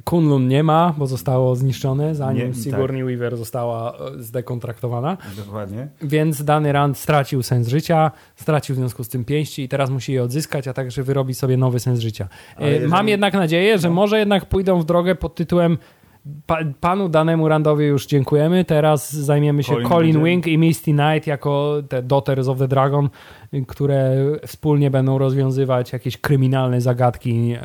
Kunlun 0.04 0.48
nie 0.48 0.64
ma, 0.64 0.94
bo 0.98 1.08
zostało 1.08 1.56
zniszczone, 1.56 2.16
zanim 2.16 2.48
Nie, 2.48 2.54
Sigourney 2.54 3.02
tak. 3.02 3.08
Weaver 3.08 3.38
została 3.38 3.94
e, 3.98 4.24
zdekontraktowana. 4.24 5.18
Dokładnie. 5.38 5.88
Więc 6.02 6.44
dany 6.44 6.72
Rand 6.72 6.98
stracił 6.98 7.44
sens 7.44 7.68
życia, 7.68 8.12
stracił 8.36 8.76
w 8.76 8.78
związku 8.78 9.04
z 9.04 9.10
tym 9.10 9.26
pięści 9.26 9.62
i 9.64 9.70
teraz 9.70 9.90
musi 9.90 10.14
je 10.14 10.24
odzyskać, 10.24 10.68
a 10.68 10.74
także 10.74 11.04
wyrobi 11.04 11.34
sobie 11.34 11.58
nowy 11.58 11.80
sens 11.80 12.00
życia. 12.00 12.28
E, 12.60 12.72
jeżeli- 12.72 12.92
Mam 12.92 13.08
jednak 13.08 13.34
nadzieję, 13.34 13.80
że 13.80 13.88
No. 13.90 13.94
może 13.96 14.20
jednak 14.20 14.46
pójdą 14.46 14.80
w 14.80 14.86
drogę 14.86 15.16
pod 15.16 15.36
tytułem 15.36 15.78
pa, 16.48 16.58
panu 16.82 17.10
danemu 17.10 17.48
Randowi 17.48 17.86
już 17.86 18.06
dziękujemy, 18.08 18.66
teraz 18.66 19.14
zajmiemy 19.14 19.64
się 19.64 19.74
Colin 19.74 19.88
Colin, 19.90 20.24
Wing 20.24 20.48
i 20.48 20.58
Misty 20.58 20.92
Knight 20.92 21.28
jako 21.28 21.76
te 21.90 22.04
Daughters 22.04 22.48
of 22.48 22.58
the 22.58 22.68
Dragon, 22.68 23.10
które 23.68 24.16
wspólnie 24.48 24.92
będą 24.92 25.18
rozwiązywać 25.18 25.94
jakieś 25.94 26.18
kryminalne 26.18 26.82
zagadki 26.82 27.48
yy, 27.50 27.58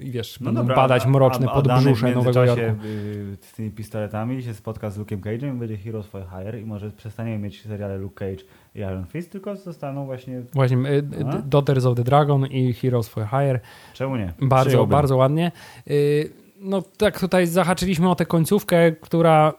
i 0.00 0.10
wiesz, 0.10 0.40
No 0.40 0.52
będą 0.52 0.74
badać 0.74 1.04
a- 1.06 1.08
mroczne 1.08 1.46
a- 1.46 1.50
a 1.50 1.54
podbrzusze 1.54 2.12
w 2.12 2.14
Nowego 2.14 2.44
Jorku. 2.44 2.62
y, 2.62 3.36
z 3.40 3.52
tymi 3.52 3.70
pistoletami 3.70 4.42
się 4.42 4.54
spotka 4.54 4.90
z 4.90 4.98
Luke'em 4.98 5.20
Cage'em 5.20 5.54
i 5.56 5.58
będzie 5.58 5.76
Heroes 5.76 6.06
for 6.06 6.22
Hire 6.30 6.60
i 6.60 6.64
może 6.64 6.90
przestaniemy 6.90 7.38
mieć 7.38 7.62
seriale 7.62 7.98
Luke 7.98 8.14
Cage 8.14 8.44
i 8.74 8.78
Iron 8.78 9.06
Fist, 9.06 9.32
tylko 9.32 9.56
zostaną 9.56 10.04
właśnie... 10.06 10.42
Właśnie, 10.54 10.76
y, 10.78 11.02
A? 11.32 11.38
y, 11.38 11.42
Daughters 11.46 11.84
of 11.84 11.96
the 11.96 12.04
Dragon 12.04 12.46
i 12.46 12.72
Heroes 12.72 13.08
for 13.08 13.26
Hire. 13.30 13.60
Czemu 13.94 14.16
nie? 14.16 14.32
Bardzo, 14.42 14.66
Przyjąłbym. 14.68 14.90
bardzo 14.92 15.16
ładnie. 15.16 15.52
Y, 15.90 16.43
No 16.64 16.82
tak 16.82 17.20
tutaj 17.20 17.46
zahaczyliśmy 17.46 18.10
o 18.10 18.14
tę 18.14 18.26
końcówkę, 18.26 18.92
która 18.92 19.52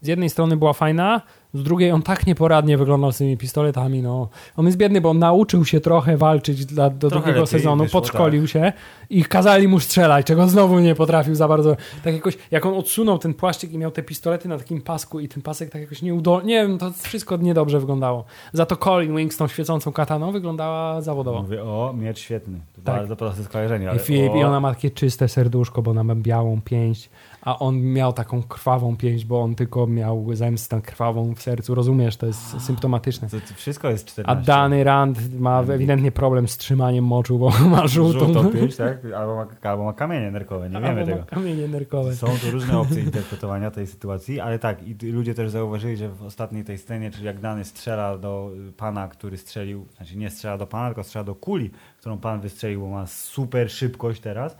z 0.00 0.06
jednej 0.06 0.30
strony 0.30 0.56
była 0.56 0.72
fajna, 0.72 1.22
z 1.54 1.62
drugiej 1.62 1.92
on 1.92 2.02
tak 2.02 2.26
nieporadnie 2.26 2.78
wyglądał 2.78 3.12
z 3.12 3.18
tymi 3.18 3.36
pistoletami. 3.36 4.02
No. 4.02 4.28
On 4.56 4.66
jest 4.66 4.78
biedny, 4.78 5.00
bo 5.00 5.10
on 5.10 5.18
nauczył 5.18 5.64
się 5.64 5.80
trochę 5.80 6.16
walczyć 6.16 6.66
dla, 6.66 6.90
do 6.90 7.10
Trochę 7.10 7.26
drugiego 7.26 7.46
sezonu, 7.46 7.84
wyszło, 7.84 8.00
podszkolił 8.00 8.46
się 8.46 8.72
i 9.10 9.24
kazali 9.24 9.68
mu 9.68 9.80
strzelać, 9.80 10.26
czego 10.26 10.48
znowu 10.48 10.78
nie 10.78 10.94
potrafił 10.94 11.34
za 11.34 11.48
bardzo. 11.48 11.76
Tak 12.04 12.14
jakoś, 12.14 12.38
jak 12.50 12.66
on 12.66 12.74
odsunął 12.74 13.18
ten 13.18 13.34
płaszczyk 13.34 13.72
i 13.72 13.78
miał 13.78 13.90
te 13.90 14.02
pistolety 14.02 14.48
na 14.48 14.58
takim 14.58 14.80
pasku 14.80 15.20
i 15.20 15.28
ten 15.28 15.42
pasek 15.42 15.70
tak 15.70 15.82
jakoś 15.82 16.02
nieudolnie, 16.02 16.54
nie 16.54 16.68
wiem, 16.68 16.78
to 16.78 16.90
wszystko 16.90 17.36
niedobrze 17.36 17.80
wyglądało. 17.80 18.24
Za 18.52 18.66
to 18.66 18.76
Colin 18.76 19.16
Wing 19.16 19.34
z 19.34 19.36
tą 19.36 19.48
świecącą 19.48 19.92
kataną 19.92 20.32
wyglądała 20.32 21.00
zawodowo. 21.00 21.42
Mówię, 21.42 21.62
o, 21.62 21.94
miecz 21.98 22.18
świetny. 22.18 22.58
To 22.76 22.82
Tak. 22.82 22.96
Bardzo 22.96 23.16
proste 23.16 23.44
skojarzenie, 23.44 23.84
I, 23.84 23.88
ale 23.88 24.40
I 24.40 24.44
ona 24.44 24.60
ma 24.60 24.74
takie 24.74 24.90
czyste 24.90 25.28
serduszko, 25.28 25.82
bo 25.82 25.90
ona 25.90 26.04
ma 26.04 26.14
białą 26.14 26.60
pięść, 26.64 27.10
a 27.42 27.58
on 27.58 27.80
miał 27.80 28.12
taką 28.12 28.42
krwawą 28.42 28.96
pięść, 28.96 29.24
bo 29.24 29.40
on 29.40 29.54
tylko 29.54 29.86
miał 29.86 30.34
zemstę 30.34 30.82
krwawą 30.82 31.34
w 31.34 31.42
sercu. 31.42 31.74
Rozumiesz, 31.74 32.16
to 32.16 32.26
jest 32.26 32.60
symptomatyczne. 32.60 33.28
to, 33.28 33.40
to 33.40 33.54
wszystko 33.54 33.90
jest 33.90 34.08
A 34.08 34.10
14. 34.10 34.46
Dany 34.46 34.84
Rand 34.84 35.40
ma 35.40 35.62
ewidentnie 35.62 36.12
problem 36.12 36.48
z 36.48 36.56
trzymaniem 36.56 37.04
moczu, 37.04 37.38
bo 37.38 37.50
ma 37.70 37.86
żółtą. 37.86 38.18
Żółtą 38.18 38.50
pięć, 38.50 38.76
tak? 38.76 38.98
Albo 39.16 39.36
ma, 39.36 39.46
albo 39.62 39.84
ma 39.84 39.92
kamienie 39.92 40.30
nerkowe, 40.30 40.70
nie 40.70 40.80
wiemy 40.80 41.06
tego. 41.06 41.24
kamienie 41.24 41.68
nerkowe. 41.68 42.14
Są 42.14 42.26
tu 42.26 42.50
różne 42.50 42.78
opcje 42.78 43.02
interpretowania 43.12 43.70
tej 43.70 43.86
sytuacji, 43.86 44.40
ale 44.40 44.58
tak, 44.58 44.88
i 44.88 45.10
ludzie 45.10 45.34
też 45.34 45.50
zauważyli, 45.50 45.96
że 45.96 46.08
w 46.08 46.22
ostatniej 46.22 46.64
tej 46.64 46.78
scenie, 46.78 47.10
czyli 47.10 47.24
jak 47.24 47.40
Dany 47.40 47.64
strzela 47.64 48.18
do 48.18 48.50
y, 48.68 48.72
pana, 48.72 49.08
który 49.08 49.38
strzelił, 49.38 49.86
znaczy 49.96 50.16
nie 50.16 50.30
strzela 50.30 50.58
do 50.58 50.66
pana, 50.66 50.88
tylko 50.88 51.04
strzela 51.04 51.24
do 51.24 51.34
kuli, 51.34 51.70
którą 52.00 52.18
pan 52.18 52.40
wystrzelił, 52.40 52.80
bo 52.80 52.88
ma 52.88 53.06
super 53.06 53.70
szybkość 53.70 54.20
teraz, 54.20 54.56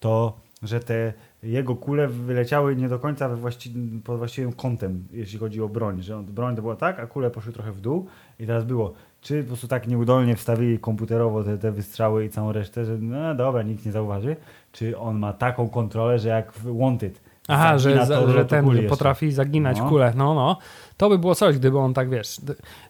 to 0.00 0.44
że 0.64 0.80
te 0.80 1.12
jego 1.44 1.76
kule 1.76 2.08
wyleciały 2.08 2.76
nie 2.76 2.88
do 2.88 2.98
końca 2.98 3.28
we 3.28 3.36
właści 3.36 3.74
pod 4.04 4.18
właściwym 4.18 4.52
kątem, 4.52 5.04
jeśli 5.12 5.38
chodzi 5.38 5.62
o 5.62 5.68
broń, 5.68 6.02
że 6.02 6.22
broń 6.22 6.56
to 6.56 6.62
była 6.62 6.76
tak, 6.76 7.00
a 7.00 7.06
kule 7.06 7.30
poszły 7.30 7.52
trochę 7.52 7.72
w 7.72 7.80
dół 7.80 8.06
i 8.38 8.46
teraz 8.46 8.64
było, 8.64 8.94
czy 9.20 9.42
po 9.42 9.46
prostu 9.46 9.68
tak 9.68 9.88
nieudolnie 9.88 10.36
wstawili 10.36 10.78
komputerowo 10.78 11.44
te, 11.44 11.58
te 11.58 11.72
wystrzały 11.72 12.24
i 12.24 12.30
całą 12.30 12.52
resztę, 12.52 12.84
że 12.84 12.98
no 12.98 13.34
dobra, 13.34 13.62
nikt 13.62 13.86
nie 13.86 13.92
zauważy, 13.92 14.36
czy 14.72 14.98
on 14.98 15.18
ma 15.18 15.32
taką 15.32 15.68
kontrolę, 15.68 16.18
że 16.18 16.28
jak 16.28 16.52
w 16.52 16.78
Wanted. 16.78 17.20
Aha, 17.48 17.78
że, 17.78 18.06
to 18.06 18.30
że 18.30 18.44
ten 18.44 18.66
jeszcze. 18.66 18.88
potrafi 18.88 19.32
zaginać 19.32 19.78
No. 19.78 19.88
kulę. 19.88 20.12
No, 20.16 20.34
no. 20.34 20.58
To 20.96 21.08
by 21.08 21.18
było 21.18 21.34
coś, 21.34 21.58
gdyby 21.58 21.78
on 21.78 21.94
tak, 21.94 22.10
wiesz... 22.10 22.40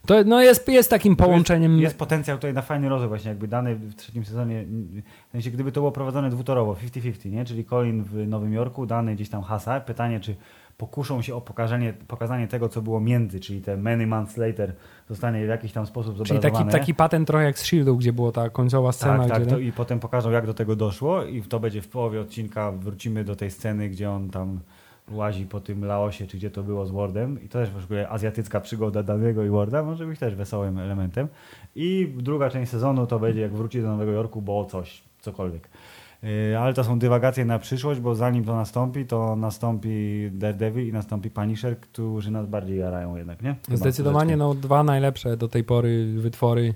To 0.07 0.15
no 0.25 0.43
jest, 0.43 0.69
jest 0.69 0.91
takim 0.91 1.17
połączeniem... 1.17 1.73
Jest, 1.73 1.83
jest 1.83 1.99
potencjał 1.99 2.37
tutaj 2.37 2.55
na 2.55 2.63
fajny 2.63 2.89
rozwój, 2.89 3.09
właśnie 3.09 3.29
jakby 3.29 3.49
dany 3.49 3.75
w 3.75 3.95
trzecim 3.95 4.25
sezonie, 4.25 4.65
w 5.29 5.33
sensie 5.33 5.51
gdyby 5.51 5.73
to 5.73 5.81
było 5.81 5.93
prowadzone 5.93 6.31
dwutorowo, 6.31 6.75
50-50, 6.75 7.31
nie? 7.31 7.45
czyli 7.45 7.65
Colin 7.65 8.03
w 8.03 8.27
Nowym 8.27 8.53
Jorku, 8.53 8.87
dany 8.87 9.15
gdzieś 9.15 9.29
tam 9.29 9.43
Hasa, 9.43 9.81
pytanie 9.81 10.21
czy 10.21 10.37
pokuszą 10.77 11.23
się 11.23 11.35
o 11.35 11.41
pokazanie, 11.41 11.95
pokazanie 12.09 12.49
tego, 12.49 12.69
co 12.69 12.83
było 12.83 13.01
między, 13.01 13.41
czyli 13.41 13.61
te 13.61 13.77
many 13.77 14.07
months 14.07 14.37
later 14.37 14.73
zostanie 15.09 15.47
w 15.47 15.49
jakiś 15.49 15.73
tam 15.73 15.87
sposób 15.87 16.17
Czyli 16.17 16.29
zobrazowane. 16.29 16.71
taki, 16.71 16.81
taki 16.81 16.95
patent 16.95 17.27
trochę 17.27 17.45
jak 17.45 17.59
z 17.59 17.65
Shieldu, 17.65 17.97
gdzie 17.97 18.13
była 18.13 18.33
ta 18.33 18.51
końcowa 18.51 18.93
scena. 18.93 19.19
tak, 19.19 19.29
tak, 19.29 19.43
gdzie, 19.43 19.51
to 19.51 19.59
i 19.59 19.73
potem 19.73 20.01
pokażą 20.01 20.31
jak 20.31 20.47
do 20.47 20.55
tego 20.55 20.77
doszło 20.77 21.25
i 21.25 21.43
to 21.43 21.61
będzie 21.61 21.83
w 21.83 21.89
połowie 21.89 22.21
odcinka, 22.21 22.73
wrócimy 22.73 23.25
do 23.25 23.37
tej 23.37 23.51
sceny, 23.51 23.89
gdzie 23.89 24.11
on 24.11 24.31
tam 24.31 24.61
łazi 25.11 25.47
po 25.47 25.61
tym 25.61 25.85
Laosie, 25.85 26.27
czy 26.27 26.37
gdzie 26.37 26.51
to 26.51 26.63
było 26.63 26.87
z 26.87 26.91
Wardem 26.91 27.43
i 27.43 27.49
to 27.49 27.59
też 27.59 27.71
w 27.71 27.85
ogóle 27.85 28.09
azjatycka 28.09 28.61
przygoda 28.61 29.03
danego 29.03 29.45
i 29.45 29.49
Warda 29.49 29.83
może 29.83 30.07
być 30.07 30.21
też 30.21 30.35
wesołym 30.35 30.79
elementem 30.79 31.29
i 31.75 32.15
druga 32.17 32.51
część 32.51 32.71
sezonu 32.71 33.07
to 33.07 33.19
będzie 33.19 33.41
jak 33.41 33.53
wróci 33.53 33.83
do 33.83 33.89
Nowego 33.89 34.13
Jorku, 34.13 34.43
bo 34.43 34.65
coś, 34.65 35.03
cokolwiek. 35.21 35.69
Yy, 36.25 36.59
Ale 36.59 36.75
to 36.75 36.85
są 36.85 36.99
dywagacje 36.99 37.45
na 37.45 37.59
przyszłość, 37.59 38.01
bo 38.01 38.15
zanim 38.15 38.45
to 38.45 38.55
nastąpi, 38.55 39.07
to 39.07 39.37
nastąpi 39.37 40.29
Daredevil 40.33 40.89
i 40.89 40.93
nastąpi 40.93 41.31
Punisher, 41.31 41.81
którzy 41.81 42.31
nas 42.31 42.47
bardziej 42.47 42.79
jarają 42.79 43.17
jednak, 43.17 43.43
nie? 43.43 43.57
Chyba 43.67 43.77
Zdecydowanie 43.77 44.37
no, 44.37 44.55
dwa 44.55 44.83
najlepsze 44.83 45.37
do 45.37 45.49
tej 45.49 45.65
pory 45.65 46.07
wytwory. 46.17 46.75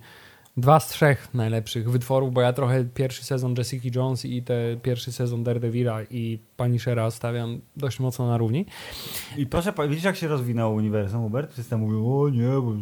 Dwa 0.58 0.80
z 0.80 0.88
trzech 0.88 1.34
najlepszych 1.34 1.90
wytworów, 1.90 2.32
bo 2.32 2.40
ja 2.40 2.52
trochę 2.52 2.84
pierwszy 2.84 3.24
sezon 3.24 3.54
Jessica 3.58 3.88
Jones 3.94 4.24
i 4.24 4.42
te 4.42 4.76
pierwszy 4.82 5.12
sezon 5.12 5.44
Daredevila 5.44 6.02
i 6.02 6.38
Punishera 6.56 7.10
stawiam 7.10 7.60
dość 7.76 8.00
mocno 8.00 8.26
na 8.26 8.36
równi. 8.36 8.66
I 9.36 9.46
proszę, 9.46 9.72
widzisz 9.88 10.04
jak 10.04 10.16
się 10.16 10.28
rozwinęło 10.28 10.74
uniwersum, 10.74 11.22
Hubert? 11.22 11.52
Wszyscy 11.52 11.76
mówią, 11.76 12.20
o 12.20 12.28
nie, 12.28 12.48
bo... 12.48 12.74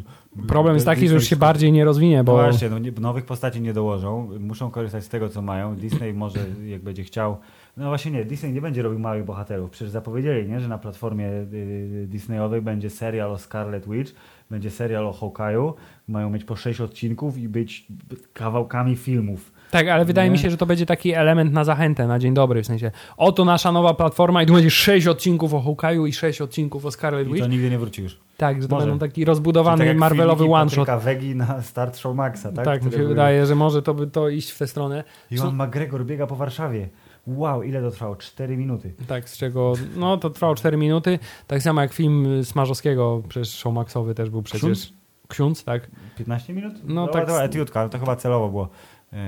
Problem 0.49 0.75
jest 0.75 0.87
taki, 0.87 1.09
że 1.09 1.15
już 1.15 1.25
się 1.25 1.37
bardziej 1.37 1.73
nie 1.73 1.85
rozwinie, 1.85 2.25
Bo 2.25 2.37
no 2.37 2.43
właśnie, 2.43 2.71
no, 2.71 2.77
nowych 3.01 3.25
postaci 3.25 3.61
nie 3.61 3.73
dołożą, 3.73 4.31
muszą 4.41 4.71
korzystać 4.71 5.05
z 5.05 5.09
tego, 5.09 5.29
co 5.29 5.43
mają. 5.43 5.77
Disney 5.77 6.15
może, 6.15 6.39
jak 6.67 6.83
będzie 6.83 7.05
chciał... 7.05 7.37
No 7.77 7.89
właśnie 7.89 8.13
nie, 8.13 8.25
Disney 8.25 8.53
nie 8.53 8.61
będzie 8.61 8.83
robił 8.83 8.99
małych 8.99 9.25
bohaterów. 9.25 9.71
Przecież 9.71 9.91
zapowiedzieli, 9.91 10.49
nie, 10.49 10.61
że 10.61 10.69
na 10.69 10.79
platformie 10.79 11.29
y, 11.29 12.07
Disneyowej 12.09 12.63
będzie 12.63 12.91
serial 12.91 13.33
o 13.33 13.39
Scarlet 13.39 13.89
Witch, 13.89 14.15
będzie 14.51 14.71
serial 14.71 15.07
o 15.07 15.13
Hawkeye'u, 15.13 15.73
mają 16.09 16.31
mieć 16.31 16.45
po 16.45 16.57
sześć 16.57 16.81
odcinków 16.81 17.39
i 17.39 17.49
być 17.49 17.87
kawałkami 18.33 18.97
filmów. 18.97 19.53
tak, 19.71 19.89
ale 19.89 20.05
wydaje 20.05 20.29
Nie? 20.29 20.33
mi 20.33 20.39
się, 20.39 20.51
że 20.51 20.57
to 20.57 20.67
będzie 20.67 20.87
taki 20.87 21.13
element 21.13 21.53
na 21.53 21.65
zachętę, 21.65 22.07
na 22.07 22.19
dzień 22.19 22.35
dobry, 22.35 22.63
w 22.63 22.67
sensie 22.67 22.91
oto 23.17 23.45
nasza 23.45 23.73
nowa 23.73 23.95
platforma 23.95 24.43
i 24.43 24.47
tu 24.47 24.53
będzie 24.55 24.71
sześć 24.71 25.07
odcinków 25.07 25.55
o 25.55 25.59
Hawkeye'u 25.61 26.09
i 26.09 26.13
sześć 26.13 26.41
odcinków 26.41 26.87
o 26.87 26.91
Scarlet 26.91 27.27
I 27.29 27.31
Witch. 27.31 27.43
to 27.45 27.51
nigdy 27.51 27.71
nie 27.71 27.79
wróci 27.79 28.03
już. 28.03 28.19
Tak, 28.37 28.63
że 28.63 28.69
to 28.69 28.75
może. 28.75 28.87
będą 28.87 28.99
taki 28.99 29.13
Czyli 29.15 29.25
rozbudowany 29.25 29.87
tak 29.87 29.97
Marvelowy 29.97 30.45
one-shot. 30.45 30.89
Wegi 31.03 31.35
na 31.37 31.63
Start 31.63 31.97
Show 31.99 32.17
Maxa, 32.17 32.53
tak? 32.53 32.65
Tak, 32.65 32.85
mi 32.85 32.91
się 32.91 32.97
były- 32.97 33.09
wydaje, 33.09 33.47
że 33.47 33.55
może 33.55 33.83
to 33.83 33.95
by 33.95 34.07
to 34.07 34.29
iść 34.29 34.51
w 34.51 34.59
tę 34.59 34.67
stronę. 34.67 35.05
Iwan 35.31 35.55
McGregor 35.67 36.05
biega 36.07 36.27
po 36.27 36.37
Warszawie. 36.37 36.89
Wow, 37.27 37.63
ile 37.63 37.81
to 37.83 37.91
trwało? 37.91 38.17
4 38.17 38.57
minuty. 38.57 38.95
Tak, 39.07 39.29
z 39.29 39.37
czego, 39.37 39.73
no 39.97 40.17
to 40.17 40.31
trwało 40.31 40.55
4 40.55 40.77
minuty. 40.77 41.19
Tak 41.47 41.63
samo 41.63 41.81
jak 41.81 41.93
film 41.93 42.45
Smarzowskiego, 42.45 43.23
przecież 43.29 43.49
Showmaxowy 43.49 44.15
też 44.15 44.31
był 44.31 44.43
przecież. 44.43 44.61
Ksiądz? 44.63 44.93
Ksiądz, 45.29 45.65
tak. 45.65 45.91
15 46.19 46.53
minut? 46.55 46.75
No 46.85 47.07
Dobra, 47.07 47.27
tak 47.27 47.31
z- 47.37 47.41
etiutka, 47.41 47.89
to 47.89 47.99
chyba 47.99 48.17
celowo 48.17 48.49
było. 48.49 48.69
Yy, 49.13 49.19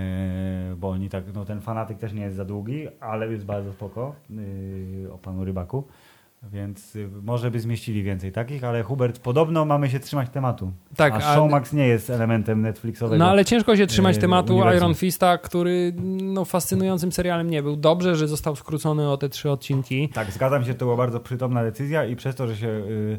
bo 0.77 0.89
oni 0.89 1.09
tak, 1.09 1.25
no 1.35 1.45
ten 1.45 1.61
fanatyk 1.61 1.99
też 1.99 2.13
nie 2.13 2.23
jest 2.23 2.37
za 2.37 2.45
długi, 2.45 2.87
ale 3.01 3.33
jest 3.33 3.45
bardzo 3.45 3.73
spoko 3.73 4.15
yy, 4.31 5.13
o 5.13 5.19
panu 5.19 5.45
Rybaku. 5.45 5.85
Więc 6.43 6.97
y, 6.97 7.09
może 7.23 7.51
by 7.51 7.61
zmieścili 7.61 8.03
więcej 8.03 8.33
takich, 8.33 8.65
ale 8.65 8.83
Hubert, 8.83 9.19
podobno 9.19 9.65
mamy 9.65 9.91
się 9.91 10.01
trzymać 10.01 10.31
tematu. 10.31 10.73
Tak, 10.97 11.13
a 11.13 11.17
a- 11.17 11.35
Showmax 11.35 11.73
nie 11.73 11.87
jest 11.87 12.11
elementem 12.11 12.63
Netflixowego. 12.63 13.25
No 13.25 13.31
ale 13.31 13.45
ciężko 13.45 13.77
się 13.77 13.87
trzymać 13.87 14.17
Yy, 14.17 14.21
tematu 14.21 14.53
uniwersum. 14.55 14.79
Iron 14.79 14.95
Fista, 14.95 15.39
który 15.39 15.93
no, 16.23 16.45
fascynującym 16.45 17.13
serialem 17.13 17.51
nie 17.51 17.63
był. 17.63 17.77
Dobrze, 17.77 18.17
że 18.17 18.29
został 18.29 18.57
skrócony 18.57 19.11
o 19.11 19.17
te 19.17 19.29
trzy 19.29 19.51
odcinki. 19.51 20.09
Tak, 20.09 20.33
zgadzam 20.33 20.65
się, 20.65 20.75
to 20.75 20.85
była 20.85 20.97
bardzo 20.97 21.21
przytomna 21.21 21.63
decyzja 21.63 22.05
i 22.05 22.17
przez 22.17 22.37
to, 22.37 22.47
że 22.47 22.57
się... 22.57 22.67
Yy, 22.67 23.19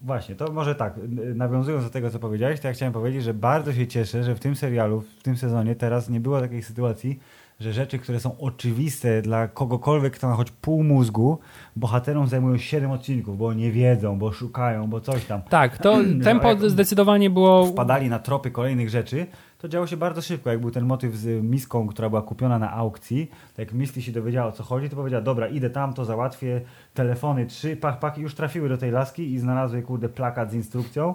właśnie, 0.00 0.34
to 0.34 0.52
może 0.52 0.74
tak, 0.74 0.94
nawiązując 1.34 1.84
do 1.84 1.90
tego, 1.90 2.10
co 2.10 2.18
powiedziałeś, 2.18 2.60
to 2.60 2.68
ja 2.68 2.74
chciałem 2.74 2.92
powiedzieć, 2.92 3.22
że 3.24 3.34
bardzo 3.34 3.72
się 3.72 3.86
cieszę, 3.86 4.24
że 4.24 4.34
w 4.34 4.40
tym 4.40 4.56
serialu, 4.56 5.00
w 5.00 5.22
tym 5.22 5.36
sezonie 5.36 5.74
teraz 5.74 6.08
nie 6.10 6.20
było 6.20 6.40
takiej 6.40 6.62
sytuacji, 6.62 7.18
że 7.60 7.72
rzeczy, 7.72 7.98
które 7.98 8.20
są 8.20 8.38
oczywiste 8.38 9.22
dla 9.22 9.48
kogokolwiek, 9.48 10.12
kto 10.12 10.28
ma 10.28 10.34
choć 10.34 10.50
pół 10.50 10.84
mózgu, 10.84 11.38
bohaterom 11.76 12.26
zajmują 12.26 12.58
7 12.58 12.90
odcinków, 12.90 13.38
bo 13.38 13.52
nie 13.52 13.72
wiedzą, 13.72 14.18
bo 14.18 14.32
szukają, 14.32 14.86
bo 14.86 15.00
coś 15.00 15.24
tam. 15.24 15.42
Tak, 15.42 15.78
to 15.78 15.98
tempo 16.24 16.70
zdecydowanie 16.70 17.30
było... 17.30 17.66
Wpadali 17.66 18.08
na 18.08 18.18
tropy 18.18 18.50
kolejnych 18.50 18.90
rzeczy, 18.90 19.26
to 19.58 19.68
działo 19.68 19.86
się 19.86 19.96
bardzo 19.96 20.22
szybko. 20.22 20.50
Jak 20.50 20.60
był 20.60 20.70
ten 20.70 20.84
motyw 20.84 21.16
z 21.16 21.44
miską, 21.44 21.86
która 21.88 22.08
była 22.08 22.22
kupiona 22.22 22.58
na 22.58 22.72
aukcji, 22.72 23.30
to 23.56 23.62
jak 23.62 23.72
Misty 23.72 24.02
się 24.02 24.12
dowiedziała 24.12 24.48
o 24.48 24.52
co 24.52 24.62
chodzi, 24.62 24.88
to 24.88 24.96
powiedziała, 24.96 25.22
dobra, 25.22 25.48
idę 25.48 25.70
tam, 25.70 25.94
to 25.94 26.04
załatwię, 26.04 26.60
telefony 26.94 27.46
trzy, 27.46 27.76
pach, 27.76 27.98
pach 27.98 28.18
i 28.18 28.20
już 28.20 28.34
trafiły 28.34 28.68
do 28.68 28.78
tej 28.78 28.90
laski 28.90 29.32
i 29.32 29.38
znalazły, 29.38 29.82
kurde, 29.82 30.08
plakat 30.08 30.50
z 30.50 30.54
instrukcją, 30.54 31.14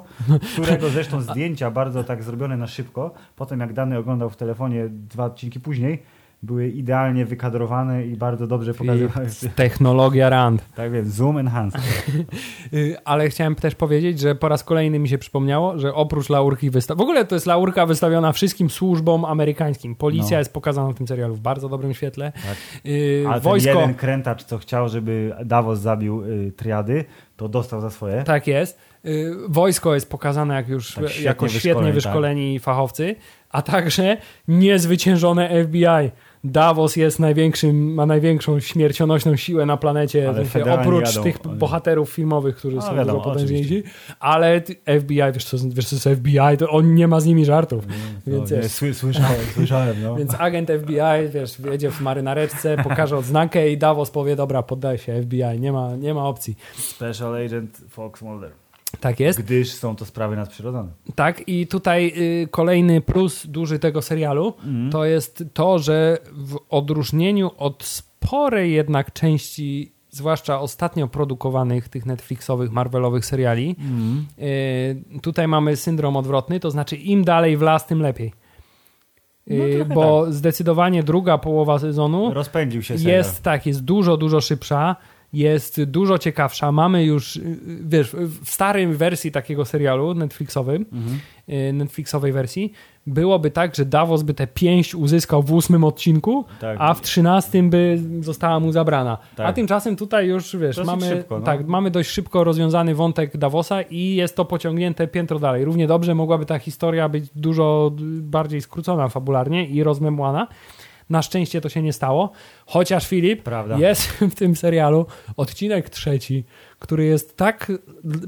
którego 0.53 0.89
zresztą 0.95 1.21
zdjęcia 1.21 1.71
bardzo 1.71 2.03
tak 2.03 2.23
zrobione 2.23 2.57
na 2.57 2.67
szybko, 2.67 3.11
potem 3.35 3.59
jak 3.59 3.73
dany 3.73 3.97
oglądał 3.97 4.29
w 4.29 4.37
telefonie 4.37 4.89
dwa 4.89 5.25
odcinki 5.25 5.59
później, 5.59 6.03
były 6.43 6.67
idealnie 6.67 7.25
wykadrowane 7.25 8.05
i 8.05 8.15
bardzo 8.15 8.47
dobrze 8.47 8.73
pokazywały. 8.73 9.27
Technologia 9.55 10.29
Rand. 10.29 10.65
Tak 10.75 10.91
więc, 10.91 11.07
zoom 11.07 11.37
enhanced. 11.37 11.81
Y, 12.73 12.97
ale 13.05 13.29
chciałem 13.29 13.55
też 13.55 13.75
powiedzieć, 13.75 14.19
że 14.19 14.35
po 14.35 14.47
raz 14.49 14.63
kolejny 14.63 14.99
mi 14.99 15.09
się 15.09 15.17
przypomniało, 15.17 15.79
że 15.79 15.93
oprócz 15.93 16.29
laurki 16.29 16.69
wystaw... 16.69 16.97
W 16.97 17.01
ogóle 17.01 17.25
to 17.25 17.35
jest 17.35 17.45
laurka 17.45 17.85
wystawiona 17.85 18.31
wszystkim 18.31 18.69
służbom 18.69 19.25
amerykańskim. 19.25 19.95
Policja 19.95 20.35
No. 20.35 20.39
jest 20.39 20.53
pokazana 20.53 20.89
w 20.91 20.95
tym 20.95 21.07
serialu 21.07 21.35
w 21.35 21.39
bardzo 21.39 21.69
dobrym 21.69 21.93
świetle. 21.93 22.31
Tak. 22.31 22.57
Y, 22.85 23.23
Ale 23.29 23.41
Wojsko... 23.41 23.69
jeden 23.79 23.93
krętacz, 23.95 24.43
co 24.43 24.57
chciał, 24.57 24.89
żeby 24.89 25.35
Davos 25.45 25.79
zabił 25.79 26.23
y, 26.23 26.51
triady, 26.57 27.05
to 27.37 27.49
dostał 27.49 27.81
za 27.81 27.89
swoje. 27.89 28.23
Tak 28.23 28.47
jest. 28.47 28.79
Y, 29.05 29.35
Wojsko 29.49 29.93
jest 29.93 30.09
pokazane 30.09 30.55
jak 30.55 30.69
już 30.69 30.93
Tak, 30.93 31.03
świetnie 31.09 31.25
jako 31.25 31.47
świetnie 31.49 31.63
wyszkoleni, 31.71 31.93
wyszkoleni 31.93 32.59
fachowcy, 32.59 33.15
a 33.49 33.61
także 33.61 34.17
niezwyciężone 34.47 35.63
FBI. 35.65 35.85
Davos 36.43 36.95
jest 36.95 37.19
największym, 37.19 37.93
ma 37.93 38.05
największą 38.05 38.59
śmiercionośną 38.59 39.35
siłę 39.35 39.65
na 39.65 39.77
planecie, 39.77 40.33
sensie 40.33 40.73
oprócz 40.73 41.07
jadą, 41.07 41.23
tych 41.23 41.45
oni. 41.45 41.57
bohaterów 41.57 42.09
filmowych, 42.09 42.55
którzy 42.55 42.75
No, 42.75 42.81
są 42.81 42.95
wiadomo, 42.95 43.19
dużo 43.19 43.31
potężniejsi, 43.31 43.83
ale 44.19 44.61
FBI, 44.99 45.21
wiesz 45.33 45.45
co, 45.45 45.57
wiesz 45.69 45.89
co 45.89 45.95
jest 45.95 46.19
FBI, 46.19 46.57
to 46.59 46.69
on 46.69 46.95
nie 46.95 47.07
ma 47.07 47.19
z 47.19 47.25
nimi 47.25 47.45
żartów. 47.45 47.83
No, 48.27 48.45
Więc 48.45 48.71
sły, 48.71 48.93
słyszałem, 48.93 49.41
słyszałem, 49.55 49.95
no. 50.03 50.15
Więc 50.15 50.33
agent 50.39 50.69
FBI, 50.79 51.29
wiesz, 51.33 51.59
jedzie 51.59 51.91
w 51.91 52.01
marynareczce, 52.01 52.77
pokaże 52.83 53.17
odznakę 53.17 53.69
i 53.71 53.77
Davos 53.77 54.11
powie, 54.11 54.35
dobra, 54.35 54.63
poddaję 54.63 54.97
się 54.97 55.21
FBI, 55.23 55.59
nie 55.59 55.71
ma, 55.71 55.95
nie 55.95 56.13
ma 56.13 56.25
opcji. 56.27 56.55
Special 56.77 57.35
Agent 57.45 57.81
Fox 57.89 58.21
Mulder. 58.21 58.51
Tak 58.99 59.19
jest. 59.19 59.39
Gdyż 59.41 59.71
są 59.73 59.95
to 59.95 60.05
sprawy 60.05 60.35
nadprzyrodzone. 60.35 60.89
Tak, 61.15 61.47
i 61.47 61.67
tutaj 61.67 62.13
y, 62.43 62.47
kolejny 62.51 63.01
plus 63.01 63.47
duży 63.47 63.79
tego 63.79 64.01
serialu 64.01 64.53
Mhm. 64.63 64.91
to 64.91 65.05
jest 65.05 65.43
to, 65.53 65.79
że 65.79 66.17
w 66.31 66.57
odróżnieniu 66.69 67.51
od 67.57 67.83
sporej 67.83 68.73
jednak 68.73 69.13
części, 69.13 69.91
zwłaszcza 70.09 70.59
ostatnio 70.59 71.07
produkowanych 71.07 71.89
tych 71.89 72.05
Netflixowych, 72.05 72.71
Marvelowych 72.71 73.25
seriali, 73.25 73.75
y, 75.15 75.19
tutaj 75.21 75.47
mamy 75.47 75.75
syndrom 75.75 76.17
odwrotny, 76.17 76.59
to 76.59 76.71
znaczy 76.71 76.95
im 76.95 77.23
dalej 77.23 77.57
w 77.57 77.61
las, 77.61 77.85
tym 77.87 78.01
lepiej. 78.01 78.33
No, 79.47 79.55
Y, 79.65 79.85
bo 79.85 80.31
zdecydowanie 80.31 81.03
druga 81.03 81.37
połowa 81.37 81.79
sezonu 81.79 82.33
Rozpędził 82.33 82.81
się 82.83 82.97
serial. 82.97 83.17
jest 83.17 83.43
tak, 83.43 83.65
jest 83.65 83.83
dużo, 83.83 84.17
dużo 84.17 84.41
szybsza, 84.41 84.95
jest 85.33 85.83
dużo 85.83 86.17
ciekawsza. 86.17 86.71
Mamy 86.71 87.03
już, 87.03 87.39
wiesz, 87.81 88.15
w 88.43 88.49
starej 88.49 88.87
wersji 88.87 89.31
takiego 89.31 89.65
serialu 89.65 90.13
Netflixowym, 90.13 90.85
Mhm. 90.93 91.19
y, 91.69 91.73
Netflixowej 91.73 92.31
wersji, 92.31 92.73
byłoby 93.07 93.51
tak, 93.51 93.75
że 93.75 93.85
Davos 93.85 94.23
by 94.23 94.33
tę 94.33 94.47
pięść 94.47 94.95
uzyskał 94.95 95.43
w 95.43 95.51
ósmym 95.53 95.83
odcinku, 95.83 96.45
Tak. 96.59 96.77
a 96.81 96.93
w 96.93 97.01
trzynastym 97.01 97.69
by 97.69 97.99
została 98.21 98.59
mu 98.59 98.71
zabrana. 98.71 99.17
Tak. 99.35 99.47
A 99.47 99.53
tymczasem 99.53 99.95
tutaj 99.95 100.27
już, 100.27 100.55
wiesz, 100.55 100.75
Dosyć 100.75 100.87
mamy, 100.87 101.09
szybko, 101.09 101.39
no. 101.39 101.45
tak, 101.45 101.67
mamy 101.67 101.91
dość 101.91 102.09
szybko 102.09 102.43
rozwiązany 102.43 102.95
wątek 102.95 103.37
Davosa 103.37 103.81
i 103.81 104.15
jest 104.15 104.35
to 104.35 104.45
pociągnięte 104.45 105.07
piętro 105.07 105.39
dalej. 105.39 105.65
Równie 105.65 105.87
dobrze 105.87 106.15
mogłaby 106.15 106.45
ta 106.45 106.59
historia 106.59 107.09
być 107.09 107.25
dużo 107.35 107.91
bardziej 108.21 108.61
skrócona 108.61 109.07
fabularnie 109.07 109.65
i 109.67 109.83
rozmemłana. 109.83 110.47
Na 111.09 111.21
szczęście 111.21 111.61
to 111.61 111.69
się 111.69 111.81
nie 111.81 111.93
stało, 111.93 112.31
chociaż 112.65 113.07
Filip, 113.07 113.43
Prawda. 113.43 113.77
jest 113.77 114.01
w 114.31 114.35
tym 114.35 114.55
serialu 114.55 115.05
odcinek 115.37 115.89
trzeci, 115.89 116.43
który 116.79 117.05
jest 117.05 117.37
tak, 117.37 117.71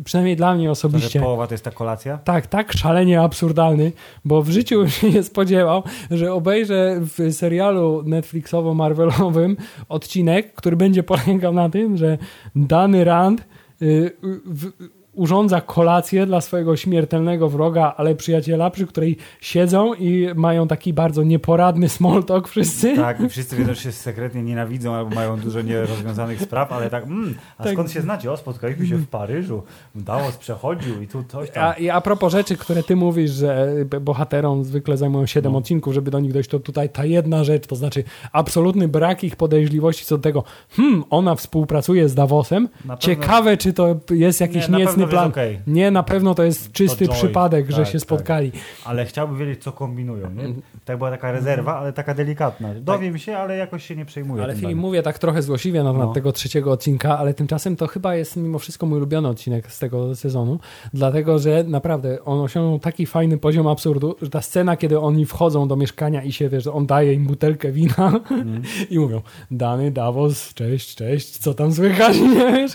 przynajmniej 0.06 0.36
dla 0.36 0.56
mnie 0.56 0.66
To, 0.66 0.72
osobiście, 0.72 1.20
połowa 1.20 1.48
to 1.48 1.54
jest 1.54 1.64
ta 1.64 1.72
kolacja? 1.72 2.18
tak, 2.18 2.48
tak 2.48 2.74
szalenie 2.74 3.22
absurdalny, 3.22 3.92
bo 4.26 4.42
w 4.42 4.50
życiu 4.50 4.90
się 4.90 5.10
nie 5.10 5.24
spodziewał, 5.24 5.84
że 6.12 6.34
obejrzę 6.34 7.00
w 7.00 7.34
serialu 7.34 8.04
Netflixowo-Marvelowym 8.04 9.56
odcinek, 9.90 10.54
który 10.54 10.76
będzie 10.76 11.04
polegał 11.04 11.54
na 11.54 11.70
tym, 11.70 11.98
że 11.98 12.18
dany 12.56 13.04
Rand 13.04 13.42
y, 13.82 14.12
w, 14.46 14.72
urządza 15.14 15.62
kolację 15.62 16.26
dla 16.26 16.42
swojego 16.42 16.76
śmiertelnego 16.78 17.50
wroga, 17.50 17.94
ale 17.98 18.16
przyjaciela, 18.16 18.70
przy 18.70 18.88
której 18.88 19.18
siedzą 19.42 19.94
i 19.94 20.28
mają 20.36 20.68
taki 20.68 20.94
bardzo 20.94 21.24
nieporadny 21.24 21.90
small 21.90 22.24
talk 22.24 22.48
wszyscy. 22.48 22.96
Tak, 22.96 23.20
i 23.20 23.30
wszyscy 23.30 23.56
wiedzą, 23.56 23.74
że 23.74 23.82
się 23.82 23.92
sekretnie 23.92 24.44
nienawidzą 24.44 24.94
albo 24.96 25.16
mają 25.16 25.40
dużo 25.40 25.62
nierozwiązanych 25.62 26.42
spraw, 26.42 26.72
ale 26.72 26.90
tak, 26.90 27.04
mm, 27.04 27.36
a 27.58 27.64
Tak. 27.64 27.74
skąd 27.74 27.92
się 27.92 28.02
znacie? 28.02 28.32
O, 28.32 28.38
spotkaliśmy 28.38 28.88
się 28.88 28.96
w 28.96 29.08
Paryżu, 29.08 29.64
Davos 29.96 30.38
przechodził 30.38 31.02
i 31.02 31.08
tu 31.08 31.24
coś 31.24 31.50
tam. 31.52 31.64
A, 31.64 31.74
I 31.74 31.90
a 31.90 32.02
propos 32.02 32.32
rzeczy, 32.32 32.58
które 32.58 32.84
ty 32.84 32.96
mówisz, 32.96 33.32
że 33.32 33.68
b- 33.86 34.00
bohaterom 34.00 34.64
zwykle 34.64 34.98
zajmują 34.98 35.26
7 35.26 35.52
No. 35.52 35.58
odcinków, 35.58 35.94
żeby 35.94 36.12
do 36.12 36.20
nich 36.20 36.34
dojść, 36.34 36.50
to 36.50 36.60
tutaj 36.60 36.90
ta 36.90 37.06
jedna 37.06 37.44
rzecz, 37.44 37.68
to 37.68 37.76
znaczy 37.76 38.04
absolutny 38.32 38.88
brak 38.88 39.24
ich 39.24 39.36
podejrzliwości 39.36 40.06
co 40.06 40.18
do 40.18 40.24
tego, 40.24 40.44
hmm, 40.70 41.04
ona 41.10 41.36
współpracuje 41.36 42.10
z 42.10 42.16
Davosem, 42.16 42.70
ciekawe, 43.00 43.58
czy 43.58 43.74
to 43.74 43.96
jest 44.10 44.42
jakiś 44.42 44.70
Nie, 44.70 44.78
niecny 44.78 45.01
pewno 45.06 45.20
plan. 45.20 45.32
okej. 45.32 45.60
Nie, 45.68 45.92
na 45.92 46.04
pewno 46.04 46.36
to 46.36 46.44
jest 46.44 46.72
czysty 46.72 47.06
joy. 47.06 47.16
przypadek, 47.16 47.70
że 47.72 47.78
Tak, 47.78 47.86
się 47.86 47.92
tak. 47.92 48.02
spotkali. 48.02 48.52
Ale 48.86 49.06
chciałbym 49.06 49.38
wiedzieć, 49.38 49.64
co 49.64 49.72
kombinują, 49.72 50.30
nie? 50.32 50.44
Tak 50.86 50.98
była 50.98 51.12
taka 51.12 51.32
rezerwa, 51.32 51.78
ale 51.78 51.94
taka 51.94 52.14
delikatna. 52.14 52.70
Dowiem 52.82 53.18
się, 53.18 53.38
ale 53.38 53.58
jakoś 53.58 53.86
się 53.86 53.96
nie 53.96 54.06
przejmuję. 54.06 54.44
Ale 54.44 54.54
bardzo. 54.56 54.76
mówię 54.76 55.02
tak 55.04 55.20
trochę 55.20 55.42
złośliwie 55.42 55.84
na 55.84 55.92
temat 55.92 56.08
No. 56.08 56.14
tego 56.14 56.32
trzeciego 56.32 56.72
odcinka, 56.72 57.18
ale 57.20 57.34
tymczasem 57.34 57.76
to 57.76 57.88
chyba 57.88 58.16
jest 58.16 58.38
mimo 58.38 58.60
wszystko 58.60 58.86
mój 58.86 58.98
ulubiony 58.98 59.28
odcinek 59.28 59.72
z 59.72 59.80
tego 59.80 60.16
sezonu, 60.16 60.60
dlatego 60.94 61.40
że 61.40 61.64
naprawdę 61.68 62.24
on 62.26 62.40
osiągnął 62.40 62.80
taki 62.80 63.06
fajny 63.06 63.38
poziom 63.38 63.68
absurdu, 63.68 64.16
że 64.22 64.30
ta 64.30 64.42
scena, 64.42 64.78
kiedy 64.78 65.00
oni 65.00 65.26
wchodzą 65.26 65.68
do 65.68 65.76
mieszkania 65.76 66.24
i 66.24 66.32
się, 66.32 66.50
wiesz, 66.50 66.68
on 66.68 66.86
daje 66.86 67.14
im 67.14 67.26
butelkę 67.26 67.72
wina 67.72 68.12
i 68.90 69.00
mówią, 69.00 69.22
Dany, 69.52 69.92
Davos, 69.92 70.54
cześć, 70.54 70.96
cześć, 70.96 71.38
co 71.38 71.54
tam 71.54 71.74
słychać, 71.74 72.20
nie 72.36 72.52
wiesz? 72.52 72.72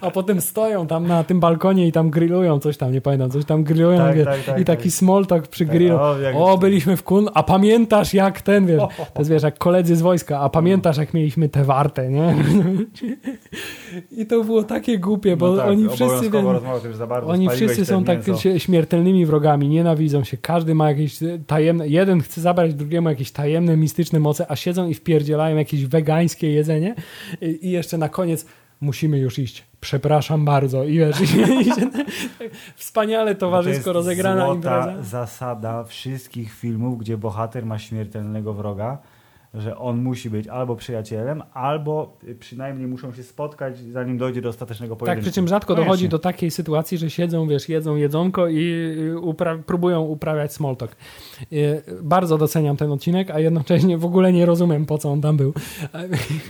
A 0.00 0.10
potem 0.10 0.40
stoją 0.40 0.86
tam 0.86 1.06
na 1.06 1.24
tym 1.24 1.40
balkonie 1.40 1.61
i 1.70 1.92
tam 1.92 2.10
grillują 2.10 2.58
coś 2.58 2.76
tam, 2.76 2.92
nie 2.92 3.00
pamiętam, 3.00 3.30
coś 3.30 3.44
tam 3.44 3.64
grillują 3.64 3.98
Tak, 3.98 4.16
wiesz, 4.16 4.24
tak, 4.24 4.44
tak, 4.44 4.60
i 4.60 4.64
taki 4.64 4.82
tak. 4.88 4.92
small 4.92 5.26
talk 5.26 5.48
przy 5.48 5.64
Tak, 5.66 5.74
grillu. 5.76 5.96
o, 5.96 6.14
O, 6.52 6.58
byliśmy 6.58 6.96
w 6.96 7.02
kun, 7.02 7.28
a 7.34 7.42
pamiętasz 7.42 8.14
jak 8.14 8.42
ten, 8.42 8.66
wiesz, 8.66 8.82
to 9.14 9.20
jest 9.20 9.30
wiesz, 9.30 9.42
jak 9.42 9.58
koledzy 9.58 9.96
z 9.96 10.02
wojska, 10.02 10.40
a 10.40 10.48
pamiętasz 10.48 10.96
jak 10.96 11.14
mieliśmy 11.14 11.48
te 11.48 11.64
warte, 11.64 12.08
nie? 12.10 12.34
I 14.18 14.26
to 14.26 14.44
było 14.44 14.62
takie 14.62 14.98
głupie, 14.98 15.36
bo 15.36 15.50
No 15.50 15.56
tak, 15.56 15.66
oni 15.68 15.88
wszyscy, 15.88 16.30
oni 17.26 17.48
wszyscy 17.48 17.84
są 17.84 18.04
tak 18.04 18.26
mięso. 18.26 18.58
śmiertelnymi 18.58 19.26
wrogami, 19.26 19.68
nienawidzą 19.68 20.24
się, 20.24 20.36
każdy 20.36 20.74
ma 20.74 20.88
jakieś 20.88 21.22
e, 21.22 21.38
tajemne, 21.46 21.88
jeden 21.88 22.20
chce 22.20 22.40
zabrać 22.40 22.74
drugiemu 22.74 23.08
jakieś 23.08 23.30
tajemne, 23.30 23.76
mistyczne 23.76 24.20
moce, 24.20 24.46
a 24.50 24.56
siedzą 24.56 24.88
i 24.88 24.94
wpierdzielają 24.94 25.56
jakieś 25.56 25.86
wegańskie 25.86 26.52
jedzenie 26.52 26.94
i 27.40 27.70
jeszcze 27.70 27.98
na 27.98 28.08
koniec 28.08 28.46
musimy 28.82 29.18
już 29.18 29.38
iść. 29.38 29.64
Przepraszam 29.80 30.44
bardzo. 30.44 30.84
I 30.84 30.98
wiesz, 30.98 31.20
i, 31.20 31.24
i, 31.60 31.64
się- 31.64 31.90
wspaniale 32.76 33.34
To 33.34 33.40
towarzysko 33.40 33.76
jest 33.76 33.86
rozegrana 33.86 34.44
złota 34.44 34.78
impreza. 34.78 35.02
zasada 35.02 35.84
wszystkich 35.84 36.52
filmów, 36.54 36.98
gdzie 36.98 37.16
bohater 37.18 37.66
ma 37.66 37.78
śmiertelnego 37.78 38.54
wroga, 38.54 38.98
że 39.54 39.78
on 39.78 40.02
musi 40.02 40.30
być 40.30 40.48
albo 40.48 40.76
przyjacielem, 40.76 41.42
albo 41.52 42.16
przynajmniej 42.38 42.86
muszą 42.86 43.12
się 43.12 43.22
spotkać, 43.22 43.78
zanim 43.78 44.18
dojdzie 44.18 44.42
do 44.42 44.48
ostatecznego 44.48 44.94
Tak, 44.94 44.98
pojedynku. 44.98 45.22
przy 45.22 45.32
czym 45.32 45.48
rzadko 45.48 45.66
Koniecznie. 45.74 45.84
dochodzi 45.84 46.08
do 46.08 46.18
takiej 46.18 46.50
sytuacji, 46.50 46.98
że 46.98 47.10
siedzą, 47.10 47.48
wiesz, 47.48 47.68
jedzą 47.68 47.96
jedzonko 47.96 48.48
i 48.48 48.58
y, 48.98 49.14
upra- 49.20 49.62
próbują 49.62 50.00
uprawiać 50.02 50.52
small 50.52 50.76
talk. 50.76 50.96
Y, 51.52 51.82
Bardzo 52.02 52.38
doceniam 52.38 52.76
ten 52.76 52.90
odcinek, 52.92 53.30
a 53.30 53.38
jednocześnie 53.38 53.98
w 53.98 54.04
ogóle 54.04 54.32
nie 54.32 54.46
rozumiem, 54.46 54.86
po 54.86 54.98
co 54.98 55.10
on 55.12 55.20
tam 55.20 55.36
był. 55.36 55.52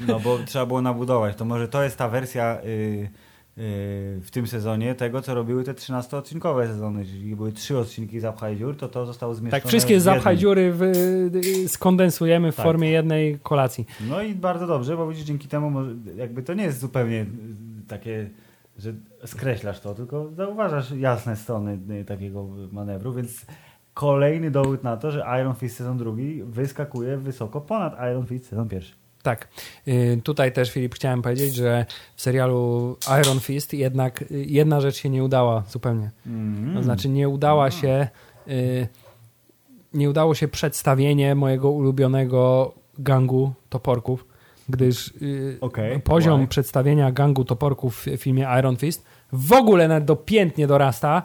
No 0.08 0.20
bo 0.20 0.38
trzeba 0.46 0.66
było 0.66 0.82
nabudować. 0.82 1.36
To 1.36 1.44
może 1.44 1.68
to 1.68 1.82
jest 1.82 1.96
ta 1.98 2.08
wersja 2.08 2.58
y, 2.64 2.68
y, 2.68 3.10
w 3.56 4.28
tym 4.32 4.46
sezonie 4.46 4.94
tego, 4.94 5.22
co 5.22 5.34
robiły 5.34 5.64
te 5.64 5.74
13-odcinkowe 5.74 6.66
sezony. 6.66 7.00
Jeżeli 7.00 7.36
były 7.36 7.52
trzy 7.52 7.78
odcinki 7.78 8.20
Zapchaj 8.20 8.56
Dziur, 8.56 8.76
to 8.76 8.88
to 8.88 9.06
zostało 9.06 9.34
zmieszczone 9.34 9.60
Tak, 9.60 9.68
wszystkie 9.68 10.00
zapchaj 10.00 10.36
dziury 10.36 10.72
w, 10.72 10.82
y, 10.82 11.68
skondensujemy 11.68 12.52
w 12.52 12.56
Tak. 12.56 12.64
formie 12.64 12.90
jednej 12.90 13.38
kolacji. 13.38 13.86
No 14.08 14.22
i 14.22 14.34
bardzo 14.34 14.66
dobrze, 14.66 14.96
bo 14.96 15.08
widzisz, 15.08 15.24
dzięki 15.24 15.48
temu 15.48 15.80
jakby 16.16 16.42
to 16.42 16.54
nie 16.54 16.64
jest 16.64 16.78
zupełnie 16.78 17.20
y, 17.22 17.26
takie, 17.88 18.30
że 18.78 18.92
skreślasz 19.24 19.80
to, 19.80 19.94
tylko 19.94 20.30
zauważasz 20.36 20.90
jasne 20.90 21.36
strony 21.36 21.78
y, 22.00 22.04
takiego 22.04 22.48
manewru, 22.72 23.12
więc 23.12 23.46
kolejny 23.94 24.50
dowód 24.50 24.82
na 24.84 24.96
to, 24.96 25.10
że 25.10 25.24
Iron 25.40 25.54
Fist 25.54 25.76
sezon 25.76 25.98
drugi 25.98 26.42
wyskakuje 26.42 27.16
wysoko 27.16 27.60
ponad 27.60 27.96
Iron 28.10 28.26
Fist 28.26 28.46
sezon 28.46 28.68
pierwszy. 28.68 29.01
Tak. 29.22 29.48
Y, 29.88 30.20
Tutaj 30.24 30.52
też, 30.52 30.70
Filip, 30.72 30.94
chciałem 30.94 31.22
powiedzieć, 31.22 31.54
że 31.54 31.86
w 32.16 32.22
serialu 32.22 32.96
Iron 33.22 33.40
Fist 33.40 33.74
jednak 33.74 34.22
y, 34.22 34.44
jedna 34.48 34.80
rzecz 34.80 34.96
się 34.96 35.08
nie 35.10 35.24
udała 35.24 35.62
zupełnie. 35.68 36.10
Mm. 36.26 36.74
To 36.74 36.82
znaczy 36.82 37.08
nie 37.08 37.28
udała 37.28 37.70
się 37.70 38.08
y, 38.48 38.88
nie 39.94 40.10
udało 40.10 40.34
się 40.34 40.48
przedstawienie 40.48 41.34
mojego 41.34 41.70
ulubionego 41.70 42.72
gangu 42.98 43.52
toporków, 43.68 44.26
gdyż 44.68 45.08
y, 45.22 45.58
Okej, 45.60 46.00
poziom 46.00 46.40
why? 46.40 46.48
przedstawienia 46.48 47.12
gangu 47.12 47.44
toporków 47.44 48.06
w 48.06 48.16
filmie 48.16 48.46
Iron 48.58 48.76
Fist 48.76 49.04
w 49.32 49.52
ogóle 49.52 49.88
nawet 49.88 50.04
dopiętnie 50.04 50.66
dorasta 50.66 51.22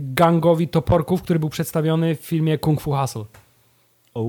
gangowi 0.00 0.68
toporków, 0.68 1.22
który 1.22 1.38
był 1.38 1.48
przedstawiony 1.48 2.14
w 2.16 2.20
filmie 2.20 2.58
Kung 2.58 2.80
Fu 2.80 2.92
Hustle. 2.92 3.24
O, 4.14 4.24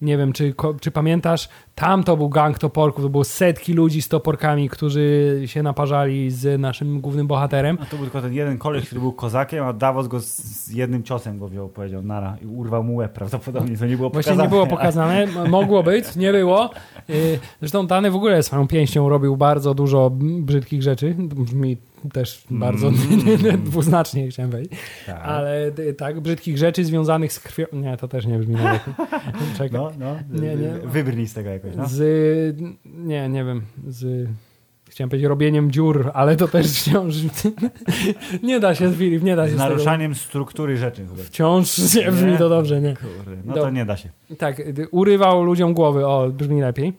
Nie 0.00 0.16
wiem, 0.16 0.32
czy, 0.32 0.54
czy 0.80 0.90
pamiętasz, 0.90 1.48
tam 1.78 2.04
to 2.04 2.16
był 2.16 2.28
gang 2.28 2.58
toporków, 2.58 3.04
to 3.04 3.08
było 3.08 3.24
setki 3.24 3.72
ludzi 3.72 4.02
z 4.02 4.08
toporkami, 4.08 4.68
którzy 4.68 5.40
się 5.46 5.62
naparzali 5.62 6.30
z 6.30 6.60
naszym 6.60 7.00
głównym 7.00 7.26
bohaterem. 7.26 7.78
A 7.80 7.84
to 7.86 7.96
był 7.96 8.04
tylko 8.04 8.22
ten 8.22 8.32
jeden 8.32 8.58
koleś, 8.58 8.86
który 8.86 9.00
był 9.00 9.12
kozakiem, 9.12 9.64
a 9.64 9.72
Davos 9.72 10.08
go 10.08 10.20
z, 10.20 10.26
z 10.36 10.70
jednym 10.70 11.02
ciosem 11.02 11.38
go 11.38 11.48
wziął, 11.48 11.68
powiedział 11.68 12.02
nara 12.02 12.36
i 12.42 12.46
urwał 12.46 12.84
mu 12.84 12.96
łeb 12.96 13.12
prawdopodobnie, 13.12 13.76
to 13.78 13.86
nie 13.86 13.96
było 13.96 14.10
Właśnie 14.10 14.32
pokazane. 14.32 14.42
nie 14.44 14.50
było 14.50 14.66
pokazane, 14.66 15.26
mogło 15.48 15.82
być, 15.82 16.16
nie 16.16 16.32
było. 16.32 16.70
Y, 17.10 17.38
Zresztą 17.60 17.86
Dany 17.86 18.10
w 18.10 18.16
ogóle 18.16 18.42
swoją 18.42 18.68
pięścią 18.68 19.08
robił 19.08 19.36
bardzo 19.36 19.74
dużo 19.74 20.10
brzydkich 20.40 20.82
rzeczy. 20.82 21.14
Brzmi 21.18 21.76
też 22.12 22.44
bardzo 22.50 22.90
dwuznacznie, 23.64 24.28
chciałem 24.28 24.50
powiedzieć. 24.50 24.72
Tak. 25.06 25.20
Ale 25.22 25.66
y, 25.78 25.94
tak, 25.94 26.20
brzydkich 26.20 26.58
rzeczy 26.58 26.84
związanych 26.84 27.32
z 27.32 27.40
krwią. 27.40 27.66
Nie, 27.72 27.96
to 27.96 28.08
też 28.08 28.26
nie 28.26 28.38
brzmi 28.38 28.54
najlepiej. 28.54 28.94
Czekaj. 29.58 29.80
No, 29.80 29.90
no, 29.98 30.40
Nie, 30.42 30.56
nie. 30.56 30.68
wybrnij 30.84 31.26
z 31.26 31.34
tego 31.34 31.50
jakoś, 31.50 31.67
no. 31.76 31.88
Z. 31.88 32.60
Nie, 32.84 33.28
nie 33.28 33.44
wiem. 33.44 33.62
Z. 33.86 34.28
Chciałem 34.90 35.10
powiedzieć 35.10 35.28
robieniem 35.28 35.70
dziur, 35.70 36.10
ale 36.14 36.36
to 36.36 36.48
też 36.48 36.66
wciąż. 36.80 37.14
nie 38.42 38.60
da 38.60 38.74
się, 38.74 38.92
Filip, 38.92 39.22
nie 39.22 39.36
da 39.36 39.44
się. 39.44 39.50
Z 39.50 39.54
z 39.54 39.58
tego- 39.58 39.68
naruszaniem 39.70 40.14
struktury 40.14 40.76
rzeczy. 40.76 41.06
Chyba. 41.06 41.22
Wciąż 41.22 41.94
nie 41.94 42.12
brzmi 42.12 42.38
to 42.38 42.48
dobrze, 42.48 42.80
nie. 42.80 42.94
Kurde, 42.96 43.42
no 43.44 43.54
Do- 43.54 43.60
to 43.62 43.70
nie 43.70 43.84
da 43.84 43.96
się. 43.96 44.08
Tak, 44.38 44.62
urywał 44.90 45.42
ludziom 45.44 45.74
głowy, 45.74 46.06
o, 46.06 46.28
brzmi 46.30 46.60
lepiej. 46.60 46.92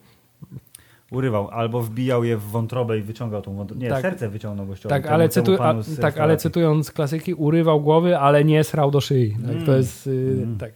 Urywał, 1.10 1.48
albo 1.48 1.82
wbijał 1.82 2.24
je 2.24 2.36
w 2.36 2.42
wątrobę 2.42 2.98
i 2.98 3.02
wyciągał 3.02 3.42
tą 3.42 3.54
wątrobę. 3.54 3.82
Nie, 3.82 3.88
Tak. 3.90 4.02
serce 4.02 4.28
wyciągnął 4.28 4.66
gościowi. 4.66 4.90
Tak, 4.90 5.02
temu- 5.02 5.14
ale, 5.14 5.28
cytu, 5.28 5.56
tak, 6.00 6.18
ale 6.18 6.36
cytując 6.36 6.90
klasyki, 6.92 7.34
urywał 7.34 7.80
głowy, 7.80 8.18
ale 8.18 8.44
nie 8.44 8.64
srał 8.64 8.90
do 8.90 9.00
szyi. 9.00 9.30
Tak, 9.42 9.50
Mm. 9.50 9.66
To 9.66 9.76
jest 9.76 10.06
y, 10.06 10.10
Mm. 10.42 10.58
tak. 10.58 10.72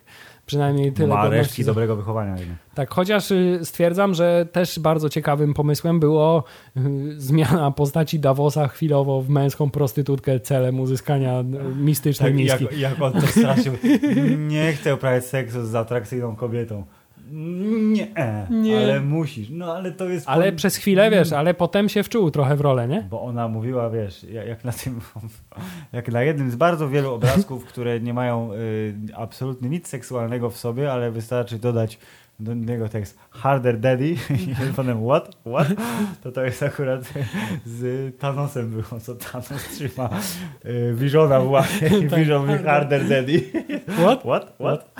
Przynajmniej 0.47 0.93
tyle. 0.93 1.15
Ma 1.15 1.29
resztki 1.29 1.65
dobrego 1.65 1.97
wychowania. 1.97 2.37
Tak, 2.75 2.91
chociaż 2.91 3.31
y, 3.31 3.61
stwierdzam, 3.63 4.15
że 4.15 4.47
też 4.53 4.79
bardzo 4.79 5.09
ciekawym 5.09 5.55
pomysłem 5.55 6.01
było 6.01 6.45
y, 6.77 6.81
zmiana 7.21 7.71
postaci 7.71 8.21
Davosa 8.21 8.69
chwilowo 8.69 9.23
w 9.23 9.29
męską 9.29 9.71
prostytutkę 9.71 10.41
celem 10.41 10.81
uzyskania 10.81 11.41
y, 11.41 11.45
mistycznej 11.77 12.31
Tak, 12.31 12.39
miski. 12.39 12.65
jak, 12.65 12.79
jak 12.79 13.03
on 13.03 13.13
to 13.13 13.27
straszył. 13.27 13.75
Nie 14.49 14.73
chcę 14.73 14.95
uprawiać 14.95 15.25
seksu 15.25 15.67
z 15.67 15.75
atrakcyjną 15.75 16.37
kobietą. 16.37 16.85
Nie, 17.31 18.07
Nie. 18.51 18.77
ale 18.79 19.01
musisz. 19.01 19.49
No 19.51 19.75
ale 19.77 19.93
to 19.93 20.09
jest... 20.09 20.29
Ale 20.29 20.53
przez 20.53 20.77
chwilę, 20.77 21.11
wiesz, 21.11 21.33
ale 21.33 21.55
potem 21.55 21.89
się 21.89 22.03
wczuł 22.03 22.31
trochę 22.31 22.57
w 22.57 22.61
rolę, 22.61 22.89
nie? 22.89 23.07
Bo 23.11 23.23
ona 23.23 23.49
mówiła, 23.49 23.91
wiesz, 23.91 24.27
jak, 24.47 24.65
na 24.65 24.73
tym, 24.73 25.01
jak 25.93 26.09
na 26.09 26.23
jednym 26.23 26.51
z 26.51 26.57
bardzo 26.57 26.89
wielu 26.89 27.15
obrazków, 27.15 27.65
które 27.65 28.01
nie 28.01 28.15
mają 28.15 28.53
y, 28.53 28.95
absolutnie 29.17 29.69
nic 29.69 29.89
seksualnego 29.89 30.51
w 30.51 30.57
sobie, 30.57 30.93
ale 30.93 31.11
wystarczy 31.11 31.59
dodać 31.59 31.99
do 32.41 32.55
niego 32.55 32.89
tekst 32.89 33.19
harder 33.31 33.81
daddy 33.81 34.09
i 34.09 34.17
potem 34.77 35.05
what, 35.05 35.37
what, 35.47 35.69
to 36.23 36.33
to 36.33 36.45
jest 36.45 36.63
akurat 36.63 37.01
z 37.67 38.17
Thanosem 38.19 38.71
było, 38.71 39.01
co 39.01 39.15
Thanos 39.15 39.69
trzyma 39.75 40.11
y, 40.65 40.95
Visiona 40.95 41.41
w 41.41 41.51
łapie 41.51 41.87
i 41.87 42.09
Tak. 42.09 42.19
Vision 42.21 42.59
harder 42.65 43.09
daddy. 43.09 43.43
What? 43.87 44.21
What? 44.21 44.55
What? 44.61 44.91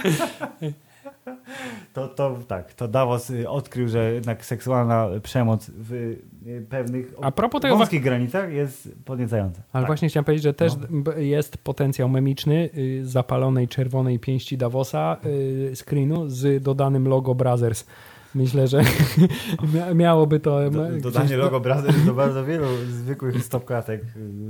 To, 1.93 2.09
to 2.09 2.39
tak, 2.49 2.75
to 2.75 2.89
Davos 2.89 3.31
y, 3.31 3.49
odkrył, 3.49 3.89
że 3.89 4.13
jednak 4.13 4.45
seksualna 4.45 5.09
przemoc 5.23 5.71
w 5.71 5.93
y, 5.93 6.67
pewnych 6.71 7.15
A 7.23 7.31
propos 7.33 7.61
tego, 7.63 7.77
wąskich 7.77 8.03
granicach 8.03 8.53
jest 8.53 8.89
podniecająca. 9.05 9.63
ale 9.73 9.83
tak. 9.83 9.87
właśnie 9.89 10.09
chciałem 10.09 10.25
powiedzieć, 10.25 10.43
że 10.43 10.55
też 10.55 10.73
No. 10.91 11.13
jest 11.13 11.59
potencjał 11.59 12.09
memiczny 12.09 12.71
y, 12.79 13.07
zapalonej 13.07 13.69
czerwonej 13.69 14.19
pięści 14.19 14.57
Davosa 14.59 15.17
screenu 15.75 16.29
z 16.29 16.63
dodanym 16.63 17.09
logo 17.09 17.35
Brothers. 17.35 17.87
Myślę, 18.35 18.69
że 18.69 18.83
mia- 19.75 19.95
miałoby 19.95 20.41
to... 20.41 20.71
Do, 20.71 20.89
dodanie 21.01 21.37
logo 21.37 21.61
Brothers 21.61 22.05
do 22.05 22.15
bardzo 22.25 22.45
wielu 22.45 22.67
zwykłych 22.89 23.45
stopklatek 23.45 24.03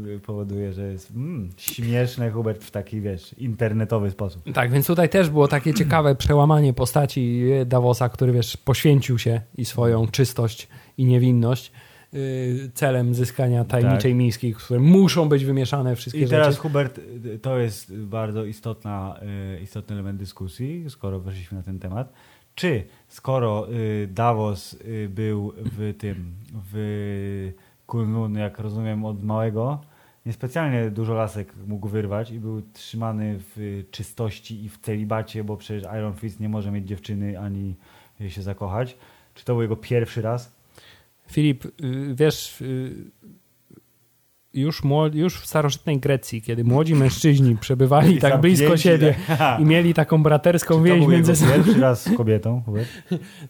y, 0.07 0.21
powoduje, 0.27 0.73
że 0.73 0.83
jest 0.93 1.11
mm, 1.11 1.51
śmieszne 1.57 2.31
Hubert 2.31 2.65
w 2.65 2.71
taki, 2.71 3.01
wiesz, 3.01 3.35
internetowy 3.39 4.11
sposób. 4.11 4.43
Tak, 4.55 4.71
więc 4.71 4.87
tutaj 4.87 5.09
też 5.09 5.31
było 5.31 5.49
takie 5.49 5.75
ciekawe 5.81 6.15
przełamanie 6.15 6.73
postaci 6.73 7.45
Davosa, 7.67 8.09
który 8.09 8.33
wiesz, 8.33 8.57
poświęcił 8.57 9.19
się 9.19 9.41
i 9.59 9.65
swoją 9.65 10.07
czystość 10.07 10.69
i 10.99 11.05
niewinność 11.05 11.73
yy, 12.13 12.71
celem 12.75 13.15
zyskania 13.15 13.65
tajemniczej 13.65 14.13
Tak. 14.13 14.19
miski, 14.19 14.55
które 14.55 14.81
muszą 14.81 15.29
być 15.29 15.45
wymieszane 15.45 15.97
wszystkie 15.97 16.23
I 16.23 16.29
teraz 16.29 16.47
rzeczy. 16.47 16.61
Hubert, 16.61 16.99
y, 16.99 17.39
to 17.39 17.59
jest 17.59 17.97
bardzo 17.97 18.45
istotna, 18.45 19.21
y, 19.57 19.61
istotny 19.61 19.95
element 19.95 20.19
dyskusji, 20.19 20.85
skoro 20.89 21.21
weszliśmy 21.21 21.59
na 21.59 21.65
ten 21.65 21.79
temat. 21.79 22.13
Czy 22.55 22.85
skoro 23.09 23.73
y, 23.73 24.09
Davos 24.13 24.75
y, 24.75 25.09
był 25.15 25.53
w 25.57 25.95
tym, 25.99 26.35
w 26.73 27.53
Kunlun, 27.87 28.35
jak 28.35 28.59
rozumiem, 28.59 29.05
od 29.05 29.25
małego, 29.25 29.81
niespecjalnie 30.27 30.91
dużo 30.91 31.15
lasek 31.15 31.53
mógł 31.67 31.89
wyrwać 31.89 32.31
i 32.31 32.41
był 32.41 32.63
trzymany 32.73 33.37
w 33.39 33.85
czystości 33.91 34.65
i 34.65 34.69
w 34.69 34.79
celibacie, 34.79 35.45
bo 35.45 35.57
przecież 35.57 35.83
Iron 35.83 36.15
Fist 36.15 36.41
nie 36.41 36.49
może 36.49 36.71
mieć 36.71 36.89
dziewczyny 36.89 37.39
ani 37.39 37.75
się 38.29 38.43
zakochać. 38.43 38.97
Czy 39.35 39.45
to 39.45 39.53
był 39.53 39.63
jego 39.63 39.77
pierwszy 39.77 40.23
raz? 40.23 40.57
Filip, 41.27 41.65
yy, 41.65 42.15
wiesz, 42.15 42.63
już, 44.55 44.83
już 45.13 45.41
w 45.41 45.47
starożytnej 45.47 45.99
Grecji, 45.99 46.43
kiedy 46.43 46.65
młodzi 46.65 46.95
mężczyźni 46.95 47.57
przebywali 47.57 48.19
tak 48.19 48.41
blisko 48.41 48.77
siebie 48.77 49.15
tak. 49.39 49.61
i 49.61 49.65
mieli 49.65 49.95
taką 49.95 50.23
braterską 50.23 50.83
więź 50.83 51.07
między 51.07 51.37
sobą. 51.37 51.53
pierwszy 51.53 51.81
raz 51.81 52.03
z 52.03 52.17
kobietą? 52.17 52.63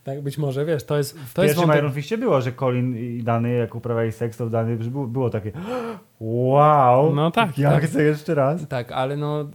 Tak 0.04 0.22
być 0.22 0.38
może, 0.38 0.64
wiesz, 0.64 0.84
to 0.84 0.96
jest, 0.96 1.18
W 1.18 1.34
to 1.34 1.44
jest 1.44 1.54
pierwszym 1.54 1.78
Iron 1.78 1.92
Fistie 1.92 2.18
było, 2.18 2.40
że 2.40 2.52
Colin 2.52 2.96
i 2.96 3.22
Dany, 3.22 3.52
jak 3.52 3.74
uprawiali 3.74 4.12
seks, 4.12 4.36
to 4.36 4.50
Dany 4.50 4.76
było, 4.76 5.06
było 5.06 5.30
takie 5.30 5.52
wow, 6.20 7.14
No 7.14 7.30
tak, 7.30 7.58
ja 7.58 7.70
tak. 7.70 7.84
chcę 7.84 8.02
jeszcze 8.02 8.34
raz. 8.34 8.68
Tak, 8.68 8.92
ale 8.92 9.16
no 9.16 9.48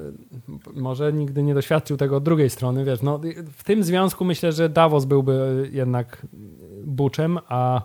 może 0.76 1.14
nigdy 1.14 1.44
nie 1.44 1.54
doświadczył 1.54 1.98
tego 1.98 2.18
od 2.18 2.24
drugiej 2.24 2.50
strony, 2.50 2.86
wiesz, 2.86 3.02
no 3.02 3.22
w 3.58 3.64
tym 3.64 3.84
związku 3.84 4.26
myślę, 4.26 4.52
że 4.52 4.70
Davos 4.70 5.06
byłby 5.06 5.70
jednak 5.72 6.28
buczem, 6.86 7.40
a 7.48 7.82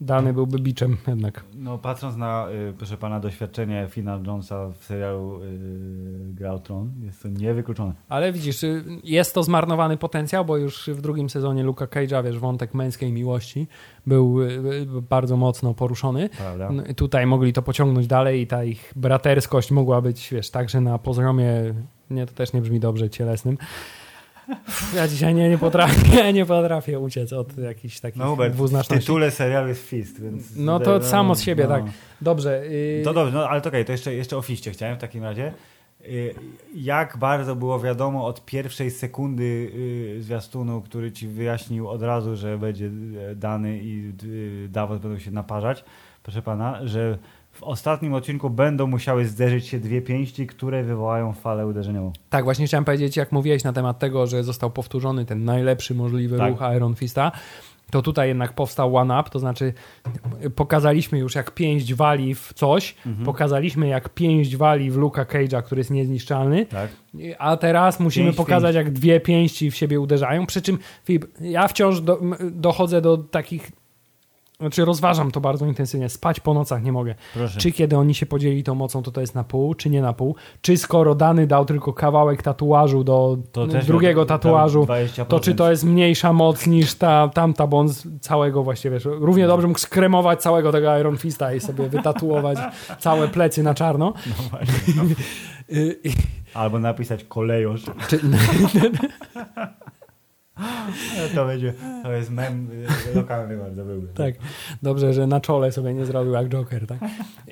Dany 0.00 0.32
byłby 0.32 0.58
biczem 0.58 0.96
jednak. 1.06 1.44
No 1.54 1.78
patrząc 1.78 2.16
na, 2.16 2.48
y, 2.70 2.72
proszę 2.72 2.96
pana, 2.96 3.20
doświadczenie 3.20 3.86
Fina 3.90 4.20
Jonesa 4.26 4.68
w 4.78 4.84
serialu 4.84 5.40
y, 5.42 6.34
Gra 6.34 6.58
Tron, 6.58 6.92
jest 7.02 7.22
to 7.22 7.28
niewykluczone. 7.28 7.92
Ale 8.08 8.32
widzisz, 8.32 8.62
y, 8.62 8.84
jest 9.04 9.34
to 9.34 9.42
zmarnowany 9.42 9.96
potencjał, 9.96 10.44
bo 10.44 10.56
już 10.56 10.90
w 10.90 11.00
drugim 11.00 11.30
sezonie 11.30 11.62
Luka 11.62 11.86
Cage'a, 11.86 12.24
wiesz, 12.24 12.38
wątek 12.38 12.74
męskiej 12.74 13.12
miłości 13.12 13.66
był 14.06 14.42
y, 14.42 14.86
bardzo 15.08 15.36
mocno 15.36 15.74
poruszony. 15.74 16.28
Prawda? 16.28 16.70
No, 16.72 16.82
tutaj 16.96 17.26
mogli 17.26 17.52
to 17.52 17.62
pociągnąć 17.62 18.06
dalej 18.06 18.40
i 18.40 18.46
ta 18.46 18.64
ich 18.64 18.92
braterskość 18.96 19.70
mogła 19.70 20.00
być, 20.00 20.28
wiesz, 20.32 20.50
także 20.50 20.80
na 20.80 20.98
poziomie, 20.98 21.74
nie, 22.10 22.26
to 22.26 22.32
też 22.32 22.52
nie 22.52 22.60
brzmi 22.60 22.80
dobrze, 22.80 23.10
cielesnym. 23.10 23.58
Ja 24.94 25.08
dzisiaj 25.08 25.34
nie, 25.34 25.48
nie 25.48 25.58
potrafię, 25.58 26.32
nie 26.32 26.46
potrafię 26.46 26.98
uciec 26.98 27.32
od 27.32 27.58
jakichś 27.58 28.00
takich 28.00 28.18
No 28.20 28.26
Hubert, 28.30 28.52
w 28.52 28.56
dwuznaczności. 28.56 29.00
tytule 29.06 29.30
serialu 29.30 29.68
jest 29.68 29.88
Fist, 29.88 30.22
więc... 30.22 30.56
No 30.56 30.80
to 30.80 31.02
samo 31.02 31.34
z 31.34 31.42
siebie, 31.42 31.66
tak. 31.66 31.84
Dobrze. 32.20 32.66
Yy, 32.66 33.02
To 33.04 33.12
dobrze, 33.14 33.32
no 33.34 33.48
ale 33.48 33.60
to 33.60 33.68
okej, 33.68 33.84
to 33.84 33.92
jeszcze, 33.92 34.14
jeszcze 34.14 34.36
o 34.36 34.42
Fiście 34.42 34.70
chciałem 34.70 34.96
w 34.96 35.00
takim 35.00 35.22
razie. 35.24 35.52
Y, 36.06 36.34
Jak 36.74 37.16
bardzo 37.16 37.56
było 37.56 37.80
wiadomo 37.80 38.26
od 38.26 38.44
pierwszej 38.44 38.90
sekundy 38.90 39.42
y, 39.44 40.22
zwiastunu, 40.22 40.80
który 40.82 41.12
ci 41.12 41.28
wyjaśnił 41.28 41.88
od 41.88 42.02
razu, 42.02 42.36
że 42.36 42.58
będzie 42.58 42.84
y, 42.86 43.36
dany 43.36 43.78
i 43.82 44.12
y, 44.24 44.68
Davos 44.68 44.98
będą 45.00 45.18
się 45.18 45.30
naparzać, 45.30 45.84
proszę 46.22 46.42
pana, 46.42 46.80
że 46.86 47.18
w 47.60 47.62
ostatnim 47.62 48.14
odcinku 48.14 48.50
będą 48.50 48.86
musiały 48.86 49.24
zderzyć 49.24 49.66
się 49.66 49.78
dwie 49.80 50.02
pięści, 50.02 50.46
które 50.46 50.82
wywołają 50.82 51.32
falę 51.32 51.66
uderzeniową. 51.66 52.12
Tak, 52.30 52.44
właśnie 52.44 52.66
chciałem 52.66 52.84
powiedzieć, 52.84 53.16
jak 53.16 53.32
mówiłeś 53.32 53.64
na 53.64 53.72
temat 53.72 53.98
tego, 53.98 54.26
że 54.26 54.44
został 54.44 54.70
powtórzony 54.70 55.24
ten 55.26 55.44
najlepszy 55.44 55.94
możliwy 55.94 56.38
Tak. 56.38 56.50
ruch 56.50 56.60
Iron 56.76 56.94
Fista, 56.94 57.32
to 57.90 58.02
tutaj 58.02 58.28
jednak 58.28 58.52
powstał 58.52 58.96
one 58.96 59.20
up, 59.20 59.30
to 59.30 59.38
znaczy 59.38 59.72
pokazaliśmy 60.56 61.18
już 61.18 61.34
jak 61.34 61.50
pięść 61.50 61.94
wali 61.94 62.34
w 62.34 62.52
coś, 62.54 62.94
Mhm. 63.06 63.24
pokazaliśmy 63.24 63.88
jak 63.88 64.08
pięść 64.08 64.56
wali 64.56 64.90
w 64.90 64.96
Luka 64.96 65.24
Cage'a, 65.24 65.62
który 65.62 65.80
jest 65.80 65.90
niezniszczalny, 65.90 66.66
Tak? 66.66 66.90
a 67.38 67.56
teraz 67.56 68.00
musimy 68.00 68.24
Pięść, 68.26 68.36
pokazać 68.36 68.74
jak 68.74 68.90
dwie 68.90 69.20
pięści 69.20 69.70
w 69.70 69.76
siebie 69.76 70.00
uderzają, 70.00 70.46
przy 70.46 70.62
czym 70.62 70.78
Filip, 71.04 71.26
ja 71.40 71.68
wciąż 71.68 72.00
do, 72.00 72.20
dochodzę 72.50 73.00
do 73.00 73.18
takich 73.18 73.72
znaczy 74.60 74.84
rozważam 74.84 75.30
to 75.30 75.40
bardzo 75.40 75.66
intensywnie, 75.66 76.08
spać 76.08 76.40
po 76.40 76.54
nocach 76.54 76.82
nie 76.82 76.92
mogę. 76.92 77.14
Proszę. 77.34 77.60
Czy 77.60 77.72
kiedy 77.72 77.96
oni 77.96 78.14
się 78.14 78.26
podzieli 78.26 78.62
tą 78.62 78.74
mocą, 78.74 79.02
to 79.02 79.10
to 79.10 79.20
jest 79.20 79.34
na 79.34 79.44
pół, 79.44 79.74
czy 79.74 79.90
nie 79.90 80.02
na 80.02 80.12
pół? 80.12 80.34
Czy 80.62 80.76
skoro 80.76 81.14
dany 81.14 81.46
dał 81.46 81.64
tylko 81.64 81.92
kawałek 81.92 82.42
tatuażu 82.42 83.04
do 83.04 83.38
To 83.52 83.66
drugiego 83.66 84.26
tatuażu, 84.26 84.82
20%. 84.84 85.26
to 85.26 85.40
czy 85.40 85.54
to 85.54 85.70
jest 85.70 85.84
mniejsza 85.84 86.32
moc 86.32 86.66
niż 86.66 86.94
ta 86.94 87.28
tamta, 87.28 87.66
bo 87.66 87.78
on 87.78 87.88
całego 88.20 88.62
właściwie, 88.62 88.94
wiesz, 88.94 89.04
równie 89.04 89.46
dobrze 89.46 89.66
mógł 89.68 89.78
skremować 89.80 90.42
całego 90.42 90.72
tego 90.72 90.98
Iron 90.98 91.16
Fista 91.16 91.54
i 91.54 91.60
sobie 91.60 91.88
wytatuować 91.88 92.58
całe 92.98 93.28
plecy 93.28 93.62
na 93.62 93.74
czarno. 93.74 94.12
Y, 95.72 96.00
i- 96.04 96.10
Albo 96.54 96.78
napisać 96.78 97.24
kolejosz. 97.24 97.82
Czy, 98.08 98.20
To 101.34 101.46
będzie, 101.46 101.74
to 102.02 102.12
jest 102.12 102.30
mem 102.30 102.68
y, 103.10 103.14
lokalny 103.14 103.56
bardzo 103.56 103.84
byłby. 103.84 104.08
Tak, 104.14 104.34
dobrze, 104.82 105.12
że 105.12 105.26
na 105.26 105.40
czole 105.40 105.72
sobie 105.72 105.94
nie 105.94 106.06
zrobił 106.06 106.32
jak 106.32 106.48
Joker, 106.48 106.86
tak? 106.86 106.98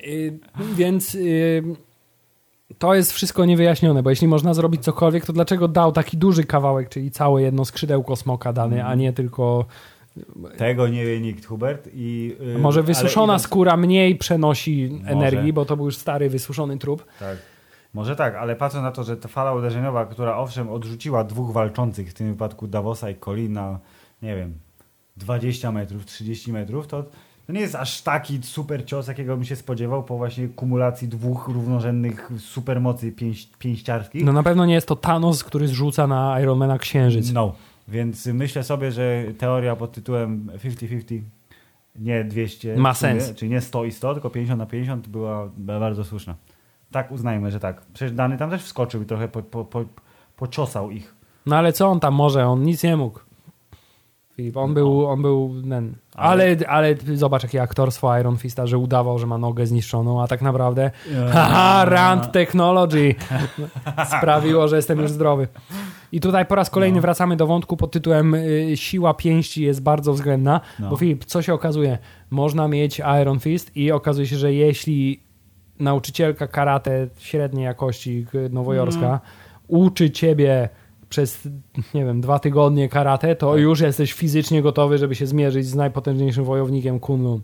Y, 0.07 0.39
więc 0.75 1.15
y, 1.15 1.63
to 2.77 2.95
jest 2.95 3.13
wszystko 3.13 3.45
niewyjaśnione, 3.45 4.03
bo 4.03 4.09
jeśli 4.09 4.27
można 4.27 4.53
zrobić 4.53 4.83
cokolwiek, 4.83 5.25
to 5.25 5.33
dlaczego 5.33 5.67
dał 5.67 5.91
taki 5.91 6.17
duży 6.17 6.43
kawałek, 6.43 6.89
czyli 6.89 7.11
całe 7.11 7.41
jedno 7.41 7.65
skrzydełko 7.65 8.15
smoka 8.15 8.53
dany, 8.53 8.75
Mhm. 8.75 8.91
a 8.91 8.95
nie 8.95 9.13
tylko... 9.13 9.65
Tego 10.57 10.87
nie 10.87 11.05
wie 11.05 11.19
nikt, 11.21 11.45
Hubert. 11.45 11.89
I, 11.93 12.35
y, 12.55 12.59
Może 12.59 12.83
wysuszona 12.83 13.33
idąc- 13.33 13.41
skóra 13.43 13.77
mniej 13.77 14.15
przenosi 14.15 14.89
Może. 14.91 15.09
energii, 15.11 15.53
bo 15.53 15.65
to 15.65 15.75
był 15.77 15.85
już 15.85 15.97
stary, 15.97 16.29
wysuszony 16.29 16.77
trup. 16.77 17.05
Tak. 17.19 17.37
Może 17.93 18.15
tak, 18.15 18.35
ale 18.35 18.55
patrząc 18.55 18.83
na 18.83 18.91
to, 18.91 19.03
że 19.03 19.17
ta 19.17 19.27
fala 19.27 19.53
uderzeniowa, 19.53 20.05
która 20.05 20.37
owszem 20.37 20.69
odrzuciła 20.69 21.23
dwóch 21.23 21.51
walczących, 21.51 22.09
w 22.09 22.13
tym 22.13 22.27
wypadku 22.27 22.67
Davosa 22.67 23.09
i 23.09 23.15
Colina, 23.15 23.79
nie 24.21 24.35
wiem, 24.35 24.53
20 25.17 25.71
metrów, 25.71 26.05
30 26.05 26.53
metrów, 26.53 26.87
to, 26.87 27.03
to 27.47 27.53
nie 27.53 27.61
jest 27.61 27.75
aż 27.75 28.01
taki 28.01 28.39
super 28.43 28.85
cios, 28.85 29.07
jakiego 29.07 29.35
bym 29.35 29.45
się 29.45 29.55
spodziewał 29.55 30.03
po 30.03 30.17
właśnie 30.17 30.47
kumulacji 30.47 31.07
dwóch 31.07 31.47
równorzędnych 31.47 32.31
supermocy 32.39 33.11
pięś, 33.11 33.47
pięściarskich. 33.59 34.25
No 34.25 34.33
na 34.33 34.43
pewno 34.43 34.65
nie 34.65 34.73
jest 34.73 34.87
to 34.87 34.95
Thanos, 34.95 35.43
który 35.43 35.67
zrzuca 35.67 36.07
na 36.07 36.41
Ironmana 36.41 36.77
księżyc. 36.77 37.31
No, 37.31 37.55
więc 37.87 38.25
myślę 38.25 38.63
sobie, 38.63 38.91
że 38.91 39.23
teoria 39.37 39.75
pod 39.75 39.91
tytułem 39.91 40.49
50-50, 40.63 41.21
nie 41.95 42.23
200, 42.23 42.77
Ma 42.77 42.93
sens. 42.93 43.33
czyli 43.35 43.51
nie 43.51 43.61
100 43.61 43.85
i 43.85 43.91
100, 43.91 44.13
tylko 44.13 44.29
50 44.29 44.59
na 44.59 44.65
50 44.65 45.07
była, 45.07 45.49
była 45.57 45.79
bardzo 45.79 46.03
słuszna. 46.03 46.35
Tak 46.91 47.11
uznajmy, 47.11 47.51
że 47.51 47.59
tak. 47.59 47.81
Przecież 47.93 48.15
Dany 48.15 48.37
tam 48.37 48.49
też 48.49 48.63
wskoczył 48.63 49.01
i 49.01 49.05
trochę 49.05 49.27
po, 49.27 49.43
po, 49.43 49.65
po, 49.65 49.83
pociosał 50.37 50.91
ich. 50.91 51.15
No 51.45 51.55
ale 51.55 51.73
co 51.73 51.87
on 51.87 51.99
tam 51.99 52.13
może? 52.13 52.47
On 52.47 52.63
nic 52.63 52.83
nie 52.83 52.97
mógł. 52.97 53.19
Filip, 54.35 54.57
on 54.57 54.73
był, 54.73 55.07
on 55.07 55.21
był 55.21 55.53
ten. 55.69 55.95
Ale, 56.15 56.55
ale 56.67 56.95
zobacz, 57.13 57.43
jakie 57.43 57.61
aktorstwo 57.61 58.19
Iron 58.19 58.37
Fista, 58.37 58.67
że 58.67 58.77
udawał, 58.77 59.19
że 59.19 59.27
ma 59.27 59.37
nogę 59.37 59.67
zniszczoną, 59.67 60.21
a 60.23 60.27
tak 60.27 60.41
naprawdę 60.41 60.91
haha, 61.31 61.85
Rand 61.85 62.31
Technology 62.31 63.15
sprawiło, 64.17 64.67
że 64.67 64.75
jestem 64.75 64.99
już 64.99 65.11
zdrowy. 65.11 65.47
I 66.11 66.19
tutaj 66.19 66.45
po 66.45 66.55
raz 66.55 66.69
kolejny 66.69 66.95
No. 66.95 67.01
wracamy 67.01 67.35
do 67.35 67.47
wątku 67.47 67.77
pod 67.77 67.91
tytułem 67.91 68.35
y, 68.35 68.71
siła 68.75 69.13
pięści 69.13 69.63
jest 69.63 69.83
bardzo 69.83 70.13
względna, 70.13 70.61
No. 70.79 70.89
bo 70.89 70.95
Filip, 70.97 71.25
co 71.25 71.41
się 71.41 71.53
okazuje? 71.53 71.97
Można 72.29 72.67
mieć 72.67 73.01
Iron 73.21 73.39
Fist 73.39 73.77
i 73.77 73.91
okazuje 73.91 74.27
się, 74.27 74.37
że 74.37 74.53
jeśli 74.53 75.19
nauczycielka 75.79 76.47
karate 76.47 77.07
średniej 77.17 77.65
jakości 77.65 78.25
nowojorska 78.49 79.01
Mhm. 79.01 79.19
uczy 79.67 80.11
ciebie 80.11 80.69
przez, 81.09 81.47
nie 81.93 82.05
wiem, 82.05 82.21
dwa 82.21 82.39
tygodnie 82.39 82.89
karate, 82.89 83.35
to 83.35 83.51
Tak. 83.51 83.61
już 83.61 83.79
jesteś 83.79 84.13
fizycznie 84.13 84.61
gotowy, 84.61 84.97
żeby 84.97 85.15
się 85.15 85.27
zmierzyć 85.27 85.65
z 85.67 85.75
najpotężniejszym 85.75 86.43
wojownikiem 86.43 86.99
Kunlun. 86.99 87.41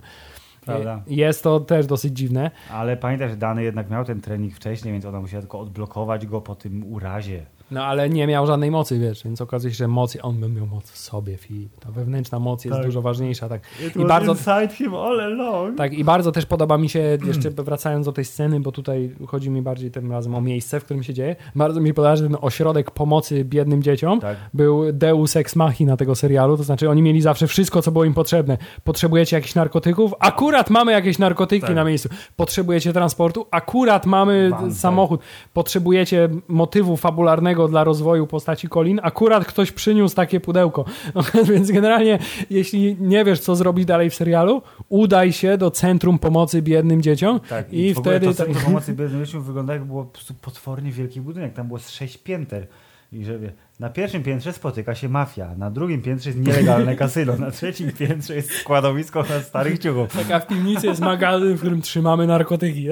Prawda. 0.65 1.01
Jest 1.07 1.43
to 1.43 1.59
też 1.59 1.85
dosyć 1.87 2.17
dziwne. 2.17 2.51
Ale 2.71 2.97
pamiętaj, 2.97 3.29
że 3.29 3.35
Dany 3.37 3.63
jednak 3.63 3.89
miał 3.89 4.05
ten 4.05 4.21
trening 4.21 4.53
wcześniej, 4.53 4.93
więc 4.93 5.05
ona 5.05 5.21
musiała 5.21 5.41
tylko 5.41 5.59
odblokować 5.59 6.25
go 6.25 6.41
po 6.41 6.55
tym 6.55 6.93
urazie. 6.93 7.45
No 7.71 7.83
ale 7.85 8.09
nie 8.09 8.27
miał 8.27 8.47
żadnej 8.47 8.71
mocy, 8.71 8.99
wiesz, 8.99 9.23
więc 9.23 9.41
okazuje 9.41 9.73
się, 9.73 9.77
że 9.77 9.87
moc, 9.87 10.17
on 10.21 10.39
by 10.39 10.49
miał 10.49 10.65
moc 10.67 10.91
w 10.91 10.97
sobie, 10.97 11.37
Filip. 11.37 11.79
Ta 11.79 11.91
wewnętrzna 11.91 12.39
moc 12.39 12.65
jest 12.65 12.77
Tak. 12.77 12.85
dużo 12.85 13.01
ważniejsza, 13.01 13.49
tak. 13.49 13.61
I 13.95 14.05
bardzo, 14.05 14.31
inside 14.31 14.67
him 14.67 14.95
all 14.95 15.21
along. 15.21 15.77
tak. 15.77 15.93
I 15.93 16.03
bardzo 16.03 16.31
też 16.31 16.45
podoba 16.45 16.77
mi 16.77 16.89
się, 16.89 17.17
jeszcze 17.27 17.49
wracając 17.51 18.05
do 18.05 18.11
tej 18.11 18.25
sceny, 18.25 18.59
bo 18.59 18.71
tutaj 18.71 19.15
chodzi 19.27 19.49
mi 19.49 19.61
bardziej 19.61 19.91
tym 19.91 20.11
razem 20.11 20.35
o 20.35 20.41
miejsce, 20.41 20.79
w 20.79 20.83
którym 20.85 21.03
się 21.03 21.13
dzieje. 21.13 21.35
Bardzo 21.55 21.81
mi 21.81 21.93
podoba, 21.93 22.15
że 22.15 22.23
ten 22.23 22.37
ośrodek 22.41 22.91
pomocy 22.91 23.45
biednym 23.45 23.83
dzieciom 23.83 24.19
Tak. 24.19 24.37
był 24.53 24.91
deus 24.93 25.35
ex 25.35 25.55
machina 25.55 25.97
tego 25.97 26.15
serialu, 26.15 26.57
to 26.57 26.63
znaczy 26.63 26.89
oni 26.89 27.01
mieli 27.01 27.21
zawsze 27.21 27.47
wszystko, 27.47 27.81
co 27.81 27.91
było 27.91 28.05
im 28.05 28.13
potrzebne. 28.13 28.57
Potrzebujecie 28.83 29.35
jakichś 29.35 29.55
narkotyków? 29.55 30.13
Akurat 30.19 30.69
mamy 30.69 30.91
jakieś 30.91 31.19
narkotyki 31.19 31.65
Tak. 31.67 31.75
na 31.75 31.83
miejscu. 31.83 32.09
Potrzebujecie 32.35 32.93
transportu? 32.93 33.45
Akurat 33.51 34.05
mamy 34.05 34.49
Van, 34.49 34.63
tak. 34.69 34.73
samochód. 34.73 35.21
Potrzebujecie 35.53 36.29
motywu 36.47 36.97
fabularnego 36.97 37.54
dla 37.67 37.83
rozwoju 37.83 38.27
postaci 38.27 38.69
Colin? 38.69 38.99
Akurat 39.03 39.45
ktoś 39.45 39.71
przyniósł 39.71 40.15
takie 40.15 40.39
pudełko. 40.39 40.85
Więc 41.51 41.71
generalnie, 41.71 42.19
jeśli 42.49 42.97
nie 42.99 43.25
wiesz, 43.25 43.39
co 43.39 43.55
zrobić 43.55 43.85
dalej 43.85 44.09
w 44.09 44.15
serialu, 44.15 44.61
udaj 44.89 45.33
się 45.33 45.57
do 45.57 45.71
Centrum 45.71 46.19
Pomocy 46.19 46.61
Biednym 46.61 47.01
Dzieciom 47.01 47.39
Tak, 47.39 47.73
i, 47.73 47.93
w 47.93 47.97
ogóle 47.97 48.19
wtedy... 48.19 48.25
to 48.25 48.33
Centrum 48.33 48.63
Pomocy 48.65 48.93
Biednym 48.99 49.25
Dzieciom 49.25 49.43
wygląda 49.43 49.73
jak 49.73 49.85
było 49.85 50.03
po 50.03 50.11
prostu 50.11 50.33
potwornie 50.33 50.91
wielki 50.91 51.21
budynek. 51.21 51.53
Tam 51.53 51.67
było 51.67 51.79
z 51.79 51.89
sześć 51.89 52.17
pięter. 52.17 52.67
I 53.13 53.25
że 53.25 53.39
wie, 53.39 53.51
na 53.79 53.89
pierwszym 53.89 54.23
piętrze 54.23 54.53
spotyka 54.53 54.95
się 54.95 55.09
mafia, 55.09 55.55
na 55.57 55.71
drugim 55.71 56.01
piętrze 56.01 56.29
jest 56.29 56.41
nielegalne 56.41 56.95
kasyno, 57.05 57.37
na 57.37 57.51
trzecim 57.51 57.91
piętrze 57.91 58.35
jest 58.35 58.51
składowisko 58.51 59.23
na 59.29 59.39
starych 59.39 59.79
ciuchów. 59.79 60.13
Taka 60.13 60.39
w 60.39 60.47
piwnicy 60.47 60.87
jest 60.87 61.01
magazyn, 61.01 61.53
w 61.53 61.59
którym 61.59 61.81
trzymamy 61.81 62.27
narkotyki. 62.27 62.87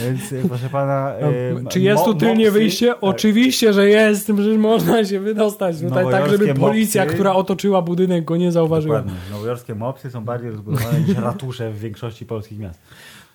Więc 0.00 0.32
e, 0.32 0.48
proszę 0.48 0.68
pana... 0.68 1.14
e, 1.14 1.64
Czy 1.68 1.80
jest 1.80 2.04
tu 2.04 2.14
tylnie 2.14 2.46
mopsy- 2.50 2.52
wyjście? 2.52 2.86
tak. 2.88 2.96
Oczywiście, 3.00 3.72
że 3.72 3.88
jest. 3.88 4.24
Przecież 4.36 4.56
można 4.58 5.04
się 5.04 5.20
wydostać 5.20 5.76
tutaj 5.76 5.90
tak, 5.90 6.04
Nowojorskie 6.04 6.46
żeby 6.46 6.60
policja, 6.60 7.02
mopsy. 7.02 7.14
która 7.14 7.32
otoczyła 7.34 7.82
budynek, 7.82 8.24
go 8.24 8.36
nie 8.36 8.52
zauważyła. 8.52 8.96
Dokładnie. 8.98 9.20
Nowojorskie 9.30 9.74
mopsy 9.74 10.10
są 10.10 10.24
bardziej 10.24 10.50
rozbudowane 10.50 11.00
niż 11.00 11.16
ratusze 11.16 11.70
w 11.70 11.78
większości 11.78 12.26
polskich 12.26 12.58
miast. 12.58 12.80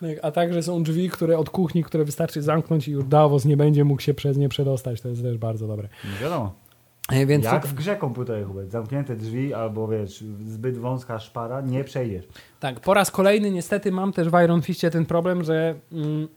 Tak, 0.01 0.09
A 0.21 0.31
także 0.31 0.63
są 0.63 0.83
drzwi, 0.83 1.09
które 1.09 1.37
od 1.37 1.49
kuchni, 1.49 1.83
które 1.83 2.05
wystarczy 2.05 2.41
zamknąć 2.41 2.87
i 2.87 2.91
już 2.91 3.03
Davos 3.05 3.45
nie 3.45 3.57
będzie 3.57 3.83
mógł 3.83 4.01
się 4.01 4.13
przez 4.13 4.37
nie 4.37 4.49
przedostać. 4.49 5.01
To 5.01 5.09
jest 5.09 5.21
też 5.21 5.37
bardzo 5.37 5.67
dobre. 5.67 5.87
Nie 6.13 6.23
wiadomo. 6.23 6.53
E, 7.11 7.25
Więc 7.25 7.45
Jak 7.45 7.67
w 7.67 7.73
grze 7.73 7.95
komputerowej, 7.95 8.45
Hubert. 8.47 8.71
Zamknięte 8.71 9.15
drzwi 9.15 9.53
albo 9.53 9.87
wiesz, 9.87 10.23
zbyt 10.47 10.77
wąska 10.77 11.19
szpara, 11.19 11.61
nie 11.61 11.83
przejdziesz. 11.83 12.25
tak, 12.59 12.79
po 12.79 12.93
raz 12.93 13.11
kolejny 13.11 13.51
niestety 13.51 13.91
mam 13.91 14.13
też 14.13 14.29
w 14.29 14.33
Iron 14.43 14.61
Fistie 14.61 14.89
ten 14.91 15.05
problem, 15.05 15.43
że 15.43 15.75
mm, 15.91 16.27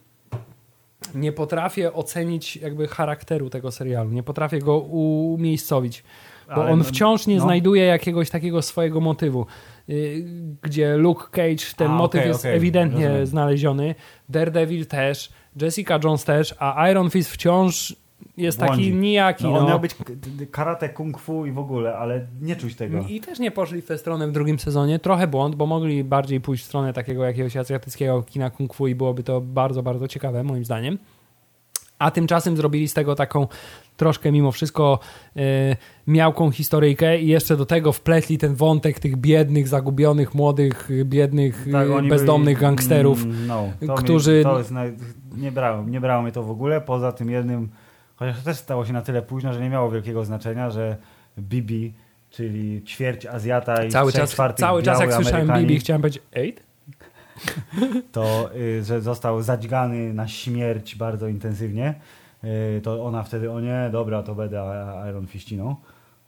nie 1.14 1.32
potrafię 1.32 1.92
ocenić 1.92 2.56
jakby 2.56 2.88
charakteru 2.88 3.50
tego 3.50 3.70
serialu. 3.70 4.10
Nie 4.10 4.22
potrafię 4.22 4.58
go 4.58 4.78
umiejscowić. 4.78 6.04
Bo 6.48 6.54
Ale 6.54 6.72
on 6.72 6.78
no- 6.78 6.84
wciąż 6.84 7.26
nie 7.26 7.36
no. 7.36 7.42
znajduje 7.42 7.84
jakiegoś 7.84 8.30
takiego 8.30 8.62
swojego 8.62 9.00
motywu. 9.00 9.46
Yy, 9.88 10.24
Gdzie 10.62 10.96
Luke 10.96 11.24
Cage, 11.30 11.74
ten 11.76 11.90
A, 11.90 11.94
motyw 11.94 12.18
okej, 12.20 12.28
jest 12.28 12.40
okej, 12.40 12.56
ewidentnie 12.56 13.04
rozumiem. 13.08 13.26
znaleziony. 13.26 13.94
Daredevil 14.28 14.86
też, 14.86 15.28
Jessica 15.60 15.98
Jones 16.04 16.24
też, 16.24 16.54
a 16.58 16.88
Iron 16.90 17.10
Fist 17.10 17.30
wciąż 17.30 17.96
jest 18.36 18.58
taki 18.58 18.70
Błądzi. 18.72 18.94
nijaki. 18.94 19.44
No, 19.44 19.50
No, 19.50 19.58
on 19.58 19.66
miał 19.66 19.80
być 19.80 19.94
karate, 20.50 20.88
kung 20.88 21.18
fu 21.18 21.46
i 21.46 21.52
w 21.52 21.58
ogóle, 21.58 21.96
ale 21.96 22.26
nie 22.40 22.56
czuć 22.56 22.74
tego. 22.74 23.00
I 23.08 23.20
też 23.20 23.38
nie 23.38 23.50
poszli 23.50 23.82
w 23.82 23.86
tę 23.86 23.98
stronę 23.98 24.28
w 24.28 24.32
drugim 24.32 24.58
sezonie. 24.58 24.98
Trochę 24.98 25.26
błąd, 25.26 25.54
bo 25.54 25.66
mogli 25.66 26.04
bardziej 26.04 26.40
pójść 26.40 26.64
w 26.64 26.66
stronę 26.66 26.92
takiego 26.92 27.24
jakiegoś 27.24 27.56
azjatyckiego 27.56 28.22
kina 28.22 28.50
kung 28.50 28.74
fu 28.74 28.86
i 28.88 28.94
byłoby 28.94 29.22
to 29.22 29.40
bardzo, 29.40 29.82
bardzo 29.82 30.08
ciekawe 30.08 30.42
moim 30.44 30.64
zdaniem. 30.64 30.98
A 31.98 32.10
tymczasem 32.10 32.56
zrobili 32.56 32.88
z 32.88 32.94
tego 32.94 33.14
taką 33.14 33.46
troszkę 33.96 34.32
mimo 34.32 34.52
wszystko 34.52 34.98
e, 35.36 35.40
miałką 36.06 36.50
historyjkę 36.50 37.20
i 37.20 37.26
jeszcze 37.28 37.56
do 37.56 37.66
tego 37.66 37.92
wpletli 37.92 38.38
ten 38.38 38.54
wątek 38.54 39.00
tych 39.00 39.16
biednych, 39.16 39.68
zagubionych, 39.68 40.34
młodych, 40.34 40.88
biednych, 41.04 41.66
Tak, 41.72 42.08
bezdomnych 42.08 42.54
byli- 42.54 42.60
gangsterów. 42.66 43.22
mm, 43.24 43.46
No, 43.46 43.64
to 43.86 43.94
którzy- 43.94 44.38
Mi, 44.38 44.42
to 44.44 44.58
jest 44.58 44.72
nie, 45.36 45.52
brało, 45.52 45.84
nie 45.84 46.00
brało 46.00 46.22
mnie 46.22 46.32
to 46.32 46.42
w 46.42 46.50
ogóle, 46.50 46.80
poza 46.80 47.12
tym 47.12 47.30
jednym, 47.30 47.68
chociaż 48.16 48.36
to 48.36 48.44
też 48.44 48.56
stało 48.56 48.86
się 48.86 48.92
na 48.92 49.02
tyle 49.02 49.22
późno, 49.22 49.52
że 49.52 49.60
nie 49.60 49.70
miało 49.70 49.90
wielkiego 49.90 50.24
znaczenia, 50.24 50.70
że 50.70 50.96
Bibi, 51.38 51.92
czyli 52.30 52.82
ćwierć 52.84 53.26
Azjata 53.26 53.84
i 53.84 53.90
Cały 53.90 54.12
czas, 54.12 54.36
cały 54.56 54.82
czas 54.82 55.00
jak 55.00 55.14
słyszałem 55.14 55.36
Amerykanie, 55.36 55.66
Bibi, 55.66 55.80
chciałem 55.80 56.02
powiedzieć 56.02 56.22
eight? 56.32 56.66
to 58.12 58.50
y, 58.54 58.84
że 58.84 59.00
został 59.00 59.42
zadźgany 59.42 60.14
na 60.14 60.28
śmierć 60.28 60.94
bardzo 60.94 61.28
intensywnie, 61.28 61.94
y, 62.44 62.80
to 62.82 63.04
ona 63.04 63.22
wtedy, 63.22 63.52
o 63.52 63.60
nie, 63.60 63.88
dobra, 63.92 64.22
to 64.22 64.34
będę 64.34 64.62
Iron 65.10 65.26
Fistiną. 65.26 65.76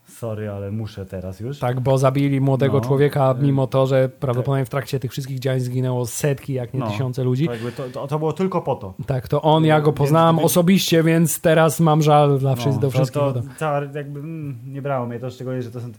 Sorry, 0.08 0.50
ale 0.50 0.70
muszę 0.70 1.06
teraz 1.06 1.40
już. 1.40 1.58
Tak, 1.58 1.80
bo 1.80 1.98
zabili 1.98 2.40
młodego 2.40 2.74
No. 2.74 2.80
człowieka, 2.80 3.34
mimo 3.40 3.66
to, 3.66 3.86
że 3.86 4.08
prawdopodobnie 4.08 4.64
w 4.64 4.68
trakcie 4.68 5.00
tych 5.00 5.10
wszystkich 5.10 5.38
działań 5.38 5.60
zginęło 5.60 6.06
setki, 6.06 6.52
jak 6.52 6.74
nie 6.74 6.80
No. 6.80 6.90
tysiące 6.90 7.24
ludzi. 7.24 7.48
To, 7.76 7.82
to, 7.92 8.06
to, 8.06 8.18
było 8.18 8.32
tylko 8.32 8.62
po 8.62 8.74
to. 8.76 8.94
Tak, 9.06 9.28
to 9.28 9.42
on, 9.42 9.64
ja 9.64 9.80
go 9.80 9.86
Więc 9.90 9.98
poznałam 9.98 10.36
gdyby- 10.36 10.46
osobiście, 10.46 11.02
więc 11.02 11.40
teraz 11.40 11.80
mam 11.80 12.02
żal 12.02 12.38
dla 12.38 12.54
wszyscy, 12.54 12.80
do 12.80 12.86
No, 12.86 12.90
to, 12.92 12.98
wszystkich. 12.98 13.22
to 13.22 13.42
cała, 13.56 13.80
jakby 13.94 14.20
mm, 14.20 14.58
nie 14.66 14.82
brało 14.82 15.06
mnie 15.06 15.18
to, 15.18 15.30
szczególnie, 15.30 15.62
że 15.62 15.70
to 15.70 15.80
są... 15.80 15.92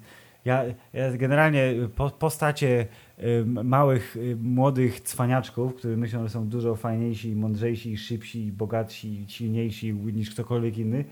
Ja, 0.46 0.64
ja 0.94 1.12
generalnie 1.18 1.74
po, 1.96 2.10
postacie 2.10 2.88
y, 3.24 3.46
małych, 3.64 4.16
y, 4.16 4.38
młodych 4.42 5.02
cwaniaczków, 5.02 5.76
którzy 5.76 5.98
myślą, 5.98 6.24
że 6.24 6.30
są 6.30 6.48
dużo 6.48 6.76
fajniejsi, 6.76 7.36
mądrzejsi, 7.36 7.98
szybsi, 7.98 8.52
bogatsi, 8.52 9.26
silniejsi 9.28 9.94
niż 9.94 10.30
ktokolwiek 10.32 10.78
inny, 10.78 11.06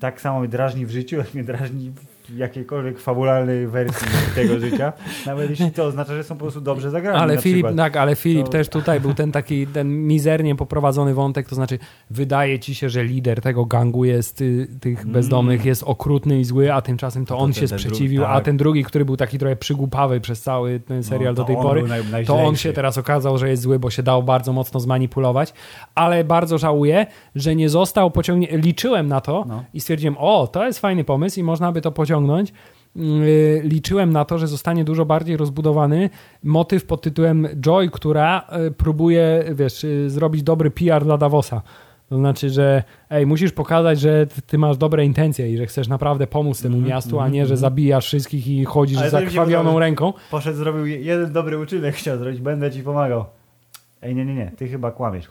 tak 0.00 0.20
samo 0.20 0.40
mnie 0.40 0.48
drażni 0.48 0.86
w 0.86 0.90
życiu, 0.90 1.16
jak 1.16 1.34
mnie 1.34 1.44
drażni 1.44 1.90
w 1.90 2.19
jakiejkolwiek 2.36 2.98
fabularnej 3.00 3.66
wersji 3.66 4.08
tego 4.34 4.58
życia. 4.58 4.92
Nawet 5.26 5.50
jeśli 5.50 5.70
to 5.70 5.84
oznacza, 5.84 6.14
że 6.14 6.24
są 6.24 6.34
po 6.34 6.40
prostu 6.44 6.60
dobrze 6.60 6.90
zagrani. 6.90 7.18
Ale 7.18 7.38
Filip, 7.38 7.56
przykład. 7.66 7.76
tak, 7.76 7.96
ale 7.96 8.16
Filip 8.16 8.44
To- 8.46 8.52
też 8.52 8.68
tutaj 8.68 9.00
był 9.00 9.14
ten 9.14 9.32
taki, 9.32 9.66
ten 9.66 10.06
mizernie 10.06 10.56
poprowadzony 10.56 11.14
wątek, 11.14 11.48
to 11.48 11.54
znaczy 11.54 11.78
wydaje 12.10 12.58
ci 12.58 12.74
się, 12.74 12.88
że 12.88 13.04
lider 13.04 13.40
tego 13.40 13.64
gangu 13.64 14.04
jest, 14.04 14.40
y, 14.40 14.68
tych 14.80 15.06
bezdomnych 15.06 15.64
jest 15.64 15.82
okrutny 15.82 16.40
i 16.40 16.44
zły, 16.44 16.72
a 16.72 16.80
tymczasem 16.82 17.26
to 17.26 17.34
Mm. 17.34 17.38
To 17.40 17.44
on 17.44 17.52
ten- 17.52 17.60
się 17.60 17.68
sprzeciwił, 17.68 18.20
drugi, 18.20 18.32
a 18.32 18.34
tak. 18.34 18.44
ten 18.44 18.56
drugi, 18.56 18.84
który 18.84 19.04
był 19.04 19.16
taki 19.16 19.38
trochę 19.38 19.56
przygłupawy 19.56 20.20
przez 20.20 20.42
cały 20.42 20.80
ten 20.80 21.02
serial 21.02 21.34
No, 21.34 21.36
do 21.36 21.44
tej 21.44 21.56
pory, 21.56 21.82
naj- 21.82 22.26
to 22.26 22.36
on 22.44 22.56
się 22.56 22.72
teraz 22.72 22.98
okazał, 22.98 23.38
że 23.38 23.48
jest 23.50 23.62
zły, 23.62 23.78
bo 23.78 23.90
się 23.90 24.02
dał 24.02 24.22
bardzo 24.22 24.52
mocno 24.52 24.80
zmanipulować, 24.80 25.52
ale 25.94 26.24
bardzo 26.24 26.58
żałuję, 26.58 27.06
że 27.34 27.56
nie 27.56 27.68
został 27.68 28.10
pociągnięty, 28.10 28.58
liczyłem 28.58 29.08
na 29.08 29.20
to 29.20 29.44
No. 29.48 29.64
i 29.74 29.80
stwierdziłem, 29.80 30.16
o, 30.18 30.46
to 30.46 30.66
jest 30.66 30.78
fajny 30.78 31.04
pomysł 31.04 31.40
i 31.40 31.42
można 31.42 31.72
by 31.72 31.80
to 31.80 31.92
pociągnąć. 31.92 32.09
Yy, 32.96 33.60
Liczyłem 33.64 34.12
na 34.12 34.24
to, 34.24 34.38
że 34.38 34.46
zostanie 34.46 34.84
dużo 34.84 35.04
bardziej 35.04 35.36
rozbudowany 35.36 36.10
motyw 36.44 36.84
pod 36.84 37.02
tytułem 37.02 37.48
Joy, 37.60 37.90
która 37.90 38.46
yy, 38.62 38.70
próbuje, 38.70 39.44
wiesz, 39.54 39.82
yy, 39.84 40.10
zrobić 40.10 40.42
dobry 40.42 40.70
PR 40.70 41.04
dla 41.04 41.18
Davosa. 41.18 41.62
To 42.08 42.16
znaczy, 42.16 42.50
że 42.50 42.82
ej, 43.10 43.26
musisz 43.26 43.52
pokazać, 43.52 44.00
że 44.00 44.26
ty- 44.46 44.58
masz 44.58 44.76
dobre 44.76 45.04
intencje 45.04 45.52
i 45.52 45.56
że 45.56 45.66
chcesz 45.66 45.88
naprawdę 45.88 46.26
pomóc 46.26 46.62
temu 46.62 46.80
miastu, 46.80 47.20
a 47.20 47.28
nie, 47.28 47.46
że 47.46 47.56
zabijasz 47.56 48.06
wszystkich 48.06 48.48
i 48.48 48.64
chodzisz 48.64 48.96
Mhm, 48.96 49.10
z 49.10 49.12
zakrwawioną 49.12 49.78
ręką. 49.78 50.12
Poszedł, 50.30 50.56
zrobił 50.56 50.86
je- 50.86 51.00
jeden 51.00 51.32
dobry 51.32 51.58
uczynek, 51.58 51.94
chciał 51.94 52.18
zrobić, 52.18 52.40
będę 52.40 52.70
ci 52.70 52.82
pomagał. 52.82 53.24
Ej, 54.02 54.14
nie, 54.14 54.24
nie, 54.24 54.34
nie, 54.34 54.52
ty 54.56 54.68
chyba 54.68 54.90
kłamiesz. 54.90 55.28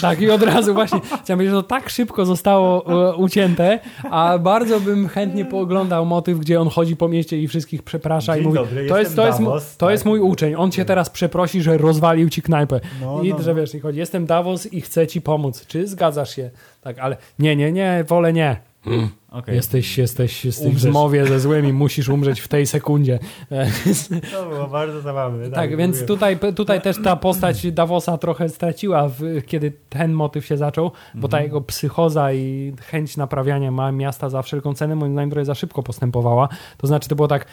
Tak, 0.00 0.20
i 0.20 0.30
od 0.30 0.42
razu 0.42 0.74
właśnie 0.74 1.00
chciałem 1.00 1.22
powiedzieć, 1.24 1.50
że 1.50 1.62
to 1.62 1.62
tak 1.62 1.90
szybko 1.90 2.24
zostało 2.24 2.86
e, 3.10 3.16
ucięte, 3.16 3.80
a 4.10 4.38
bardzo 4.38 4.80
bym 4.80 5.08
chętnie 5.08 5.44
pooglądał 5.44 6.06
motyw, 6.06 6.38
gdzie 6.38 6.60
on 6.60 6.68
chodzi 6.68 6.96
po 6.96 7.08
mieście 7.08 7.38
i 7.38 7.48
wszystkich 7.48 7.82
przeprasza 7.82 8.34
Dzień 8.34 8.44
i 8.44 8.46
mówi, 8.46 8.58
dobry, 8.58 8.88
to, 8.88 8.98
jest, 8.98 9.16
to, 9.16 9.26
jest, 9.26 9.38
Davos, 9.38 9.76
to 9.76 9.86
tak. 9.86 9.92
jest 9.92 10.04
mój 10.04 10.20
uczeń, 10.20 10.54
on 10.54 10.70
cię 10.70 10.84
teraz 10.84 11.10
przeprosi, 11.10 11.62
że 11.62 11.78
rozwalił 11.78 12.28
ci 12.28 12.42
knajpę. 12.42 12.80
No, 13.00 13.22
I 13.22 13.30
no, 13.30 13.42
że 13.42 13.50
no. 13.50 13.60
wiesz, 13.60 13.74
i 13.74 13.80
chodzi, 13.80 13.98
jestem 13.98 14.26
Davos 14.26 14.72
i 14.72 14.80
chcę 14.80 15.06
ci 15.06 15.20
pomóc. 15.20 15.66
Czy 15.66 15.86
zgadzasz 15.86 16.36
się? 16.36 16.50
Tak, 16.80 16.98
ale 16.98 17.16
nie, 17.38 17.56
nie, 17.56 17.72
nie, 17.72 18.04
wolę 18.08 18.32
nie. 18.32 18.56
Okej. 19.30 19.54
Jesteś, 19.54 19.98
jesteś, 19.98 20.44
jesteś 20.44 20.74
w 20.74 20.80
zmowie 20.80 21.26
ze 21.26 21.40
złymi, 21.40 21.72
musisz 21.72 22.08
umrzeć 22.08 22.40
w 22.40 22.48
tej 22.48 22.66
sekundzie. 22.66 23.18
To 24.32 24.48
było 24.48 24.66
bardzo 24.66 25.00
zabawne. 25.00 25.50
Tak, 25.50 25.76
więc 25.76 25.96
mówię. 25.96 26.06
tutaj, 26.06 26.38
tutaj 26.56 26.80
też 26.80 26.96
ta 27.04 27.16
postać 27.16 27.72
Davosa 27.72 28.18
trochę 28.18 28.48
straciła, 28.48 29.08
w, 29.08 29.22
kiedy 29.46 29.72
ten 29.88 30.12
motyw 30.12 30.46
się 30.46 30.56
zaczął, 30.56 30.92
bo 31.14 31.28
ta 31.28 31.42
jego 31.42 31.60
psychoza 31.60 32.32
i 32.32 32.72
chęć 32.80 33.16
naprawiania 33.16 33.70
ma 33.70 33.92
miasta 33.92 34.30
za 34.30 34.42
wszelką 34.42 34.74
cenę, 34.74 34.96
moim 34.96 35.12
zdaniem 35.12 35.30
trochę 35.30 35.44
za 35.44 35.54
szybko 35.54 35.82
postępowała. 35.82 36.48
To 36.76 36.86
znaczy, 36.86 37.08
to 37.08 37.16
było 37.16 37.28
tak, 37.28 37.46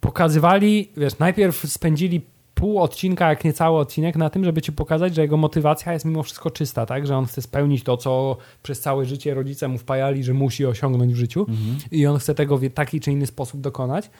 pokazywali, 0.00 0.90
wiesz, 0.96 1.18
najpierw 1.18 1.56
spędzili 1.56 2.20
pół 2.54 2.80
odcinka, 2.80 3.28
jak 3.28 3.44
nie 3.44 3.52
cały 3.52 3.78
odcinek, 3.78 4.16
na 4.16 4.30
tym, 4.30 4.44
żeby 4.44 4.62
ci 4.62 4.72
pokazać, 4.72 5.14
że 5.14 5.22
jego 5.22 5.36
motywacja 5.36 5.92
jest 5.92 6.04
mimo 6.04 6.22
wszystko 6.22 6.50
czysta, 6.50 6.86
tak? 6.86 7.06
Że 7.06 7.16
on 7.16 7.26
chce 7.26 7.42
spełnić 7.42 7.82
to, 7.82 7.96
co 7.96 8.36
przez 8.62 8.80
całe 8.80 9.04
życie 9.04 9.34
rodzice 9.34 9.68
mu 9.68 9.78
wpajali, 9.78 10.24
że 10.24 10.34
musi 10.34 10.66
osiągnąć 10.66 11.12
w 11.12 11.16
życiu 11.16 11.46
i 11.90 12.06
on 12.06 12.18
chce 12.18 12.34
tego 12.34 12.58
w 12.58 12.70
taki 12.70 13.00
czy 13.00 13.12
inny 13.12 13.26
sposób 13.26 13.60
dokonać. 13.60 14.10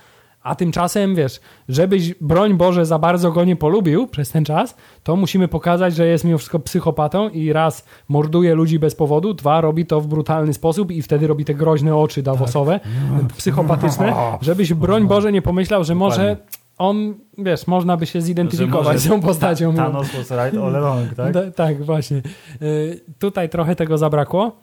A 0.42 0.54
tymczasem, 0.54 1.14
wiesz, 1.14 1.40
żebyś, 1.68 2.14
broń 2.14 2.54
Boże, 2.54 2.86
za 2.86 2.98
bardzo 2.98 3.32
go 3.32 3.44
nie 3.44 3.56
polubił 3.56 4.06
przez 4.06 4.30
ten 4.30 4.44
czas, 4.44 4.76
to 5.02 5.16
musimy 5.16 5.48
pokazać, 5.48 5.94
że 5.94 6.06
jest 6.06 6.24
mimo 6.24 6.38
wszystko 6.38 6.58
psychopatą 6.58 7.28
i 7.28 7.52
raz 7.52 7.84
morduje 8.08 8.54
ludzi 8.54 8.78
bez 8.78 8.94
powodu, 8.94 9.34
dwa 9.34 9.60
robi 9.60 9.86
to 9.86 10.00
w 10.00 10.06
brutalny 10.06 10.54
sposób 10.54 10.90
i 10.90 11.02
wtedy 11.02 11.26
robi 11.26 11.44
te 11.44 11.54
groźne 11.54 11.96
oczy 11.96 12.22
Davosowe, 12.22 12.80
psychopatyczne, 13.38 14.14
żebyś, 14.40 14.74
broń 14.74 15.06
Boże, 15.06 15.32
nie 15.32 15.42
pomyślał, 15.42 15.84
że 15.84 15.94
może. 15.94 16.36
On, 16.78 17.14
wiesz, 17.38 17.66
można 17.66 17.96
by 17.96 18.06
się 18.06 18.20
zidentyfikować 18.20 19.00
z 19.00 19.08
tą 19.08 19.20
postacią. 19.20 19.74
Ta, 19.74 19.84
Thanos 19.84 20.08
was 20.16 20.30
right 20.30 20.62
all 20.62 20.76
along, 20.76 21.14
tak? 21.14 21.32
Da- 21.34 21.50
tak, 21.50 21.84
właśnie. 21.84 22.22
Y, 22.62 23.00
tutaj 23.18 23.48
trochę 23.48 23.76
tego 23.76 23.98
zabrakło, 23.98 24.56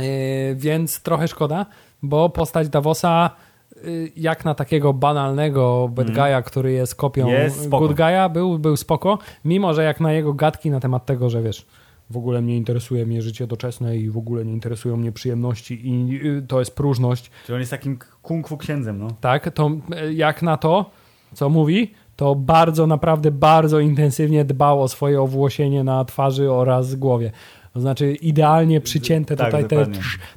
y, 0.00 0.54
więc 0.56 1.02
trochę 1.02 1.28
szkoda, 1.28 1.66
bo 2.02 2.28
postać 2.30 2.68
Davosa 2.68 3.30
y, 3.76 4.12
jak 4.16 4.44
na 4.44 4.54
takiego 4.54 4.92
banalnego 4.92 5.88
bad 5.92 6.06
guy'a, 6.10 6.42
który 6.42 6.72
jest 6.72 6.94
kopią 6.94 7.22
Mhm. 7.24 7.44
Jest 7.44 7.68
good 7.68 7.92
guy'a, 7.92 8.32
był, 8.32 8.58
był 8.58 8.76
spoko, 8.76 9.18
mimo 9.44 9.74
że 9.74 9.84
jak 9.84 10.00
na 10.00 10.12
jego 10.12 10.34
gadki 10.34 10.70
na 10.70 10.80
temat 10.80 11.06
tego, 11.06 11.30
że 11.30 11.42
wiesz, 11.42 11.66
w 12.10 12.16
ogóle 12.16 12.42
mnie 12.42 12.56
interesuje 12.56 13.06
mnie 13.06 13.22
życie 13.22 13.46
doczesne 13.46 13.96
i 13.96 14.10
w 14.10 14.16
ogóle 14.18 14.44
nie 14.44 14.52
interesują 14.52 14.96
mnie 14.96 15.12
przyjemności 15.12 15.88
i 15.88 16.20
y, 16.26 16.42
to 16.48 16.58
jest 16.58 16.74
próżność, 16.76 17.30
Czyli 17.46 17.54
on 17.54 17.60
jest 17.60 17.70
takim 17.70 17.98
kung 18.22 18.48
fu 18.48 18.56
księdzem, 18.56 18.98
no. 18.98 19.08
tak, 19.20 19.50
to 19.54 19.70
e, 19.96 20.12
jak 20.12 20.42
na 20.42 20.56
to, 20.56 20.90
co 21.34 21.48
mówi, 21.48 21.94
to 22.16 22.34
bardzo, 22.34 22.86
naprawdę 22.86 23.30
bardzo 23.30 23.80
intensywnie 23.80 24.44
dbał 24.44 24.82
o 24.82 24.88
swoje 24.88 25.22
owłosienie 25.22 25.84
na 25.84 26.04
twarzy 26.04 26.52
oraz 26.52 26.94
głowie. 26.94 27.32
To 27.74 27.80
znaczy 27.80 28.12
idealnie 28.14 28.80
przycięte 28.80 29.36
Tak, 29.36 29.46
tutaj 29.46 29.68
te, 29.68 29.86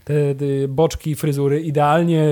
te, 0.04 0.36
te 0.36 0.68
boczki 0.68 1.16
fryzury, 1.16 1.62
idealnie 1.62 2.26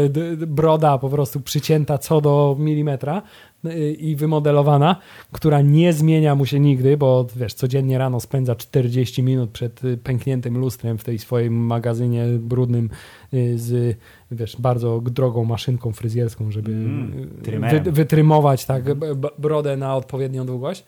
broda 0.48 0.98
po 0.98 1.10
prostu 1.10 1.40
przycięta 1.40 1.98
co 1.98 2.22
do 2.22 2.56
milimetra 2.60 3.22
y, 3.66 3.92
i 3.94 4.16
wymodelowana, 4.16 4.96
która 5.32 5.62
nie 5.62 5.94
zmienia 5.94 6.36
mu 6.36 6.46
się 6.46 6.60
nigdy, 6.60 6.98
bo 6.98 7.28
wiesz, 7.36 7.54
codziennie 7.54 7.98
rano 7.98 8.20
spędza 8.20 8.56
40 8.56 9.24
minut 9.24 9.52
przed 9.52 9.84
y, 9.84 9.98
pękniętym 9.98 10.58
lustrem 10.58 10.98
w 10.98 11.04
tej 11.04 11.20
swoim 11.20 11.54
magazynie 11.54 12.26
brudnym 12.40 12.90
y, 13.34 13.58
z 13.60 13.98
wiesz, 14.32 14.56
bardzo 14.60 15.02
drogą 15.02 15.46
maszynką 15.46 15.92
fryzjerską, 15.94 16.52
żeby 16.52 16.72
Mm, 16.72 17.30
y, 17.40 17.42
wy, 17.84 17.92
wytrymować 17.92 18.66
tak 18.66 18.94
b- 18.94 19.16
brodę 19.40 19.78
na 19.78 19.96
odpowiednią 19.96 20.46
długość. 20.46 20.86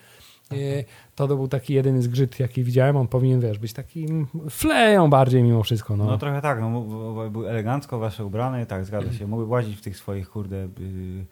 Y, 1.14 1.16
To, 1.16 1.28
to 1.28 1.36
był 1.36 1.48
taki 1.48 1.74
jedyny 1.74 2.02
zgrzyt, 2.02 2.40
jaki 2.40 2.64
widziałem. 2.64 2.98
On 2.98 3.08
powinien, 3.08 3.40
wiesz, 3.40 3.60
być 3.60 3.74
takim 3.74 4.28
fleją 4.50 5.10
bardziej 5.10 5.44
mimo 5.44 5.64
wszystko. 5.64 5.98
No. 5.98 6.06
No 6.06 6.18
trochę 6.18 6.42
tak, 6.42 6.62
no, 6.62 6.82
był 7.30 7.48
elegancko 7.48 8.00
wasze 8.00 8.26
ubrane, 8.26 8.66
tak, 8.66 8.86
zgadza 8.86 9.14
się. 9.14 9.28
Mógłby 9.28 9.52
łazić 9.52 9.78
w 9.78 9.82
tych 9.82 9.98
swoich, 9.98 10.30
kurde, 10.30 10.56
yy, 10.58 11.26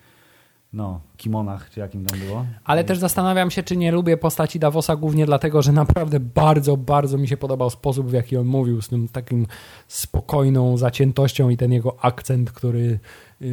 no, 0.74 1.02
kimonach, 1.18 1.70
czy 1.70 1.80
jakim 1.80 2.06
tam 2.06 2.20
było. 2.20 2.46
Ale 2.64 2.84
też 2.84 2.98
zastanawiam 2.98 3.52
się, 3.52 3.64
czy 3.64 3.78
nie 3.78 3.92
lubię 3.92 4.18
postaci 4.18 4.60
Davosa 4.60 4.96
głównie 4.96 5.26
dlatego, 5.26 5.62
że 5.62 5.72
naprawdę 5.72 6.20
bardzo, 6.20 6.78
bardzo 6.78 7.18
mi 7.18 7.28
się 7.28 7.38
podobał 7.38 7.70
sposób, 7.70 8.08
w 8.10 8.14
jaki 8.14 8.38
on 8.38 8.48
mówił, 8.48 8.82
z 8.82 8.88
tym 8.88 9.08
takim 9.08 9.48
spokojną 9.88 10.78
zaciętością 10.78 11.50
i 11.50 11.58
ten 11.58 11.72
jego 11.72 12.06
akcent, 12.06 12.52
który 12.52 13.00
yy, 13.42 13.50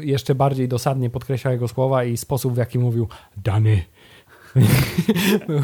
jeszcze 0.00 0.34
bardziej 0.34 0.68
dosadnie 0.68 1.10
podkreślał 1.10 1.52
jego 1.52 1.68
słowa 1.68 2.04
i 2.04 2.16
sposób, 2.16 2.54
w 2.54 2.56
jaki 2.56 2.78
mówił 2.78 3.08
Dany. 3.36 3.82
Był, 5.46 5.60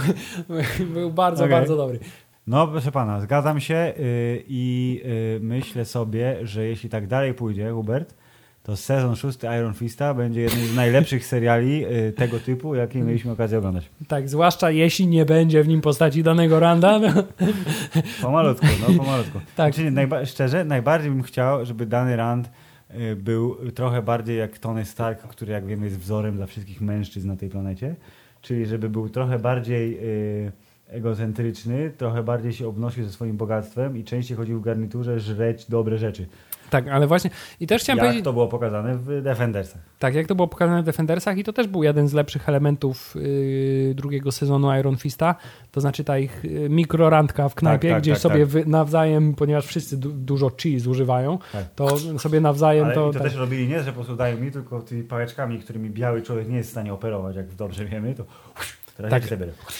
był 0.92 1.10
bardzo, 1.10 1.44
Okej. 1.44 1.56
bardzo 1.56 1.76
dobry. 1.76 1.98
No, 2.46 2.68
proszę 2.68 2.92
pana, 2.92 3.20
zgadzam 3.20 3.60
się 3.60 3.74
yy, 3.74 4.44
i 4.48 5.00
yy, 5.04 5.40
myślę 5.40 5.84
sobie, 5.84 6.36
że 6.42 6.64
jeśli 6.64 6.88
tak 6.88 7.06
dalej 7.06 7.34
pójdzie, 7.34 7.70
Hubert, 7.70 8.14
to 8.62 8.76
sezon 8.76 9.16
szósty 9.16 9.46
Iron 9.46 9.74
Fista 9.74 10.14
będzie 10.14 10.40
jednym 10.40 10.66
z 10.66 10.74
najlepszych 10.74 11.26
seriali 11.34 11.80
yy, 11.80 12.12
tego 12.12 12.40
typu, 12.40 12.74
jakie 12.74 13.00
mieliśmy 13.00 13.32
okazję 13.32 13.58
oglądać. 13.58 13.90
Tak, 14.08 14.28
zwłaszcza 14.28 14.70
jeśli 14.70 15.06
nie 15.06 15.24
będzie 15.24 15.62
w 15.62 15.68
nim 15.68 15.80
postaci 15.80 16.22
danego 16.22 16.60
Randa. 16.60 16.98
No. 16.98 17.08
Pomalutku, 18.22 18.66
no 18.80 18.94
pomalutku. 18.96 19.40
Tak. 19.56 19.74
Znaczy, 19.74 19.90
najba- 19.90 20.26
szczerze, 20.26 20.64
najbardziej 20.64 21.10
bym 21.10 21.22
chciał, 21.22 21.64
żeby 21.64 21.86
Danny 21.86 22.16
Rand 22.16 22.50
y, 22.94 23.16
był 23.16 23.70
trochę 23.70 24.02
bardziej 24.02 24.38
jak 24.38 24.58
Tony 24.58 24.84
Stark, 24.84 25.22
który 25.22 25.52
jak 25.52 25.66
wiemy 25.66 25.84
jest 25.86 25.98
wzorem 25.98 26.36
dla 26.36 26.46
wszystkich 26.46 26.80
mężczyzn 26.80 27.28
na 27.28 27.36
tej 27.36 27.48
planecie. 27.50 27.96
Czyli 28.44 28.66
żeby 28.66 28.88
był 28.88 29.08
trochę 29.08 29.38
bardziej 29.38 29.98
y, 30.46 30.52
egocentryczny, 30.88 31.92
trochę 31.96 32.22
bardziej 32.22 32.52
się 32.52 32.68
obnosił 32.68 33.04
ze 33.04 33.10
swoim 33.10 33.36
bogactwem 33.36 33.96
i 33.96 34.04
częściej 34.04 34.36
chodził 34.36 34.60
w 34.60 34.64
garniturze 34.64 35.20
żreć 35.20 35.66
dobre 35.70 35.98
rzeczy. 35.98 36.26
Tak, 36.74 36.88
ale 36.88 37.06
właśnie 37.06 37.30
i 37.60 37.66
też 37.66 37.82
chciałem 37.82 37.98
jak 37.98 38.06
powiedzieć, 38.06 38.24
to 38.24 38.32
było 38.32 38.48
pokazane 38.48 38.98
w 38.98 39.22
Defendersach. 39.22 39.82
tak 39.98 40.14
jak 40.14 40.26
to 40.26 40.34
było 40.34 40.48
pokazane 40.48 40.82
w 40.82 40.84
Defendersach 40.84 41.38
i 41.38 41.44
to 41.44 41.52
też 41.52 41.66
był 41.66 41.82
jeden 41.82 42.08
z 42.08 42.12
lepszych 42.12 42.48
elementów 42.48 43.14
yy, 43.14 43.94
drugiego 43.94 44.32
sezonu 44.32 44.74
Iron 44.78 44.96
Fista, 44.96 45.34
to 45.72 45.80
znaczy 45.80 46.04
ta 46.04 46.18
ich 46.18 46.44
yy, 46.44 46.68
mikrorandka 46.68 47.48
w 47.48 47.54
knajpie, 47.54 47.90
tak, 47.90 48.02
gdzieś 48.02 48.14
tak, 48.14 48.22
sobie 48.22 48.40
tak. 48.40 48.48
Wy, 48.48 48.66
nawzajem, 48.66 49.34
ponieważ 49.34 49.66
wszyscy 49.66 49.96
du 49.96 50.12
dużo 50.12 50.50
cheese 50.62 50.90
używają, 50.90 51.38
Tak. 51.52 51.64
to 51.74 51.98
sobie 52.18 52.40
nawzajem 52.40 52.84
Ale 52.84 52.94
to... 52.94 53.10
i 53.10 53.12
to 53.12 53.18
tak, 53.18 53.28
też 53.28 53.38
robili 53.38 53.68
nie, 53.68 53.82
że 53.82 53.86
po 53.86 53.92
prostu 53.92 54.16
dają 54.16 54.40
mi, 54.40 54.50
tylko 54.50 54.80
tymi 54.82 55.02
pałeczkami, 55.02 55.58
którymi 55.58 55.90
biały 55.90 56.22
człowiek 56.22 56.48
nie 56.48 56.56
jest 56.56 56.68
w 56.68 56.72
stanie 56.72 56.92
operować, 56.92 57.36
jak 57.36 57.54
dobrze 57.54 57.84
wiemy, 57.84 58.14
to 58.14 58.24
Tak. 59.10 59.22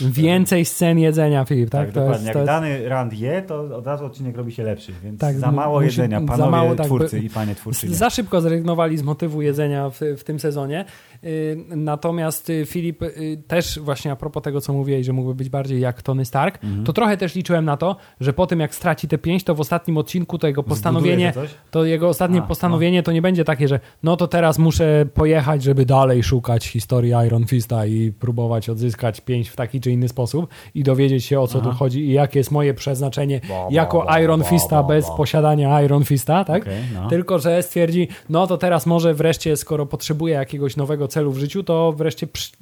Więcej 0.01 0.65
scen 0.65 0.99
jedzenia, 0.99 1.45
Filip, 1.45 1.71
tak? 1.71 1.87
Tak, 1.87 1.95
dokładnie. 1.95 2.27
Jak 2.35 2.45
dany 2.47 2.89
rand 2.89 3.13
je, 3.13 3.43
to 3.43 3.77
od 3.77 3.87
razu 3.87 4.05
odcinek 4.05 4.37
robi 4.37 4.53
się 4.53 4.63
lepszy, 4.63 4.93
więc 5.05 5.21
Tak, 5.21 5.39
za 5.39 5.53
mało 5.53 5.81
musi- 5.81 5.85
jedzenia, 5.85 6.21
za 6.21 6.27
panowie 6.27 6.51
mało, 6.51 6.75
tak, 6.75 6.87
twórcy 6.87 7.19
i 7.21 7.31
panie 7.31 7.55
twórcy. 7.55 7.95
Za 7.95 8.11
szybko 8.11 8.41
zrezygnowali 8.41 8.99
z 8.99 9.03
motywu 9.03 9.43
jedzenia 9.43 9.91
w, 9.91 10.01
w 10.19 10.25
tym 10.25 10.41
sezonie. 10.41 10.85
Y, 11.25 11.57
Natomiast 11.77 12.51
y, 12.51 12.67
Filip, 12.67 13.03
y, 13.03 13.43
też 13.49 13.79
właśnie 13.79 14.13
a 14.13 14.17
propos 14.17 14.43
tego, 14.43 14.61
co 14.61 14.73
mówiłeś, 14.73 15.07
że 15.07 15.13
mógłby 15.13 15.35
być 15.35 15.49
bardziej 15.49 15.81
jak 15.81 16.03
Tony 16.03 16.25
Stark, 16.25 16.65
Mhm. 16.65 16.85
to 16.85 16.93
trochę 16.93 17.17
też 17.17 17.35
liczyłem 17.35 17.65
na 17.65 17.77
to, 17.77 17.97
że 18.21 18.33
po 18.33 18.47
tym 18.47 18.61
jak 18.61 18.75
straci 18.75 19.09
te 19.09 19.19
pięć, 19.19 19.45
to 19.45 19.55
w 19.55 19.61
ostatnim 19.61 19.97
odcinku 19.99 20.39
to 20.39 20.47
jego 20.47 20.63
postanowienie, 20.63 21.33
to 21.71 21.85
jego 21.85 22.09
ostatnie 22.09 22.39
A, 22.39 22.43
no. 22.43 22.49
postanowienie 22.49 23.03
to 23.03 23.13
nie 23.13 23.23
będzie 23.23 23.45
takie, 23.45 23.69
że 23.69 23.81
no 24.03 24.17
to 24.17 24.29
teraz 24.29 24.59
muszę 24.59 25.07
pojechać, 25.15 25.63
żeby 25.63 25.87
dalej 25.87 26.23
szukać 26.23 26.67
historii 26.69 27.13
Iron 27.27 27.47
Fista 27.47 27.87
i 27.87 28.13
próbować 28.13 28.69
odzyskać 28.69 29.04
pięć 29.21 29.49
w 29.49 29.57
taki 29.57 29.81
czy 29.81 29.91
inny 29.91 30.09
sposób 30.09 30.51
i 30.75 30.83
dowiedzieć 30.83 31.25
się 31.25 31.41
o 31.41 31.47
co 31.47 31.59
Aha. 31.59 31.71
tu 31.71 31.77
chodzi 31.77 32.01
i 32.01 32.13
jakie 32.13 32.39
jest 32.39 32.51
moje 32.51 32.75
przeznaczenie 32.75 33.41
Ba, 33.49 33.49
ba, 33.49 33.67
jako 33.71 34.05
ba, 34.05 34.21
Iron 34.21 34.45
Fista 34.45 34.83
bez 34.83 35.07
posiadania 35.17 35.83
Iron 35.83 36.05
Fista, 36.05 36.45
tak? 36.45 36.63
Okej, 36.63 36.83
no. 36.95 37.09
Tylko, 37.09 37.39
że 37.39 37.63
stwierdzi, 37.63 38.09
no 38.29 38.47
to 38.47 38.59
teraz 38.59 38.87
może 38.87 39.15
wreszcie, 39.15 39.57
skoro 39.57 39.87
potrzebuję 39.87 40.35
jakiegoś 40.35 40.77
nowego 40.77 41.09
celu 41.09 41.33
w 41.33 41.39
życiu, 41.39 41.63
to 41.63 41.93
wreszcie 41.93 42.27
przy, 42.27 42.53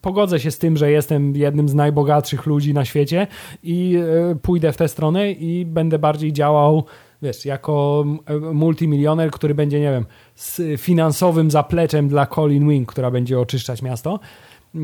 pogodzę 0.00 0.40
się 0.40 0.50
z 0.50 0.58
tym, 0.58 0.76
że 0.76 0.90
jestem 0.90 1.36
jednym 1.36 1.68
z 1.68 1.74
najbogatszych 1.74 2.46
ludzi 2.46 2.74
na 2.74 2.84
świecie 2.84 3.26
i 3.62 3.96
e, 4.30 4.34
pójdę 4.34 4.72
w 4.72 4.76
tę 4.76 4.88
stronę 4.88 5.32
i 5.32 5.64
będę 5.64 5.98
bardziej 5.98 6.32
działał, 6.32 6.84
wiesz, 7.22 7.44
jako 7.44 8.04
e, 8.26 8.36
multimilioner, 8.38 9.30
który 9.30 9.54
będzie, 9.54 9.80
nie 9.80 9.90
wiem, 9.90 10.06
z 10.34 10.80
finansowym 10.80 11.50
zapleczem 11.50 12.08
dla 12.08 12.26
Colin 12.26 12.68
Wing, 12.68 12.92
która 12.92 13.10
będzie 13.10 13.40
oczyszczać 13.40 13.82
miasto. 13.82 14.20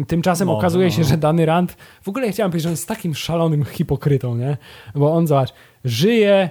Tymczasem 0.07 0.49
Może, 0.49 0.59
okazuje 0.59 0.91
się, 0.91 1.03
no. 1.03 1.09
że 1.09 1.17
dany 1.17 1.47
Rand, 1.47 1.77
w 2.03 2.09
ogóle 2.09 2.27
ja 2.27 2.33
chciałem 2.33 2.51
powiedzieć, 2.51 2.63
że 2.63 2.69
on 2.69 2.73
jest 2.73 2.89
takim 2.89 3.15
szalonym 3.15 3.65
hipokrytą, 3.65 4.37
nie? 4.37 4.57
Bo 4.95 5.15
on, 5.15 5.27
zobacz, 5.27 5.53
żyje 5.85 6.51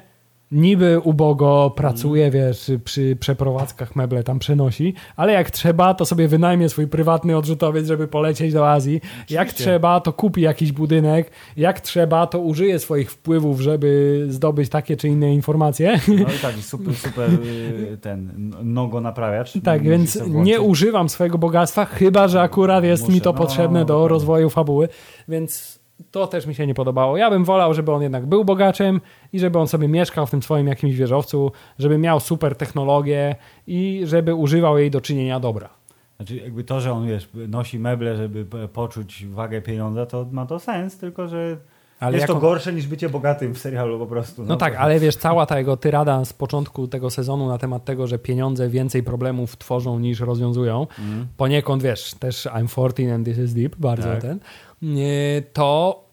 niby 0.51 0.99
ubogo, 0.99 1.73
pracuje, 1.75 2.31
wiesz, 2.31 2.71
przy 2.83 3.15
przeprowadzkach 3.15 3.95
meble 3.95 4.23
tam 4.23 4.39
przenosi, 4.39 4.93
ale 5.15 5.33
jak 5.33 5.51
trzeba, 5.51 5.93
to 5.93 6.05
sobie 6.05 6.27
wynajmie 6.27 6.69
swój 6.69 6.87
prywatny 6.87 7.37
odrzutowiec, 7.37 7.87
żeby 7.87 8.07
polecieć 8.07 8.53
do 8.53 8.71
Azji. 8.71 9.01
Jak 9.29 9.53
trzeba, 9.53 9.99
to 9.99 10.13
kupi 10.13 10.41
jakiś 10.41 10.71
budynek. 10.71 11.31
Jak 11.57 11.81
trzeba, 11.81 12.27
to 12.27 12.39
użyje 12.39 12.79
swoich 12.79 13.11
wpływów, 13.11 13.61
żeby 13.61 14.25
zdobyć 14.29 14.69
takie 14.69 14.97
czy 14.97 15.07
inne 15.07 15.33
informacje. 15.33 15.99
No 16.07 16.13
i 16.13 16.39
tak, 16.41 16.55
super, 16.55 16.95
super 16.95 17.29
y, 17.29 17.97
ten 18.01 18.51
nogo 18.63 19.01
naprawiacz. 19.01 19.53
Tak, 19.63 19.79
Musi 19.81 19.89
więc 19.89 20.19
nie 20.27 20.61
używam 20.61 21.09
swojego 21.09 21.37
bogactwa, 21.37 21.85
chyba 21.85 22.27
że 22.27 22.41
akurat 22.41 22.83
jest 22.83 23.03
mi 23.07 23.09
Muszę, 23.09 23.23
to 23.23 23.31
no, 23.31 23.37
potrzebne 23.37 23.79
do 23.79 23.85
dokładnie. 23.85 24.09
rozwoju 24.09 24.49
fabuły, 24.49 24.89
więc 25.27 25.79
to 26.11 26.27
też 26.27 26.45
mi 26.45 26.55
się 26.55 26.67
nie 26.67 26.73
podobało. 26.73 27.17
Ja 27.17 27.29
bym 27.29 27.43
wolał, 27.45 27.73
żeby 27.73 27.91
on 27.91 28.01
jednak 28.01 28.25
był 28.25 28.45
bogaczem 28.45 29.01
i 29.33 29.39
żeby 29.39 29.59
on 29.59 29.67
sobie 29.67 29.87
mieszkał 29.87 30.25
w 30.27 30.31
tym 30.31 30.43
swoim 30.43 30.67
jakimś 30.67 30.95
wieżowcu, 30.95 31.51
żeby 31.79 31.97
miał 31.97 32.19
super 32.19 32.55
technologię 32.55 33.35
i 33.67 34.01
żeby 34.05 34.35
używał 34.35 34.77
jej 34.77 34.91
do 34.91 35.01
czynienia 35.01 35.39
dobra. 35.39 35.69
Znaczy 36.17 36.35
jakby 36.35 36.63
to, 36.63 36.81
że 36.81 36.91
on 36.93 37.07
wiesz, 37.07 37.29
nosi 37.47 37.79
meble, 37.79 38.17
żeby 38.17 38.45
poczuć 38.73 39.25
wagę 39.25 39.61
pieniądza, 39.61 40.05
to 40.05 40.25
ma 40.31 40.45
to 40.45 40.59
sens, 40.59 40.97
tylko 40.97 41.27
że 41.27 41.57
Ale 41.99 42.11
jest 42.17 42.21
jako- 42.21 42.33
to 42.33 42.39
gorsze 42.39 42.73
niż 42.73 42.87
bycie 42.87 43.09
bogatym 43.09 43.53
w 43.55 43.57
serialu 43.59 43.99
po 43.99 44.05
prostu. 44.05 44.43
No 44.45 44.55
tak, 44.55 44.75
ale 44.75 44.99
wiesz, 44.99 45.15
cała 45.15 45.45
ta 45.45 45.57
jego 45.59 45.77
tyrada 45.77 46.25
z 46.25 46.33
początku 46.33 46.87
tego 46.87 47.09
sezonu 47.09 47.47
na 47.47 47.57
temat 47.57 47.85
tego, 47.85 48.07
że 48.07 48.19
pieniądze 48.19 48.69
więcej 48.69 49.03
problemów 49.03 49.57
tworzą 49.57 49.99
niż 49.99 50.19
rozwiązują, 50.19 50.81
Mhm. 50.99 51.27
poniekąd 51.37 51.83
wiesz, 51.83 52.13
też 52.13 52.45
I'm 52.45 52.67
14 52.67 53.15
and 53.15 53.25
this 53.25 53.37
is 53.37 53.53
deep, 53.53 53.75
bardzo 53.75 54.07
Tak. 54.09 54.21
ten, 54.21 54.39
to 55.53 56.05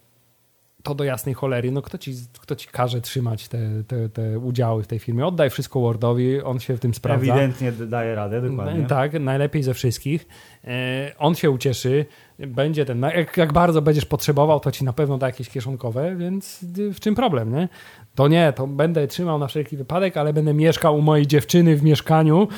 to 0.82 0.94
do 0.94 1.04
jasnej 1.04 1.34
cholery, 1.34 1.70
no 1.70 1.82
kto 1.82 1.98
ci, 1.98 2.14
kto 2.40 2.56
ci 2.56 2.68
każe 2.68 3.00
trzymać 3.00 3.48
te, 3.48 3.58
te, 3.88 4.08
te 4.08 4.38
udziały 4.38 4.82
w 4.82 4.86
tej 4.86 4.98
firmie? 4.98 5.26
Oddaj 5.26 5.50
wszystko 5.50 5.80
Wordowi, 5.80 6.42
on 6.42 6.60
się 6.60 6.76
w 6.76 6.80
tym 6.80 6.94
sprawdza. 6.94 7.34
Ewidentnie 7.34 7.72
daje 7.72 8.14
radę, 8.14 8.42
dokładnie. 8.42 8.86
Tak, 8.86 9.20
najlepiej 9.20 9.62
ze 9.62 9.74
wszystkich. 9.74 10.26
E, 10.64 11.12
On 11.18 11.34
się 11.34 11.50
ucieszy, 11.50 12.06
będzie 12.38 12.84
ten, 12.84 13.02
jak, 13.02 13.36
jak 13.36 13.52
bardzo 13.52 13.82
będziesz 13.82 14.04
potrzebował, 14.04 14.60
to 14.60 14.72
ci 14.72 14.84
na 14.84 14.92
pewno 14.92 15.18
da 15.18 15.26
jakieś 15.26 15.48
kieszonkowe, 15.48 16.16
więc 16.16 16.64
w 16.94 17.00
czym 17.00 17.14
problem, 17.14 17.54
nie? 17.54 17.68
To 18.14 18.28
nie, 18.28 18.52
to 18.52 18.66
będę 18.66 19.06
trzymał 19.06 19.38
na 19.38 19.46
wszelki 19.46 19.76
wypadek, 19.76 20.16
ale 20.16 20.32
będę 20.32 20.54
mieszkał 20.54 20.96
u 20.96 21.02
mojej 21.02 21.26
dziewczyny 21.26 21.76
w 21.76 21.82
mieszkaniu 21.82 22.48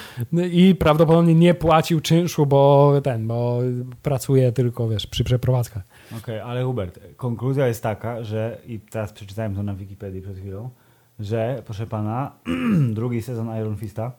i 0.53 0.75
prawdopodobnie 0.75 1.35
nie 1.35 1.55
płacił 1.55 2.01
czynszu, 2.01 2.47
bo 2.47 2.93
ten, 3.05 3.27
bo 3.27 3.59
pracuje 4.03 4.53
tylko, 4.53 4.89
wiesz, 4.89 5.07
przy 5.07 5.25
przeprowadzkach. 5.25 5.83
Okej, 6.19 6.41
ale 6.41 6.65
Hubert, 6.65 7.01
konkluzja 7.17 7.67
jest 7.67 7.83
taka, 7.83 8.23
że 8.23 8.59
i 8.67 8.81
teraz 8.81 9.13
przeczytałem 9.13 9.55
to 9.55 9.63
na 9.63 9.75
Wikipedii 9.75 10.23
przed 10.23 10.39
chwilą, 10.39 10.71
że 11.19 11.63
proszę 11.67 11.87
pana, 11.87 12.33
drugi 12.91 13.23
sezon 13.23 13.59
Iron 13.61 13.77
Fista 13.77 14.13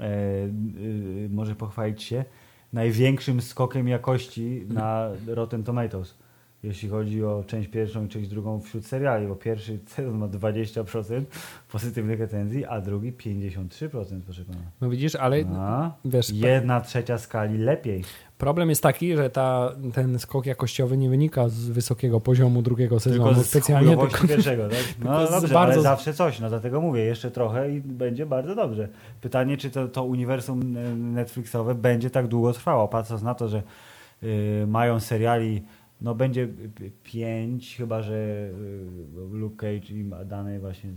e, 0.00 0.04
y, 0.04 1.28
może 1.30 1.54
pochwalić 1.54 2.02
się 2.02 2.24
największym 2.72 3.40
skokiem 3.40 3.88
jakości 3.88 4.66
na 4.68 5.08
Rotten 5.26 5.64
Tomatoes. 5.64 6.14
Jeśli 6.62 6.88
chodzi 6.88 7.24
o 7.24 7.44
część 7.46 7.68
pierwszą 7.68 8.04
i 8.04 8.08
część 8.08 8.28
drugą 8.28 8.60
wśród 8.60 8.86
seriali, 8.86 9.26
bo 9.26 9.36
pierwszy 9.36 9.78
sezon 9.86 10.18
ma 10.18 10.28
20% 10.28 11.24
pozytywnych 11.72 12.20
recenzji, 12.20 12.64
a 12.64 12.80
drugi 12.80 13.12
53%, 13.12 14.20
proszę 14.24 14.44
pana. 14.44 14.58
No 14.80 14.90
widzisz, 14.90 15.14
ale 15.14 15.44
A, 15.56 15.90
wiesz, 16.04 16.30
jedna 16.30 16.80
trzecia 16.80 17.18
skali 17.18 17.58
lepiej. 17.58 18.04
Problem 18.44 18.68
jest 18.68 18.82
taki, 18.82 19.16
że 19.16 19.30
ta, 19.30 19.72
ten 19.94 20.18
skok 20.18 20.46
jakościowy 20.46 20.96
nie 20.96 21.08
wynika 21.08 21.48
z 21.48 21.68
wysokiego 21.68 22.20
poziomu 22.20 22.62
drugiego 22.62 23.00
sezonu 23.00 23.24
Tylko 23.24 23.42
z 23.42 23.46
specjalnie, 23.46 23.96
tylko 23.96 24.28
pierwszego, 24.28 24.68
tak? 24.68 24.78
No 25.04 25.20
dobrze, 25.20 25.54
bardzo- 25.54 25.58
ale 25.58 25.80
zawsze 25.82 26.14
coś, 26.14 26.40
no 26.40 26.48
dlatego 26.48 26.80
mówię, 26.80 27.04
jeszcze 27.04 27.30
trochę 27.30 27.70
i 27.70 27.80
będzie 27.80 28.26
bardzo 28.26 28.54
dobrze. 28.54 28.88
Pytanie, 29.20 29.56
czy 29.56 29.70
to, 29.70 29.88
to 29.88 30.04
uniwersum 30.04 30.76
e, 30.76 30.94
Netflixowe 30.94 31.74
będzie 31.74 32.10
tak 32.10 32.26
długo 32.26 32.52
trwało, 32.52 32.88
patrząc 32.88 33.22
na 33.22 33.34
to, 33.34 33.48
że 33.48 33.62
y, 34.22 34.64
mają 34.66 35.00
seriali, 35.00 35.62
no 36.04 36.14
będzie 36.14 36.48
pięć, 37.02 37.76
chyba 37.76 38.02
że 38.02 38.14
y, 38.14 38.50
Luke 39.32 39.56
Cage 39.56 39.94
i 39.94 40.10
Dany 40.26 40.60
właśnie 40.60 40.90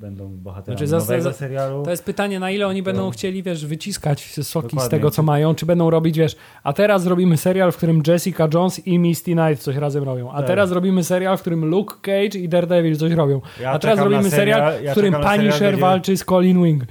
będą 0.00 0.28
bohaterami 0.36 0.78
Znaczy, 0.88 0.92
nowego 1.04 1.22
za- 1.22 1.32
serialu. 1.32 1.82
To 1.82 1.90
jest 1.90 2.04
pytanie, 2.04 2.40
na 2.40 2.50
ile 2.50 2.66
oni 2.66 2.82
będą 2.82 3.10
chcieli, 3.10 3.42
wiesz, 3.42 3.66
wyciskać 3.66 4.22
soki 4.34 4.68
z 4.68 4.70
Dokładnie. 4.70 4.90
tego, 4.90 5.10
co 5.10 5.22
mają, 5.22 5.54
czy 5.54 5.66
będą 5.66 5.90
robić, 5.90 6.18
wiesz, 6.18 6.36
a 6.62 6.72
teraz 6.72 7.02
zrobimy 7.02 7.36
serial, 7.36 7.72
w 7.72 7.76
którym 7.76 8.02
Jessica 8.06 8.48
Jones 8.54 8.86
i 8.86 8.98
Misty 8.98 9.32
Knight 9.32 9.62
coś 9.62 9.76
razem 9.76 10.04
robią, 10.04 10.30
a 10.32 10.38
Tak. 10.38 10.46
teraz 10.46 10.68
zrobimy 10.68 11.04
serial, 11.04 11.36
w 11.36 11.40
którym 11.40 11.64
Luke 11.64 11.94
Cage 12.02 12.38
i 12.38 12.48
Daredevil 12.48 12.96
coś 12.96 13.12
robią, 13.12 13.40
Ja 13.60 13.70
a 13.70 13.78
teraz 13.78 13.98
robimy 13.98 14.30
serial, 14.30 14.60
serial- 14.60 14.84
ja 14.84 14.90
w 14.90 14.94
którym 14.94 15.12
serial, 15.14 15.36
Punisher 15.38 15.70
będzie- 15.70 15.80
walczy 15.80 16.16
z 16.16 16.24
Colin 16.24 16.62
Wing. 16.64 16.82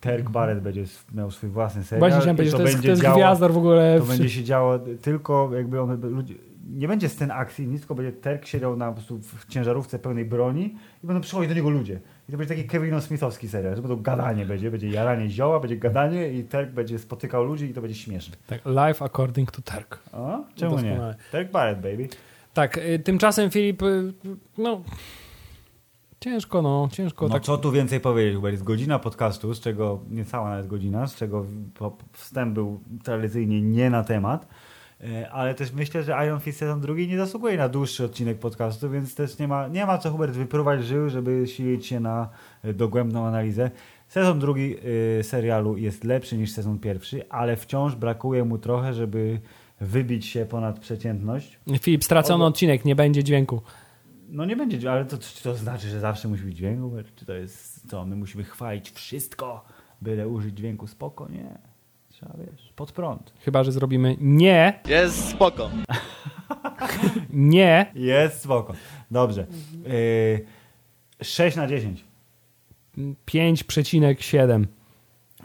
Terk 0.00 0.30
Barrett 0.30 0.60
będzie 0.60 0.84
miał 1.14 1.30
swój 1.30 1.50
własny 1.50 1.84
serial. 1.84 2.00
Właśnie 2.00 2.20
chciałem 2.20 2.36
powiedzieć, 2.36 2.56
to 2.56 2.62
jest, 2.62 2.82
to 2.82 2.88
jest 2.88 3.02
działo- 3.02 3.16
gwiazdor 3.16 3.52
w 3.52 3.56
ogóle. 3.58 3.96
To 4.00 4.04
będzie 4.06 4.28
się 4.30 4.44
działo 4.44 4.78
tylko 5.02 5.50
jakby 5.54 5.80
one, 5.80 5.96
ludzie, 5.96 6.34
nie 6.70 6.88
będzie 6.88 7.08
scen 7.08 7.30
akcji, 7.30 7.66
nic, 7.66 7.80
tylko 7.80 7.94
będzie 7.94 8.12
Terk 8.12 8.46
siedział 8.46 8.76
na 8.76 8.88
po 8.88 8.92
prostu 8.92 9.18
w 9.18 9.46
ciężarówce 9.48 9.98
pełnej 9.98 10.24
broni 10.24 10.76
i 11.04 11.06
będą 11.06 11.20
przychodzić 11.20 11.48
do 11.48 11.54
niego 11.54 11.70
ludzie. 11.70 12.00
I 12.28 12.32
to 12.32 12.38
będzie 12.38 12.54
taki 12.54 12.68
Kevin 12.68 13.00
Smithowski 13.00 13.48
serial, 13.48 13.76
że 13.76 13.82
będą 13.82 14.02
gadanie 14.02 14.46
będzie, 14.46 14.70
będzie 14.70 14.88
jaranie 14.88 15.30
zioła, 15.30 15.60
będzie 15.60 15.76
gadanie 15.76 16.32
i 16.32 16.44
Terk 16.44 16.70
będzie 16.70 16.98
spotykał 16.98 17.44
ludzi 17.44 17.64
i 17.64 17.74
to 17.74 17.80
będzie 17.80 17.96
śmieszne. 17.96 18.36
Tak, 18.46 18.60
life 18.66 19.04
according 19.04 19.50
to 19.50 19.62
Terk. 19.62 19.98
O, 20.12 20.44
czemu 20.54 20.80
nie? 20.80 21.14
Terk 21.32 21.50
Barrett, 21.50 21.80
baby. 21.80 22.08
Tak, 22.54 22.78
y, 22.78 22.98
tymczasem 22.98 23.50
Filip, 23.50 23.82
y, 23.82 24.12
no 24.58 24.82
ciężko, 26.22 26.62
no, 26.62 26.88
ciężko. 26.92 27.28
No 27.28 27.34
tak. 27.34 27.42
co 27.42 27.58
tu 27.58 27.72
więcej 27.72 28.00
powiedzieć, 28.00 28.36
Hubert? 28.36 28.52
Jest 28.52 28.64
godzina 28.64 28.98
podcastu, 28.98 29.54
z 29.54 29.60
czego 29.60 30.00
niecała 30.10 30.50
nawet 30.50 30.66
godzina, 30.66 31.06
z 31.06 31.14
czego 31.14 31.46
wstęp 32.12 32.54
był 32.54 32.80
tradycyjnie 33.04 33.62
nie 33.62 33.90
na 33.90 34.04
temat. 34.04 34.48
E, 35.02 35.30
Ale 35.30 35.54
też 35.54 35.72
myślę, 35.72 36.02
że 36.02 36.26
Iron 36.26 36.40
Fist 36.40 36.58
sezon 36.58 36.80
drugi 36.80 37.08
nie 37.08 37.18
zasługuje 37.18 37.56
na 37.56 37.68
dłuższy 37.68 38.04
odcinek 38.04 38.38
podcastu, 38.38 38.90
więc 38.90 39.14
też 39.14 39.38
nie 39.38 39.48
ma, 39.48 39.68
nie 39.68 39.86
ma 39.86 39.98
co 39.98 40.10
Hubert 40.10 40.32
wypróbować 40.32 40.84
żył, 40.84 41.08
żeby 41.08 41.44
silić 41.46 41.86
się 41.86 42.00
na 42.00 42.28
e, 42.62 42.72
dogłębną 42.72 43.26
analizę. 43.26 43.70
Sezon 44.08 44.38
drugi 44.38 44.76
e, 45.18 45.22
serialu 45.22 45.76
jest 45.76 46.04
lepszy 46.04 46.36
niż 46.36 46.52
sezon 46.52 46.78
pierwszy, 46.78 47.28
ale 47.28 47.56
wciąż 47.56 47.94
brakuje 47.94 48.44
mu 48.44 48.58
trochę, 48.58 48.94
żeby 48.94 49.40
wybić 49.80 50.26
się 50.26 50.46
ponad 50.46 50.78
przeciętność. 50.78 51.58
Filip, 51.80 52.04
stracony 52.04 52.44
odcinek, 52.44 52.84
nie 52.84 52.96
będzie 52.96 53.24
dźwięku. 53.24 53.62
No 54.28 54.44
nie 54.44 54.56
będzie, 54.56 54.92
ale 54.92 55.04
to, 55.04 55.18
czy 55.18 55.42
to 55.42 55.54
znaczy, 55.54 55.88
że 55.88 56.00
zawsze 56.00 56.28
musi 56.28 56.44
być 56.44 56.56
dźwięk? 56.56 56.80
Czy 57.16 57.26
to 57.26 57.32
jest 57.32 57.90
co? 57.90 58.06
My 58.06 58.16
musimy 58.16 58.44
chwalić 58.44 58.90
wszystko, 58.90 59.64
byle 60.02 60.28
użyć 60.28 60.56
dźwięku 60.56 60.86
spoko? 60.86 61.28
Nie. 61.28 61.71
Trzeba, 62.22 62.34
wiesz, 62.38 62.72
pod 62.76 62.92
prąd. 62.92 63.32
Chyba, 63.40 63.64
że 63.64 63.72
zrobimy 63.72 64.16
nie, 64.20 64.80
Jest 64.88 65.28
spoko. 65.28 65.70
nie, 67.30 67.86
Jest 67.94 68.40
spoko. 68.42 68.74
Dobrze. 69.10 69.46
Yy, 69.86 71.24
6 71.24 71.56
na 71.56 71.66
10. 71.66 72.04
5,7. 73.26 74.64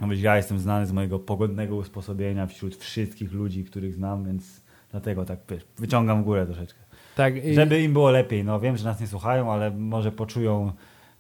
No 0.02 0.08
wiesz, 0.08 0.22
ja 0.22 0.38
jestem 0.38 0.60
znany 0.60 0.86
z 0.86 0.92
mojego 0.92 1.20
pogodnego 1.20 1.76
usposobienia 1.76 2.48
wśród 2.48 2.76
wszystkich 2.76 3.32
ludzi, 3.34 3.64
których 3.64 3.94
znam, 3.94 4.26
więc 4.26 4.62
Dlatego 4.92 5.26
tak 5.26 5.40
wiesz, 5.50 5.66
wyciągam 5.78 6.22
w 6.22 6.26
górę 6.26 6.46
troszeczkę. 6.46 6.80
Tak, 7.16 7.46
i- 7.46 7.54
Żeby 7.54 7.82
im 7.84 7.94
było 7.94 8.12
lepiej. 8.12 8.44
No 8.44 8.60
wiem, 8.60 8.78
że 8.78 8.84
nas 8.86 9.00
nie 9.02 9.08
słuchają, 9.08 9.52
ale 9.54 9.72
może 9.72 10.12
poczują 10.12 10.72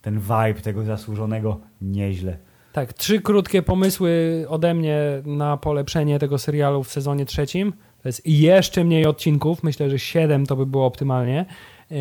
ten 0.01 0.19
vibe 0.19 0.53
tego 0.53 0.83
zasłużonego 0.83 1.59
nieźle. 1.81 2.37
Tak, 2.77 2.93
trzy 2.93 3.21
krótkie 3.21 3.61
pomysły 3.61 4.45
ode 4.49 4.73
mnie 4.73 4.99
na 5.25 5.57
polepszenie 5.57 6.19
tego 6.19 6.37
serialu 6.37 6.83
w 6.83 6.91
sezonie 6.91 7.25
trzecim. 7.25 7.73
To 8.01 8.09
jest 8.09 8.21
jeszcze 8.25 8.83
mniej 8.83 9.05
odcinków. 9.05 9.63
Myślę, 9.63 9.89
że 9.89 9.99
siedem 9.99 10.45
to 10.45 10.55
by 10.55 10.65
było 10.65 10.85
optymalnie. 10.85 11.45
E, 11.91 11.95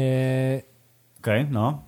Okej, 1.20 1.47
no. 1.51 1.83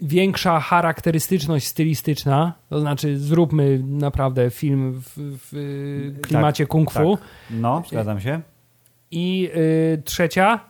większa 0.00 0.60
charakterystyczność 0.60 1.66
stylistyczna, 1.66 2.52
to 2.68 2.80
znaczy 2.80 3.18
zróbmy 3.18 3.82
naprawdę 3.84 4.50
film 4.50 5.00
w, 5.00 5.12
w 5.16 6.20
klimacie 6.22 6.66
kung 6.66 6.90
fu. 6.90 7.16
Tak. 7.16 7.26
No, 7.50 7.82
zgadzam 7.88 8.20
się. 8.20 8.40
I 9.10 9.50
y, 9.56 10.02
trzecia, 10.04 10.60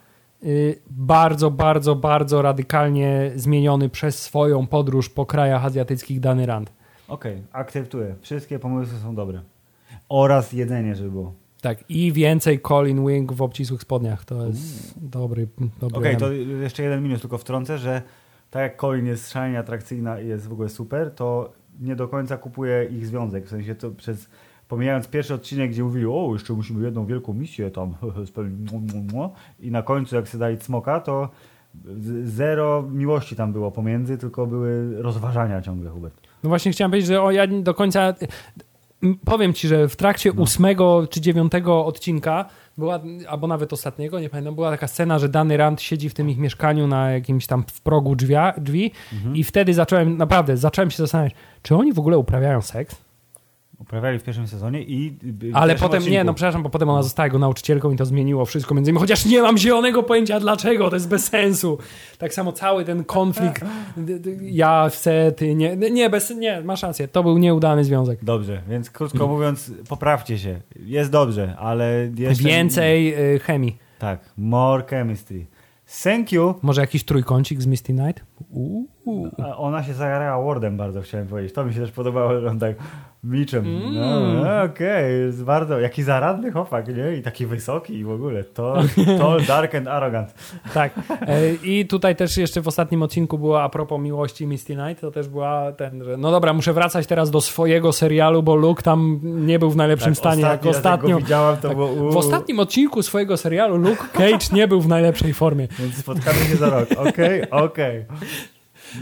y, 0.44 0.80
bardzo, 0.90 1.50
bardzo, 1.50 1.96
bardzo 1.96 2.42
radykalnie 2.42 3.32
zmieniony 3.34 3.88
przez 3.88 4.22
swoją 4.22 4.66
podróż 4.66 5.08
po 5.08 5.26
krajach 5.26 5.64
azjatyckich 5.64 6.20
Dany 6.20 6.46
Rand. 6.46 6.79
Okej, 7.10 7.42
akceptuję. 7.52 8.14
Wszystkie 8.20 8.58
pomysły 8.58 8.98
są 8.98 9.14
dobre. 9.14 9.40
Oraz 10.08 10.52
jedzenie, 10.52 10.94
żeby 10.94 11.10
było. 11.10 11.34
Tak, 11.60 11.84
i 11.88 12.12
więcej 12.12 12.60
Colin 12.60 13.06
Wing 13.06 13.32
w 13.32 13.42
obcisłych 13.42 13.82
spodniach. 13.82 14.24
To 14.24 14.46
jest 14.46 14.98
dobry, 15.08 15.48
dobry 15.80 15.98
Okej, 15.98 16.16
to 16.16 16.26
element. 16.26 16.62
jeszcze 16.62 16.82
jeden 16.82 17.02
minus 17.02 17.20
tylko 17.20 17.38
wtrącę, 17.38 17.78
że 17.78 18.02
tak 18.50 18.62
jak 18.62 18.80
Colin 18.80 19.06
jest 19.06 19.30
szalenie 19.30 19.58
atrakcyjna 19.58 20.20
i 20.20 20.28
jest 20.28 20.48
w 20.48 20.52
ogóle 20.52 20.68
super, 20.68 21.14
to 21.14 21.52
nie 21.80 21.96
do 21.96 22.08
końca 22.08 22.36
kupuje 22.36 22.84
ich 22.84 23.06
związek. 23.06 23.46
W 23.46 23.48
sensie 23.48 23.74
to 23.74 23.90
przez, 23.90 24.28
pomijając 24.68 25.08
pierwszy 25.08 25.34
odcinek, 25.34 25.70
gdzie 25.70 25.84
mówili, 25.84 26.06
o, 26.06 26.30
jeszcze 26.32 26.52
musimy 26.52 26.84
jedną 26.84 27.06
wielką 27.06 27.32
misję 27.32 27.70
tam 27.70 27.94
spełnić. 28.26 28.70
I 29.60 29.70
na 29.70 29.82
końcu, 29.82 30.16
jak 30.16 30.28
sobie 30.28 30.40
dali 30.40 30.56
smoka, 30.56 31.00
to 31.00 31.28
zero 32.24 32.82
miłości 32.82 33.36
tam 33.36 33.52
było 33.52 33.70
pomiędzy, 33.70 34.18
tylko 34.18 34.46
były 34.46 35.02
rozważania 35.02 35.62
ciągle, 35.62 35.90
Hubert. 35.90 36.29
No 36.42 36.48
właśnie 36.48 36.72
chciałem 36.72 36.90
powiedzieć, 36.90 37.08
że 37.08 37.22
o, 37.22 37.30
ja 37.30 37.46
do 37.46 37.74
końca... 37.74 38.14
Powiem 39.24 39.52
ci, 39.54 39.68
że 39.68 39.88
w 39.88 39.96
trakcie 39.96 40.32
No. 40.36 40.42
ósmego 40.42 41.06
czy 41.10 41.20
dziewiątego 41.20 41.86
odcinka 41.86 42.44
była, 42.78 43.00
albo 43.28 43.46
nawet 43.46 43.72
ostatniego, 43.72 44.20
nie 44.20 44.30
pamiętam, 44.30 44.54
była 44.54 44.70
taka 44.70 44.88
scena, 44.88 45.18
że 45.18 45.28
Dany 45.28 45.56
Rand 45.56 45.80
siedzi 45.82 46.08
w 46.08 46.14
tym 46.14 46.30
ich 46.30 46.38
mieszkaniu 46.38 46.86
na 46.86 47.10
jakimś 47.10 47.46
tam 47.46 47.64
w 47.72 47.80
progu 47.80 48.16
drzwia, 48.16 48.54
drzwi 48.58 48.90
Mhm. 49.12 49.36
i 49.36 49.44
wtedy 49.44 49.74
zacząłem, 49.74 50.16
naprawdę, 50.16 50.56
zacząłem 50.56 50.90
się 50.90 50.96
zastanawiać, 50.96 51.34
czy 51.62 51.76
oni 51.76 51.92
w 51.92 51.98
ogóle 51.98 52.18
uprawiają 52.18 52.62
seks? 52.62 52.96
Uprawiali 53.80 54.18
w 54.18 54.22
pierwszym 54.22 54.46
sezonie 54.48 54.82
i... 54.82 55.10
w 55.22 55.50
Ale 55.54 55.72
pierwszym 55.72 55.88
potem, 55.88 56.02
nie, 56.02 56.06
odcinku. 56.08 56.26
no 56.26 56.34
przepraszam, 56.34 56.62
bo 56.62 56.70
potem 56.70 56.88
ona 56.88 57.02
została 57.02 57.26
jego 57.26 57.38
nauczycielką 57.38 57.90
i 57.90 57.96
to 57.96 58.06
zmieniło 58.06 58.44
wszystko 58.44 58.74
między 58.74 58.90
nimi, 58.90 59.00
chociaż 59.00 59.26
nie 59.26 59.42
mam 59.42 59.58
zielonego 59.58 60.02
pojęcia 60.02 60.40
dlaczego, 60.40 60.90
to 60.90 60.96
jest 60.96 61.08
bez 61.08 61.28
sensu. 61.28 61.78
Tak 62.18 62.34
samo 62.34 62.52
cały 62.52 62.84
ten 62.84 63.04
konflikt, 63.04 63.64
ja 64.40 64.88
chcę, 64.92 65.32
ty 65.32 65.54
nie, 65.54 65.76
nie, 65.76 66.10
bez, 66.10 66.30
nie, 66.30 66.60
masz 66.60 66.82
rację, 66.82 67.08
to 67.08 67.22
był 67.22 67.38
nieudany 67.38 67.84
związek. 67.84 68.24
Dobrze, 68.24 68.62
więc 68.68 68.90
krótko 68.90 69.26
mówiąc, 69.26 69.72
poprawcie 69.88 70.38
się. 70.38 70.60
Jest 70.76 71.10
dobrze, 71.10 71.56
ale 71.58 72.10
jeszcze... 72.16 72.44
Więcej 72.44 73.14
y, 73.34 73.38
chemii. 73.38 73.76
Tak, 73.98 74.20
more 74.36 74.84
chemistry. 74.84 75.46
Thank 76.02 76.32
you. 76.32 76.54
Może 76.62 76.80
jakiś 76.80 77.04
trójkącik 77.04 77.62
z 77.62 77.66
Misty 77.66 77.92
Night? 77.92 78.24
Uuu. 78.50 78.88
A 79.44 79.56
Ona 79.56 79.82
się 79.84 79.94
zajarała 79.94 80.44
Wordem 80.44 80.76
bardzo, 80.76 81.02
chciałem 81.02 81.26
powiedzieć. 81.26 81.52
To 81.52 81.64
mi 81.64 81.74
się 81.74 81.80
też 81.80 81.92
podobało, 81.92 82.40
że 82.40 82.48
on 82.50 82.58
tak 82.58 82.76
milczem. 83.24 83.64
Mm. 83.66 83.94
No, 84.44 84.62
okej, 84.62 85.20
jest 85.20 85.44
bardzo, 85.44 85.80
jaki 85.80 86.02
zaradny 86.02 86.52
chłopak, 86.52 86.88
nie? 86.96 87.16
I 87.16 87.22
taki 87.22 87.46
wysoki 87.46 87.94
i 87.94 88.04
w 88.04 88.10
ogóle. 88.10 88.44
To, 88.44 88.76
to 89.18 89.36
dark 89.48 89.74
and 89.74 89.88
arrogant. 89.88 90.34
Tak. 90.74 90.92
E, 91.26 91.54
I 91.54 91.86
tutaj 91.86 92.16
też 92.16 92.36
jeszcze 92.36 92.60
w 92.60 92.68
ostatnim 92.68 93.02
odcinku 93.02 93.38
była 93.38 93.62
a 93.62 93.68
propos 93.68 94.00
miłości 94.00 94.46
Misty 94.46 94.76
Night, 94.76 95.00
to 95.00 95.10
też 95.10 95.28
była 95.28 95.72
ten, 95.72 96.04
że 96.04 96.16
no 96.16 96.30
dobra, 96.30 96.52
muszę 96.52 96.72
wracać 96.72 97.06
teraz 97.06 97.30
do 97.30 97.40
swojego 97.40 97.92
serialu, 97.92 98.42
bo 98.42 98.54
Luke 98.56 98.82
tam 98.82 99.20
nie 99.22 99.58
był 99.58 99.70
w 99.70 99.76
najlepszym 99.76 100.14
Tak, 100.14 100.18
stanie 100.18 100.42
jak 100.42 100.50
ostatni 100.52 100.68
jak 100.68 100.76
ostatnio. 100.76 101.14
go 101.16 101.20
widziałam, 101.22 101.56
to 101.56 101.68
Tak, 101.68 101.76
było... 101.76 102.10
W 102.12 102.16
ostatnim 102.16 102.60
odcinku 102.60 103.02
swojego 103.02 103.36
serialu 103.36 103.76
Luke 103.76 104.04
Cage 104.12 104.46
nie 104.52 104.68
był 104.68 104.80
w 104.80 104.88
najlepszej 104.88 105.34
formie. 105.34 105.68
Więc 105.78 105.96
spotkamy 105.96 106.38
się 106.38 106.56
za 106.56 106.70
rok. 106.70 106.88
Okej, 107.08 107.50
okej. 107.50 108.04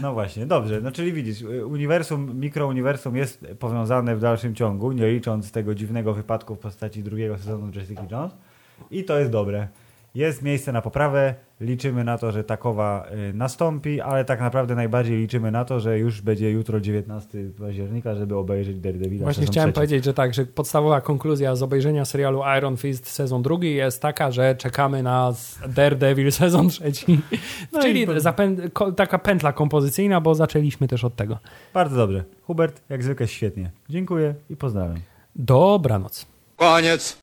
No 0.01 0.13
właśnie, 0.13 0.45
dobrze. 0.45 0.81
No 0.81 0.91
czyli 0.91 1.13
widzisz, 1.13 1.41
uniwersum, 1.65 2.39
mikrouniwersum 2.39 3.15
jest 3.15 3.47
powiązane 3.59 4.15
w 4.15 4.19
dalszym 4.19 4.55
ciągu, 4.55 4.91
nie 4.91 5.11
licząc 5.11 5.51
tego 5.51 5.75
dziwnego 5.75 6.13
wypadku 6.13 6.55
w 6.55 6.59
postaci 6.59 7.03
drugiego 7.03 7.37
sezonu 7.37 7.71
Jessica 7.75 8.03
Jones. 8.11 8.31
I 8.91 9.03
to 9.03 9.19
jest 9.19 9.31
dobre. 9.31 9.67
Jest 10.15 10.41
miejsce 10.41 10.71
na 10.71 10.81
poprawę, 10.81 11.35
liczymy 11.61 12.03
na 12.03 12.17
to, 12.17 12.31
że 12.31 12.43
takowa 12.43 13.07
y, 13.29 13.33
nastąpi, 13.33 14.01
ale 14.01 14.25
tak 14.25 14.39
naprawdę 14.39 14.75
najbardziej 14.75 15.17
liczymy 15.17 15.51
na 15.51 15.65
to, 15.65 15.79
że 15.79 15.99
już 15.99 16.21
będzie 16.21 16.51
jutro 16.51 16.79
19 16.79 17.37
października, 17.59 18.15
żeby 18.15 18.35
obejrzeć 18.37 18.79
Daredevila 18.79 19.23
Właśnie 19.23 19.45
chciałem 19.45 19.67
trzeci. 19.69 19.75
powiedzieć, 19.75 20.05
że 20.05 20.13
tak, 20.13 20.33
że 20.33 20.45
podstawowa 20.45 21.01
konkluzja 21.01 21.55
z 21.55 21.63
obejrzenia 21.63 22.05
serialu 22.05 22.41
Iron 22.57 22.77
Fist 22.77 23.07
sezon 23.07 23.41
drugi 23.41 23.75
jest 23.75 24.01
taka, 24.01 24.31
że 24.31 24.55
czekamy 24.55 25.03
na 25.03 25.33
Daredevil 25.67 26.31
sezon 26.41 26.69
trzeci. 26.69 27.19
No 27.73 27.81
Czyli 27.81 28.07
zapę- 28.07 28.93
taka 28.95 29.19
pętla 29.19 29.53
kompozycyjna, 29.53 30.21
bo 30.21 30.35
zaczęliśmy 30.35 30.87
też 30.87 31.03
od 31.03 31.15
tego. 31.15 31.37
Bardzo 31.73 31.95
dobrze. 31.95 32.23
Hubert, 32.43 32.81
jak 32.89 33.03
zwykle 33.03 33.27
świetnie. 33.27 33.71
Dziękuję 33.89 34.35
i 34.49 34.55
pozdrawiam. 34.55 34.99
Dobranoc. 35.35 36.25
Koniec. 36.55 37.17